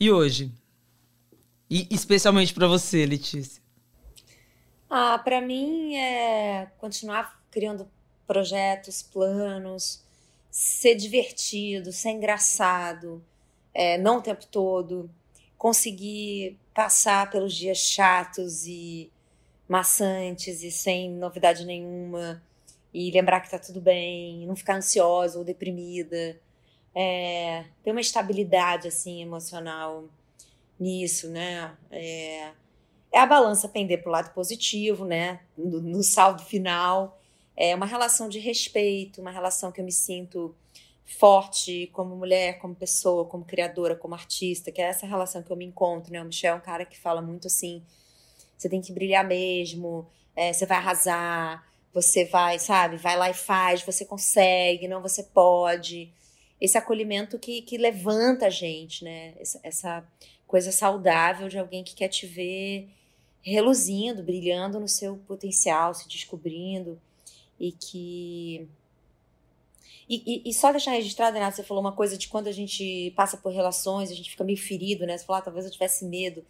E 0.00 0.10
hoje? 0.10 0.52
E 1.68 1.86
especialmente 1.90 2.52
para 2.52 2.66
você, 2.66 3.04
Letícia? 3.06 3.62
Ah, 4.88 5.18
para 5.18 5.40
mim 5.40 5.96
é 5.96 6.70
continuar 6.78 7.42
criando 7.50 7.88
projetos, 8.26 9.02
planos, 9.02 10.02
ser 10.50 10.94
divertido, 10.94 11.92
ser 11.92 12.10
engraçado, 12.10 13.22
é, 13.74 13.98
não 13.98 14.18
o 14.18 14.22
tempo 14.22 14.46
todo, 14.46 15.10
conseguir 15.58 16.58
passar 16.76 17.30
pelos 17.30 17.54
dias 17.54 17.78
chatos 17.78 18.66
e 18.66 19.10
maçantes 19.66 20.62
e 20.62 20.70
sem 20.70 21.10
novidade 21.10 21.64
nenhuma 21.64 22.42
e 22.92 23.10
lembrar 23.10 23.40
que 23.40 23.50
tá 23.50 23.58
tudo 23.58 23.80
bem, 23.80 24.46
não 24.46 24.54
ficar 24.54 24.76
ansiosa 24.76 25.38
ou 25.38 25.44
deprimida, 25.44 26.38
é, 26.94 27.64
ter 27.82 27.92
uma 27.92 28.00
estabilidade 28.02 28.88
assim 28.88 29.22
emocional 29.22 30.04
nisso, 30.78 31.30
né? 31.30 31.74
É, 31.90 32.50
é 33.10 33.18
a 33.20 33.26
balança 33.26 33.70
pender 33.70 34.02
para 34.02 34.10
o 34.10 34.12
lado 34.12 34.34
positivo, 34.34 35.06
né? 35.06 35.40
No, 35.56 35.80
no, 35.80 36.02
saldo 36.02 36.42
final. 36.42 37.18
É 37.56 37.74
uma 37.74 37.86
relação 37.86 38.28
de 38.28 38.38
respeito, 38.38 39.22
uma 39.22 39.30
relação 39.30 39.72
que 39.72 39.80
eu 39.80 39.84
me 39.84 39.92
sinto 39.92 40.54
forte 41.06 41.88
como 41.92 42.16
mulher, 42.16 42.58
como 42.58 42.74
pessoa, 42.74 43.24
como 43.24 43.44
criadora, 43.44 43.94
como 43.94 44.14
artista, 44.14 44.72
que 44.72 44.82
é 44.82 44.86
essa 44.86 45.06
relação 45.06 45.42
que 45.42 45.50
eu 45.50 45.56
me 45.56 45.64
encontro, 45.64 46.12
né? 46.12 46.20
O 46.20 46.24
Michel 46.24 46.54
é 46.54 46.58
um 46.58 46.60
cara 46.60 46.84
que 46.84 46.98
fala 46.98 47.22
muito 47.22 47.46
assim: 47.46 47.82
você 48.58 48.68
tem 48.68 48.80
que 48.80 48.92
brilhar 48.92 49.24
mesmo, 49.24 50.06
é, 50.34 50.52
você 50.52 50.66
vai 50.66 50.78
arrasar, 50.78 51.64
você 51.94 52.24
vai, 52.24 52.58
sabe, 52.58 52.96
vai 52.96 53.16
lá 53.16 53.30
e 53.30 53.34
faz, 53.34 53.82
você 53.82 54.04
consegue, 54.04 54.88
não 54.88 55.00
você 55.00 55.22
pode. 55.22 56.12
Esse 56.60 56.76
acolhimento 56.76 57.38
que, 57.38 57.62
que 57.62 57.78
levanta 57.78 58.46
a 58.46 58.50
gente, 58.50 59.04
né? 59.04 59.34
Essa, 59.38 59.60
essa 59.62 60.08
coisa 60.46 60.72
saudável 60.72 61.48
de 61.48 61.58
alguém 61.58 61.84
que 61.84 61.94
quer 61.94 62.08
te 62.08 62.26
ver 62.26 62.88
reluzindo, 63.42 64.24
brilhando 64.24 64.80
no 64.80 64.88
seu 64.88 65.16
potencial, 65.18 65.94
se 65.94 66.08
descobrindo 66.08 67.00
e 67.60 67.70
que 67.70 68.68
e, 70.08 70.22
e, 70.46 70.50
e, 70.50 70.54
só 70.54 70.70
deixar 70.70 70.92
registrado, 70.92 71.34
Renato, 71.34 71.56
você 71.56 71.64
falou 71.64 71.82
uma 71.82 71.92
coisa 71.92 72.16
de 72.16 72.28
quando 72.28 72.46
a 72.46 72.52
gente 72.52 73.12
passa 73.16 73.36
por 73.36 73.52
relações, 73.52 74.10
a 74.10 74.14
gente 74.14 74.30
fica 74.30 74.44
meio 74.44 74.58
ferido, 74.58 75.04
né? 75.04 75.18
Você 75.18 75.24
falou, 75.24 75.40
ah, 75.40 75.44
talvez 75.44 75.64
eu 75.64 75.72
tivesse 75.72 76.04
medo. 76.04 76.44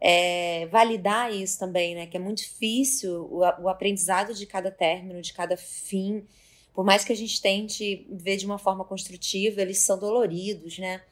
É, 0.00 0.66
validar 0.66 1.32
isso 1.32 1.58
também, 1.58 1.94
né? 1.94 2.06
Que 2.06 2.16
é 2.16 2.20
muito 2.20 2.38
difícil 2.38 3.28
o, 3.30 3.38
o 3.62 3.68
aprendizado 3.68 4.34
de 4.34 4.46
cada 4.46 4.70
término, 4.70 5.22
de 5.22 5.32
cada 5.32 5.56
fim. 5.56 6.26
Por 6.74 6.84
mais 6.84 7.04
que 7.04 7.12
a 7.12 7.16
gente 7.16 7.40
tente 7.40 8.06
ver 8.10 8.36
de 8.36 8.46
uma 8.46 8.58
forma 8.58 8.84
construtiva, 8.84 9.62
eles 9.62 9.78
são 9.78 9.98
doloridos, 9.98 10.78
né? 10.78 11.02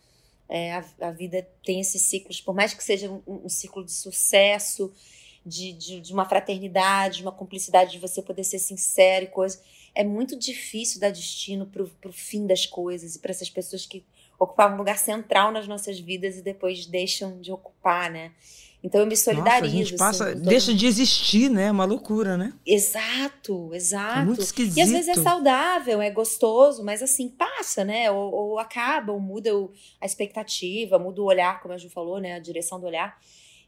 É, 0.48 0.72
a, 0.72 0.84
a, 1.00 1.10
vida 1.10 1.46
tem 1.64 1.80
esses 1.80 2.02
ciclos, 2.02 2.40
por 2.40 2.54
mais 2.54 2.72
que 2.72 2.82
seja 2.82 3.10
um, 3.10 3.22
um 3.26 3.48
ciclo 3.48 3.84
de 3.84 3.92
sucesso, 3.92 4.92
de, 5.44 5.72
de, 5.72 6.00
de, 6.00 6.12
uma 6.12 6.24
fraternidade, 6.24 7.18
de 7.18 7.22
uma 7.22 7.32
cumplicidade, 7.32 7.92
de 7.92 7.98
você 7.98 8.22
poder 8.22 8.44
ser 8.44 8.58
sincero 8.58 9.24
e 9.24 9.28
coisa. 9.28 9.60
É 9.96 10.04
muito 10.04 10.38
difícil 10.38 11.00
dar 11.00 11.10
destino 11.10 11.66
para 11.66 11.82
o 11.82 12.12
fim 12.12 12.46
das 12.46 12.66
coisas 12.66 13.16
e 13.16 13.18
para 13.18 13.30
essas 13.30 13.48
pessoas 13.48 13.86
que 13.86 14.04
ocupavam 14.38 14.74
um 14.74 14.78
lugar 14.78 14.98
central 14.98 15.50
nas 15.50 15.66
nossas 15.66 15.98
vidas 15.98 16.36
e 16.36 16.42
depois 16.42 16.84
deixam 16.84 17.40
de 17.40 17.50
ocupar, 17.50 18.10
né? 18.10 18.32
Então 18.82 19.00
eu 19.00 19.06
me 19.06 19.16
solidarizo. 19.16 19.62
Nossa, 19.62 19.64
a 19.64 19.68
gente 19.68 19.96
passa, 19.96 20.28
assim, 20.28 20.42
deixa 20.42 20.74
de 20.74 20.86
existir, 20.86 21.50
né? 21.50 21.64
É 21.64 21.70
uma 21.70 21.84
loucura, 21.84 22.36
né? 22.36 22.52
Exato, 22.64 23.74
exato. 23.74 24.20
É 24.20 24.24
muito 24.24 24.42
esquisito. 24.42 24.76
E 24.76 24.82
às 24.82 24.90
vezes 24.90 25.08
é 25.08 25.22
saudável, 25.22 26.00
é 26.00 26.10
gostoso, 26.10 26.84
mas 26.84 27.02
assim, 27.02 27.28
passa, 27.28 27.84
né? 27.84 28.10
Ou, 28.10 28.32
ou 28.32 28.58
acaba, 28.58 29.12
ou 29.12 29.18
muda 29.18 29.56
o, 29.56 29.72
a 30.00 30.06
expectativa, 30.06 30.98
muda 30.98 31.20
o 31.20 31.24
olhar, 31.24 31.60
como 31.60 31.74
a 31.74 31.78
Ju 31.78 31.88
falou, 31.88 32.20
né? 32.20 32.34
A 32.34 32.38
direção 32.38 32.78
do 32.78 32.86
olhar. 32.86 33.18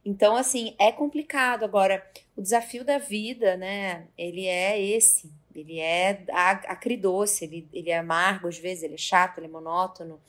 Então, 0.04 0.36
assim, 0.36 0.74
é 0.78 0.92
complicado. 0.92 1.64
Agora, 1.64 2.06
o 2.36 2.42
desafio 2.42 2.84
da 2.84 2.98
vida, 2.98 3.56
né? 3.56 4.06
Ele 4.16 4.46
é 4.46 4.80
esse. 4.80 5.32
Ele 5.54 5.80
é 5.80 6.24
acridoce, 6.66 7.44
ele, 7.44 7.68
ele 7.72 7.90
é 7.90 7.98
amargo 7.98 8.48
às 8.48 8.58
vezes, 8.58 8.84
ele 8.84 8.94
é 8.94 8.98
chato, 8.98 9.38
ele 9.38 9.46
é 9.46 9.50
monótono. 9.50 10.20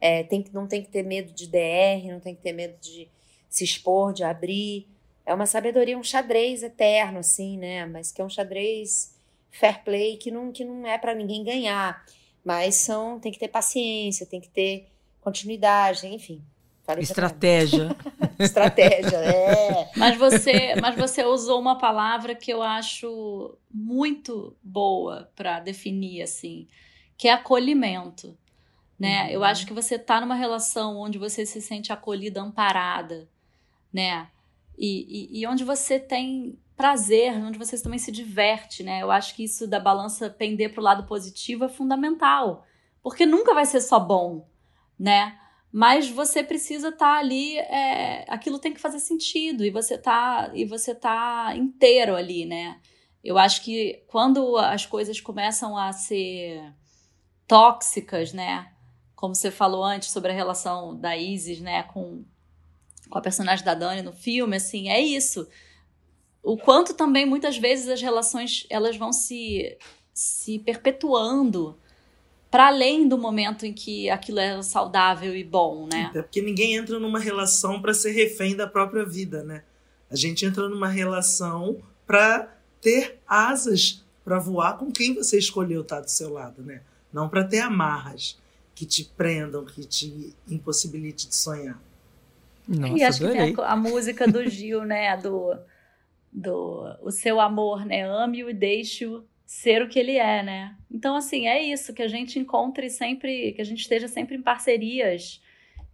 É, 0.00 0.22
tem, 0.24 0.44
não 0.52 0.66
tem 0.66 0.82
que 0.82 0.88
ter 0.88 1.02
medo 1.02 1.32
de 1.32 1.46
DR, 1.46 2.10
não 2.10 2.20
tem 2.20 2.34
que 2.34 2.42
ter 2.42 2.52
medo 2.52 2.76
de 2.80 3.08
se 3.48 3.64
expor, 3.64 4.12
de 4.12 4.24
abrir. 4.24 4.88
É 5.24 5.32
uma 5.32 5.46
sabedoria, 5.46 5.96
um 5.96 6.02
xadrez 6.02 6.62
eterno, 6.62 7.20
assim, 7.20 7.56
né? 7.56 7.86
Mas 7.86 8.12
que 8.12 8.20
é 8.20 8.24
um 8.24 8.28
xadrez 8.28 9.14
fair 9.50 9.82
play 9.84 10.16
que 10.16 10.30
não, 10.30 10.52
que 10.52 10.64
não 10.64 10.86
é 10.86 10.98
para 10.98 11.14
ninguém 11.14 11.42
ganhar. 11.42 12.04
Mas 12.44 12.76
são, 12.76 13.18
tem 13.18 13.32
que 13.32 13.38
ter 13.38 13.48
paciência, 13.48 14.26
tem 14.26 14.40
que 14.40 14.48
ter 14.48 14.88
continuidade, 15.20 16.06
enfim. 16.06 16.42
Estratégia. 16.98 17.96
Estratégia, 18.38 19.16
é. 19.16 19.90
Mas 19.96 20.16
você, 20.18 20.74
mas 20.80 20.96
você 20.96 21.24
usou 21.24 21.60
uma 21.60 21.78
palavra 21.78 22.34
que 22.34 22.52
eu 22.52 22.62
acho 22.62 23.56
muito 23.70 24.56
boa 24.62 25.30
para 25.34 25.60
definir 25.60 26.22
assim, 26.22 26.66
que 27.16 27.28
é 27.28 27.32
acolhimento 27.32 28.36
né? 28.98 29.28
Eu 29.30 29.42
acho 29.44 29.66
que 29.66 29.72
você 29.72 29.98
tá 29.98 30.20
numa 30.20 30.34
relação 30.34 30.96
onde 30.96 31.18
você 31.18 31.44
se 31.44 31.60
sente 31.60 31.92
acolhida, 31.92 32.40
amparada, 32.40 33.28
né? 33.92 34.28
E, 34.78 35.36
e, 35.36 35.40
e 35.40 35.46
onde 35.46 35.64
você 35.64 35.98
tem 35.98 36.58
prazer, 36.76 37.32
onde 37.32 37.58
você 37.58 37.80
também 37.80 37.98
se 37.98 38.10
diverte, 38.10 38.82
né? 38.82 39.02
Eu 39.02 39.10
acho 39.10 39.34
que 39.34 39.44
isso 39.44 39.66
da 39.66 39.78
balança 39.78 40.30
pender 40.30 40.72
para 40.72 40.80
o 40.80 40.84
lado 40.84 41.04
positivo 41.04 41.64
é 41.64 41.68
fundamental, 41.68 42.64
porque 43.02 43.26
nunca 43.26 43.54
vai 43.54 43.66
ser 43.66 43.80
só 43.80 43.98
bom, 43.98 44.48
né? 44.98 45.38
Mas 45.76 46.08
você 46.08 46.44
precisa 46.44 46.90
estar 46.90 47.14
tá 47.14 47.18
ali, 47.18 47.58
é, 47.58 48.24
aquilo 48.28 48.60
tem 48.60 48.72
que 48.72 48.80
fazer 48.80 49.00
sentido 49.00 49.64
e 49.64 49.70
você 49.70 49.98
tá 49.98 50.52
e 50.54 50.64
você 50.64 50.94
tá 50.94 51.52
inteiro 51.56 52.14
ali, 52.14 52.46
né? 52.46 52.80
Eu 53.24 53.36
acho 53.36 53.60
que 53.64 54.04
quando 54.06 54.56
as 54.56 54.86
coisas 54.86 55.20
começam 55.20 55.76
a 55.76 55.92
ser 55.92 56.62
tóxicas, 57.48 58.32
né? 58.32 58.70
Como 59.16 59.34
você 59.34 59.50
falou 59.50 59.82
antes 59.82 60.10
sobre 60.12 60.30
a 60.30 60.34
relação 60.34 60.96
da 60.96 61.16
Isis, 61.16 61.60
né, 61.60 61.82
com, 61.82 62.24
com 63.10 63.18
a 63.18 63.20
personagem 63.20 63.64
da 63.64 63.74
Dani 63.74 64.00
no 64.00 64.12
filme, 64.12 64.54
assim, 64.54 64.90
é 64.90 65.00
isso 65.00 65.44
o 66.40 66.56
quanto 66.56 66.94
também 66.94 67.26
muitas 67.26 67.56
vezes 67.56 67.88
as 67.88 68.00
relações 68.00 68.64
elas 68.70 68.96
vão 68.96 69.12
se, 69.12 69.76
se 70.12 70.60
perpetuando 70.60 71.80
para 72.54 72.68
além 72.68 73.08
do 73.08 73.18
momento 73.18 73.66
em 73.66 73.72
que 73.72 74.08
aquilo 74.08 74.38
é 74.38 74.62
saudável 74.62 75.34
e 75.34 75.42
bom, 75.42 75.88
né? 75.92 76.04
Até 76.04 76.22
porque 76.22 76.40
ninguém 76.40 76.76
entra 76.76 77.00
numa 77.00 77.18
relação 77.18 77.82
para 77.82 77.92
ser 77.92 78.12
refém 78.12 78.54
da 78.54 78.64
própria 78.64 79.04
vida, 79.04 79.42
né? 79.42 79.64
A 80.08 80.14
gente 80.14 80.46
entra 80.46 80.68
numa 80.68 80.86
relação 80.86 81.78
para 82.06 82.56
ter 82.80 83.18
asas 83.26 84.04
para 84.24 84.38
voar 84.38 84.78
com 84.78 84.92
quem 84.92 85.16
você 85.16 85.36
escolheu 85.36 85.80
estar 85.80 86.00
do 86.00 86.08
seu 86.08 86.32
lado, 86.32 86.62
né? 86.62 86.82
Não 87.12 87.28
para 87.28 87.42
ter 87.42 87.58
amarras 87.58 88.40
que 88.72 88.86
te 88.86 89.02
prendam, 89.02 89.64
que 89.64 89.84
te 89.84 90.32
impossibilite 90.48 91.26
de 91.26 91.34
sonhar. 91.34 91.82
Nossa, 92.68 92.96
e 92.96 93.02
acho 93.02 93.18
que 93.18 93.32
tem 93.32 93.56
a, 93.58 93.72
a 93.72 93.76
música 93.76 94.28
do 94.28 94.48
Gil, 94.48 94.84
né? 94.84 95.16
Do 95.16 95.58
do 96.32 96.84
o 97.02 97.10
seu 97.10 97.40
amor, 97.40 97.84
né? 97.84 98.08
Ame-o 98.08 98.48
e 98.48 98.54
deixe-o 98.54 99.24
ser 99.54 99.82
o 99.82 99.88
que 99.88 100.00
ele 100.00 100.16
é, 100.18 100.42
né? 100.42 100.76
Então, 100.90 101.14
assim, 101.14 101.46
é 101.46 101.62
isso, 101.62 101.94
que 101.94 102.02
a 102.02 102.08
gente 102.08 102.40
encontre 102.40 102.90
sempre, 102.90 103.52
que 103.52 103.62
a 103.62 103.64
gente 103.64 103.78
esteja 103.78 104.08
sempre 104.08 104.34
em 104.34 104.42
parcerias 104.42 105.40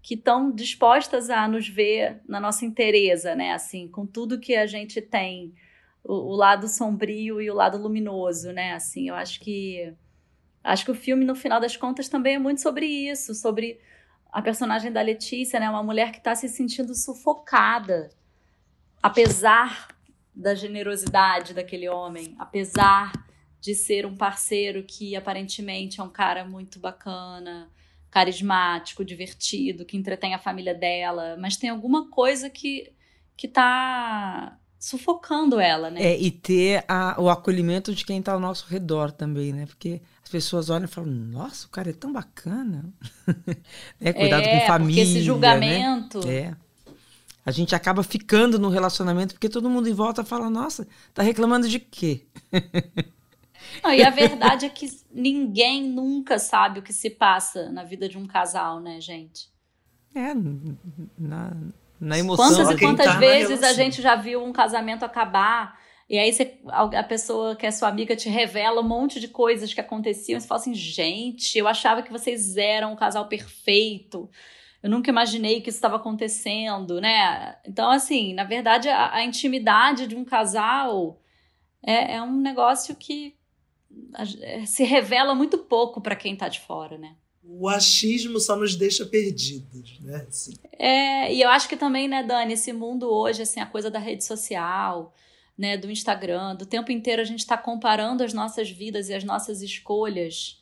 que 0.02 0.14
estão 0.14 0.50
dispostas 0.50 1.28
a 1.28 1.46
nos 1.46 1.68
ver 1.68 2.22
na 2.26 2.40
nossa 2.40 2.64
inteireza, 2.64 3.34
né? 3.34 3.52
Assim, 3.52 3.86
com 3.86 4.06
tudo 4.06 4.40
que 4.40 4.56
a 4.56 4.64
gente 4.64 5.02
tem, 5.02 5.54
o, 6.02 6.14
o, 6.14 6.36
lado 6.36 6.66
sombrio 6.68 7.38
e 7.38 7.50
o 7.50 7.54
lado 7.54 7.76
luminoso, 7.76 8.50
né? 8.50 8.72
Assim, 8.72 9.10
eu 9.10 9.14
acho 9.14 9.38
que 9.40 9.92
acho 10.64 10.86
que 10.86 10.90
o 10.90 10.94
filme, 10.94 11.26
no 11.26 11.34
final 11.34 11.60
das 11.60 11.76
contas, 11.76 12.08
também 12.08 12.36
é 12.36 12.38
muito 12.38 12.62
sobre 12.62 12.86
isso, 12.86 13.34
sobre 13.34 13.78
a 14.32 14.40
personagem 14.40 14.90
da 14.90 15.02
Letícia, 15.02 15.60
né? 15.60 15.68
Uma 15.68 15.82
mulher 15.82 16.12
que 16.12 16.18
está 16.18 16.34
se 16.34 16.48
sentindo 16.48 16.94
sufocada, 16.94 18.08
apesar 19.02 19.88
da 20.34 20.54
generosidade 20.54 21.52
daquele 21.52 21.90
homem, 21.90 22.34
apesar 22.38 23.12
de 23.60 23.74
ser 23.74 24.06
um 24.06 24.16
parceiro 24.16 24.82
que 24.82 25.14
aparentemente 25.14 26.00
é 26.00 26.02
um 26.02 26.08
cara 26.08 26.44
muito 26.44 26.78
bacana, 26.78 27.68
carismático, 28.10 29.04
divertido, 29.04 29.84
que 29.84 29.96
entretém 29.96 30.34
a 30.34 30.38
família 30.38 30.74
dela, 30.74 31.36
mas 31.38 31.56
tem 31.56 31.70
alguma 31.70 32.08
coisa 32.08 32.48
que 32.48 32.92
que 33.36 33.48
tá 33.48 34.58
sufocando 34.78 35.58
ela, 35.58 35.90
né? 35.90 36.02
É, 36.02 36.20
e 36.20 36.30
ter 36.30 36.84
a, 36.86 37.18
o 37.18 37.30
acolhimento 37.30 37.94
de 37.94 38.04
quem 38.04 38.20
tá 38.20 38.32
ao 38.32 38.40
nosso 38.40 38.66
redor 38.68 39.10
também, 39.10 39.50
né? 39.50 39.64
Porque 39.64 40.02
as 40.22 40.28
pessoas 40.28 40.68
olham 40.68 40.84
e 40.84 40.88
falam, 40.88 41.10
nossa, 41.10 41.66
o 41.66 41.70
cara 41.70 41.88
é 41.88 41.94
tão 41.94 42.12
bacana. 42.12 42.92
é, 43.98 44.12
cuidado 44.12 44.42
é, 44.42 44.60
com 44.60 44.66
família. 44.66 45.02
Porque 45.02 45.10
esse 45.10 45.20
né? 45.20 45.24
julgamento. 45.24 46.26
Né? 46.26 46.34
É 46.34 46.56
a 47.44 47.50
gente 47.50 47.74
acaba 47.74 48.02
ficando 48.02 48.58
no 48.58 48.68
relacionamento 48.68 49.34
porque 49.34 49.48
todo 49.48 49.70
mundo 49.70 49.88
em 49.88 49.94
volta 49.94 50.24
fala: 50.24 50.50
nossa, 50.50 50.86
tá 51.14 51.22
reclamando 51.22 51.68
de 51.68 51.78
quê? 51.78 52.26
Não, 53.82 53.92
e 53.92 54.02
a 54.02 54.10
verdade 54.10 54.66
é 54.66 54.68
que 54.68 54.86
ninguém 55.10 55.82
nunca 55.82 56.38
sabe 56.38 56.80
o 56.80 56.82
que 56.82 56.92
se 56.92 57.10
passa 57.10 57.70
na 57.70 57.84
vida 57.84 58.08
de 58.08 58.18
um 58.18 58.26
casal, 58.26 58.80
né, 58.80 59.00
gente? 59.00 59.48
É, 60.14 60.34
na, 61.18 61.56
na 62.00 62.18
emoção. 62.18 62.46
Quantas 62.46 62.70
e 62.70 62.78
quantas 62.78 63.06
tá 63.06 63.18
vezes 63.18 63.62
a 63.62 63.72
gente 63.72 64.02
já 64.02 64.16
viu 64.16 64.44
um 64.44 64.52
casamento 64.52 65.04
acabar 65.04 65.78
e 66.08 66.18
aí 66.18 66.32
você, 66.32 66.58
a 66.66 67.04
pessoa 67.04 67.54
que 67.54 67.64
é 67.64 67.70
sua 67.70 67.88
amiga 67.88 68.16
te 68.16 68.28
revela 68.28 68.80
um 68.80 68.88
monte 68.88 69.20
de 69.20 69.28
coisas 69.28 69.72
que 69.72 69.80
aconteciam 69.80 70.36
e 70.36 70.40
você 70.40 70.46
fala 70.48 70.60
assim, 70.60 70.74
gente, 70.74 71.56
eu 71.56 71.68
achava 71.68 72.02
que 72.02 72.10
vocês 72.10 72.56
eram 72.56 72.92
um 72.92 72.96
casal 72.96 73.28
perfeito 73.28 74.28
eu 74.82 74.88
nunca 74.88 75.10
imaginei 75.10 75.60
que 75.60 75.68
isso 75.68 75.76
estava 75.76 75.96
acontecendo, 75.96 77.00
né? 77.00 77.56
Então, 77.66 77.90
assim, 77.90 78.32
na 78.32 78.44
verdade, 78.44 78.88
a, 78.88 79.14
a 79.14 79.24
intimidade 79.24 80.06
de 80.06 80.16
um 80.16 80.24
casal 80.24 81.20
é, 81.82 82.14
é 82.14 82.22
um 82.22 82.40
negócio 82.40 82.96
que 82.96 83.36
se 84.66 84.84
revela 84.84 85.34
muito 85.34 85.58
pouco 85.58 86.00
para 86.00 86.16
quem 86.16 86.34
está 86.34 86.48
de 86.48 86.60
fora, 86.60 86.98
né? 86.98 87.16
O 87.42 87.68
achismo 87.68 88.38
só 88.38 88.54
nos 88.54 88.76
deixa 88.76 89.04
perdidos, 89.04 89.98
né? 90.00 90.26
Assim. 90.28 90.52
É, 90.78 91.32
e 91.32 91.40
eu 91.42 91.48
acho 91.48 91.68
que 91.68 91.76
também, 91.76 92.06
né, 92.06 92.22
Dani, 92.22 92.52
esse 92.52 92.72
mundo 92.72 93.10
hoje, 93.10 93.42
assim, 93.42 93.60
a 93.60 93.66
coisa 93.66 93.90
da 93.90 93.98
rede 93.98 94.24
social, 94.24 95.12
né, 95.56 95.76
do 95.76 95.90
Instagram, 95.90 96.54
do 96.54 96.66
tempo 96.66 96.92
inteiro 96.92 97.20
a 97.20 97.24
gente 97.24 97.40
está 97.40 97.56
comparando 97.56 98.22
as 98.22 98.32
nossas 98.32 98.70
vidas 98.70 99.08
e 99.08 99.14
as 99.14 99.24
nossas 99.24 99.62
escolhas 99.62 100.60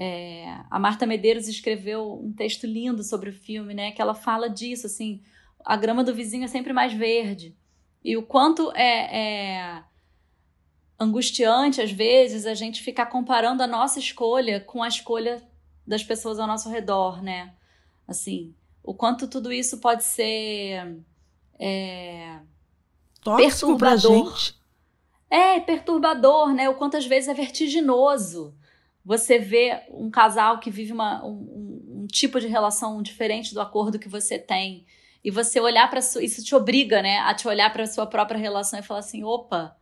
é, 0.00 0.44
a 0.70 0.78
Marta 0.78 1.04
Medeiros 1.04 1.48
escreveu 1.48 2.20
um 2.22 2.32
texto 2.32 2.68
lindo 2.68 3.02
sobre 3.02 3.30
o 3.30 3.32
filme, 3.32 3.74
né? 3.74 3.90
Que 3.90 4.00
ela 4.00 4.14
fala 4.14 4.48
disso, 4.48 4.86
assim, 4.86 5.20
a 5.64 5.76
grama 5.76 6.04
do 6.04 6.14
vizinho 6.14 6.44
é 6.44 6.48
sempre 6.48 6.72
mais 6.72 6.92
verde. 6.92 7.56
E 8.04 8.16
o 8.16 8.22
quanto 8.22 8.70
é, 8.76 9.18
é 9.18 9.82
angustiante, 10.98 11.80
às 11.80 11.92
vezes, 11.92 12.46
a 12.46 12.54
gente 12.54 12.82
ficar 12.82 13.06
comparando 13.06 13.62
a 13.62 13.66
nossa 13.66 13.98
escolha 13.98 14.60
com 14.60 14.82
a 14.82 14.88
escolha 14.88 15.42
das 15.86 16.02
pessoas 16.02 16.38
ao 16.38 16.46
nosso 16.46 16.68
redor, 16.68 17.22
né? 17.22 17.54
Assim, 18.06 18.54
o 18.82 18.94
quanto 18.94 19.28
tudo 19.28 19.52
isso 19.52 19.78
pode 19.78 20.04
ser 20.04 20.98
é, 21.58 22.38
perturbador. 23.36 24.52
É, 25.30 25.60
perturbador, 25.60 26.52
né? 26.54 26.68
O 26.68 26.74
quanto 26.74 26.96
às 26.96 27.06
vezes 27.06 27.28
é 27.28 27.34
vertiginoso 27.34 28.54
você 29.08 29.38
vê 29.38 29.84
um 29.90 30.10
casal 30.10 30.60
que 30.60 30.70
vive 30.70 30.92
uma, 30.92 31.24
um, 31.24 32.02
um, 32.02 32.06
tipo 32.06 32.38
de 32.38 32.46
relação 32.46 33.00
diferente 33.00 33.54
do 33.54 33.60
acordo 33.62 33.98
que 33.98 34.06
você 34.06 34.38
tem 34.38 34.84
e 35.24 35.30
você 35.30 35.58
olhar 35.58 35.88
para 35.88 36.00
isso 36.00 36.44
te 36.44 36.54
obriga, 36.54 37.00
né, 37.00 37.16
a 37.20 37.32
te 37.32 37.48
olhar 37.48 37.72
para 37.72 37.86
sua 37.86 38.06
própria 38.06 38.38
relação 38.38 38.78
e 38.78 38.82
falar 38.82 39.00
assim, 39.00 39.24
opa, 39.24 39.74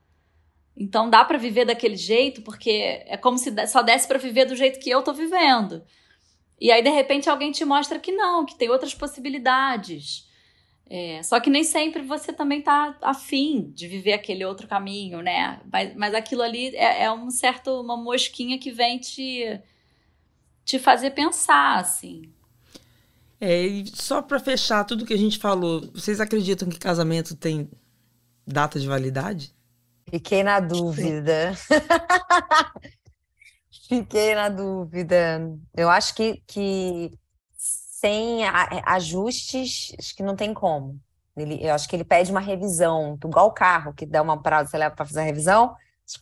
então 0.76 1.08
dá 1.08 1.24
para 1.24 1.38
viver 1.38 1.64
daquele 1.64 1.96
jeito 1.96 2.42
porque 2.42 3.02
é 3.06 3.16
como 3.16 3.38
se 3.38 3.66
só 3.66 3.82
desse 3.82 4.06
para 4.06 4.18
viver 4.18 4.44
do 4.44 4.54
jeito 4.54 4.78
que 4.78 4.90
eu 4.90 5.02
tô 5.02 5.12
vivendo. 5.12 5.82
E 6.60 6.70
aí 6.70 6.82
de 6.82 6.90
repente 6.90 7.30
alguém 7.30 7.50
te 7.50 7.64
mostra 7.64 7.98
que 7.98 8.12
não, 8.12 8.44
que 8.44 8.54
tem 8.54 8.68
outras 8.68 8.94
possibilidades. 8.94 10.26
É, 10.88 11.20
só 11.22 11.40
que 11.40 11.50
nem 11.50 11.64
sempre 11.64 12.02
você 12.02 12.32
também 12.32 12.62
tá 12.62 12.96
afim 13.02 13.72
de 13.74 13.88
viver 13.88 14.12
aquele 14.12 14.44
outro 14.44 14.68
caminho, 14.68 15.20
né? 15.20 15.60
Mas, 15.70 15.96
mas 15.96 16.14
aquilo 16.14 16.42
ali 16.42 16.68
é, 16.76 17.04
é 17.04 17.12
um 17.12 17.28
certo, 17.28 17.80
uma 17.80 17.96
mosquinha 17.96 18.56
que 18.56 18.70
vem 18.70 18.98
te, 18.98 19.60
te 20.64 20.78
fazer 20.78 21.10
pensar, 21.10 21.80
assim. 21.80 22.30
É, 23.40 23.66
e 23.66 23.86
só 23.88 24.22
para 24.22 24.38
fechar 24.38 24.84
tudo 24.84 25.04
que 25.04 25.12
a 25.12 25.18
gente 25.18 25.38
falou, 25.38 25.80
vocês 25.92 26.20
acreditam 26.20 26.68
que 26.68 26.78
casamento 26.78 27.34
tem 27.34 27.68
data 28.46 28.78
de 28.78 28.86
validade? 28.86 29.55
Fiquei 30.08 30.42
na 30.42 30.60
dúvida. 30.60 31.52
Fiquei 33.88 34.34
na 34.34 34.48
dúvida. 34.48 35.40
Eu 35.76 35.90
acho 35.90 36.14
que, 36.14 36.42
que 36.46 37.10
sem 37.56 38.44
ajustes, 38.84 39.94
acho 39.98 40.14
que 40.14 40.22
não 40.22 40.36
tem 40.36 40.54
como. 40.54 40.98
Ele, 41.36 41.58
eu 41.62 41.74
acho 41.74 41.88
que 41.88 41.94
ele 41.94 42.04
pede 42.04 42.30
uma 42.30 42.40
revisão, 42.40 43.18
igual 43.22 43.48
o 43.48 43.52
carro, 43.52 43.92
que 43.92 44.06
dá 44.06 44.22
uma 44.22 44.42
prazo, 44.42 44.70
você 44.70 44.78
leva 44.78 44.94
para 44.94 45.04
fazer 45.04 45.20
a 45.20 45.24
revisão. 45.24 45.76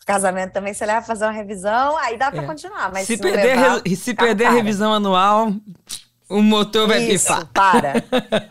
Casamento 0.07 0.53
também 0.53 0.72
você 0.72 0.87
leva 0.87 1.01
para 1.01 1.07
fazer 1.07 1.26
uma 1.26 1.32
revisão, 1.32 1.97
aí 1.99 2.16
dá 2.16 2.30
para 2.30 2.43
é. 2.43 2.47
continuar. 2.47 2.91
Mas 2.91 3.07
se, 3.07 3.16
se 3.16 3.22
perder, 3.22 3.57
levar, 3.57 3.82
se 3.87 4.14
perder 4.14 4.47
a 4.47 4.51
revisão 4.51 4.95
anual, 4.95 5.53
o 6.28 6.42
motor 6.42 6.88
vai 6.88 7.04
Isso, 7.04 7.26
pifar. 7.26 7.46
Para. 7.46 7.94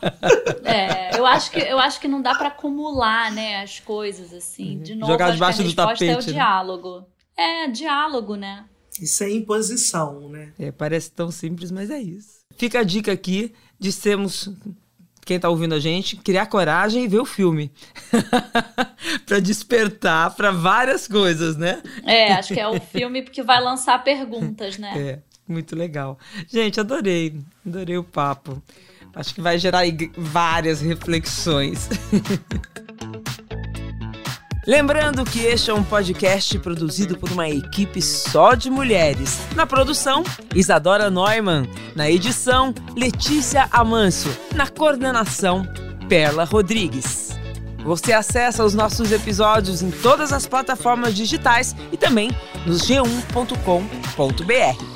é, 0.63 1.17
eu 1.17 1.25
acho 1.25 1.51
que 1.51 1.59
eu 1.59 1.79
acho 1.79 1.99
que 1.99 2.07
não 2.07 2.21
dá 2.21 2.35
para 2.35 2.49
acumular, 2.49 3.31
né, 3.31 3.61
as 3.61 3.79
coisas 3.79 4.33
assim. 4.33 4.77
Uhum. 4.77 4.83
De 4.83 4.95
novo, 4.95 5.11
jogar 5.11 5.31
debaixo 5.31 5.63
do 5.63 5.73
tapete. 5.73 6.05
É 6.05 6.13
o 6.13 6.17
né? 6.17 6.21
diálogo. 6.21 7.05
É, 7.35 7.67
diálogo, 7.67 8.35
né? 8.35 8.65
Isso 9.01 9.23
é 9.23 9.31
imposição, 9.31 10.29
né? 10.29 10.53
É, 10.59 10.71
parece 10.71 11.11
tão 11.11 11.31
simples, 11.31 11.71
mas 11.71 11.89
é 11.89 11.99
isso. 11.99 12.43
Fica 12.55 12.79
a 12.79 12.83
dica 12.83 13.11
aqui 13.11 13.53
de 13.79 13.91
sermos 13.91 14.49
quem 15.25 15.37
está 15.37 15.49
ouvindo 15.49 15.73
a 15.73 15.79
gente, 15.79 16.17
criar 16.17 16.45
coragem 16.47 17.03
e 17.03 17.07
ver 17.07 17.19
o 17.19 17.25
filme. 17.25 17.71
para 19.25 19.39
despertar 19.39 20.35
para 20.35 20.51
várias 20.51 21.07
coisas, 21.07 21.57
né? 21.57 21.81
É, 22.05 22.33
acho 22.33 22.53
que 22.53 22.59
é 22.59 22.67
o 22.67 22.79
filme 22.79 23.23
que 23.23 23.41
vai 23.41 23.61
lançar 23.61 24.03
perguntas, 24.03 24.77
né? 24.77 24.93
É. 25.03 25.32
Muito 25.47 25.75
legal. 25.75 26.17
Gente, 26.47 26.79
adorei. 26.79 27.39
Adorei 27.65 27.97
o 27.97 28.03
papo. 28.03 28.61
Acho 29.15 29.33
que 29.35 29.41
vai 29.41 29.59
gerar 29.59 29.83
várias 30.17 30.81
reflexões. 30.81 31.87
Lembrando 34.65 35.25
que 35.25 35.41
este 35.41 35.71
é 35.71 35.73
um 35.73 35.83
podcast 35.83 36.57
produzido 36.59 37.17
por 37.17 37.29
uma 37.29 37.49
equipe 37.49 38.01
só 38.01 38.55
de 38.55 38.69
mulheres. 38.69 39.39
Na 39.55 39.65
produção, 39.65 40.23
Isadora 40.55 41.11
Neumann. 41.11 41.67
Na 41.95 42.09
edição, 42.09 42.73
Letícia 42.95 43.67
Amâncio. 43.71 44.31
Na 44.55 44.67
coordenação, 44.67 45.67
Perla 46.07 46.45
Rodrigues. 46.45 47.33
Você 47.83 48.13
acessa 48.13 48.63
os 48.63 48.73
nossos 48.73 49.11
episódios 49.11 49.81
em 49.81 49.91
todas 49.91 50.31
as 50.31 50.47
plataformas 50.47 51.13
digitais 51.13 51.75
e 51.91 51.97
também 51.97 52.31
no 52.65 52.75
g1.com.br. 52.75 54.92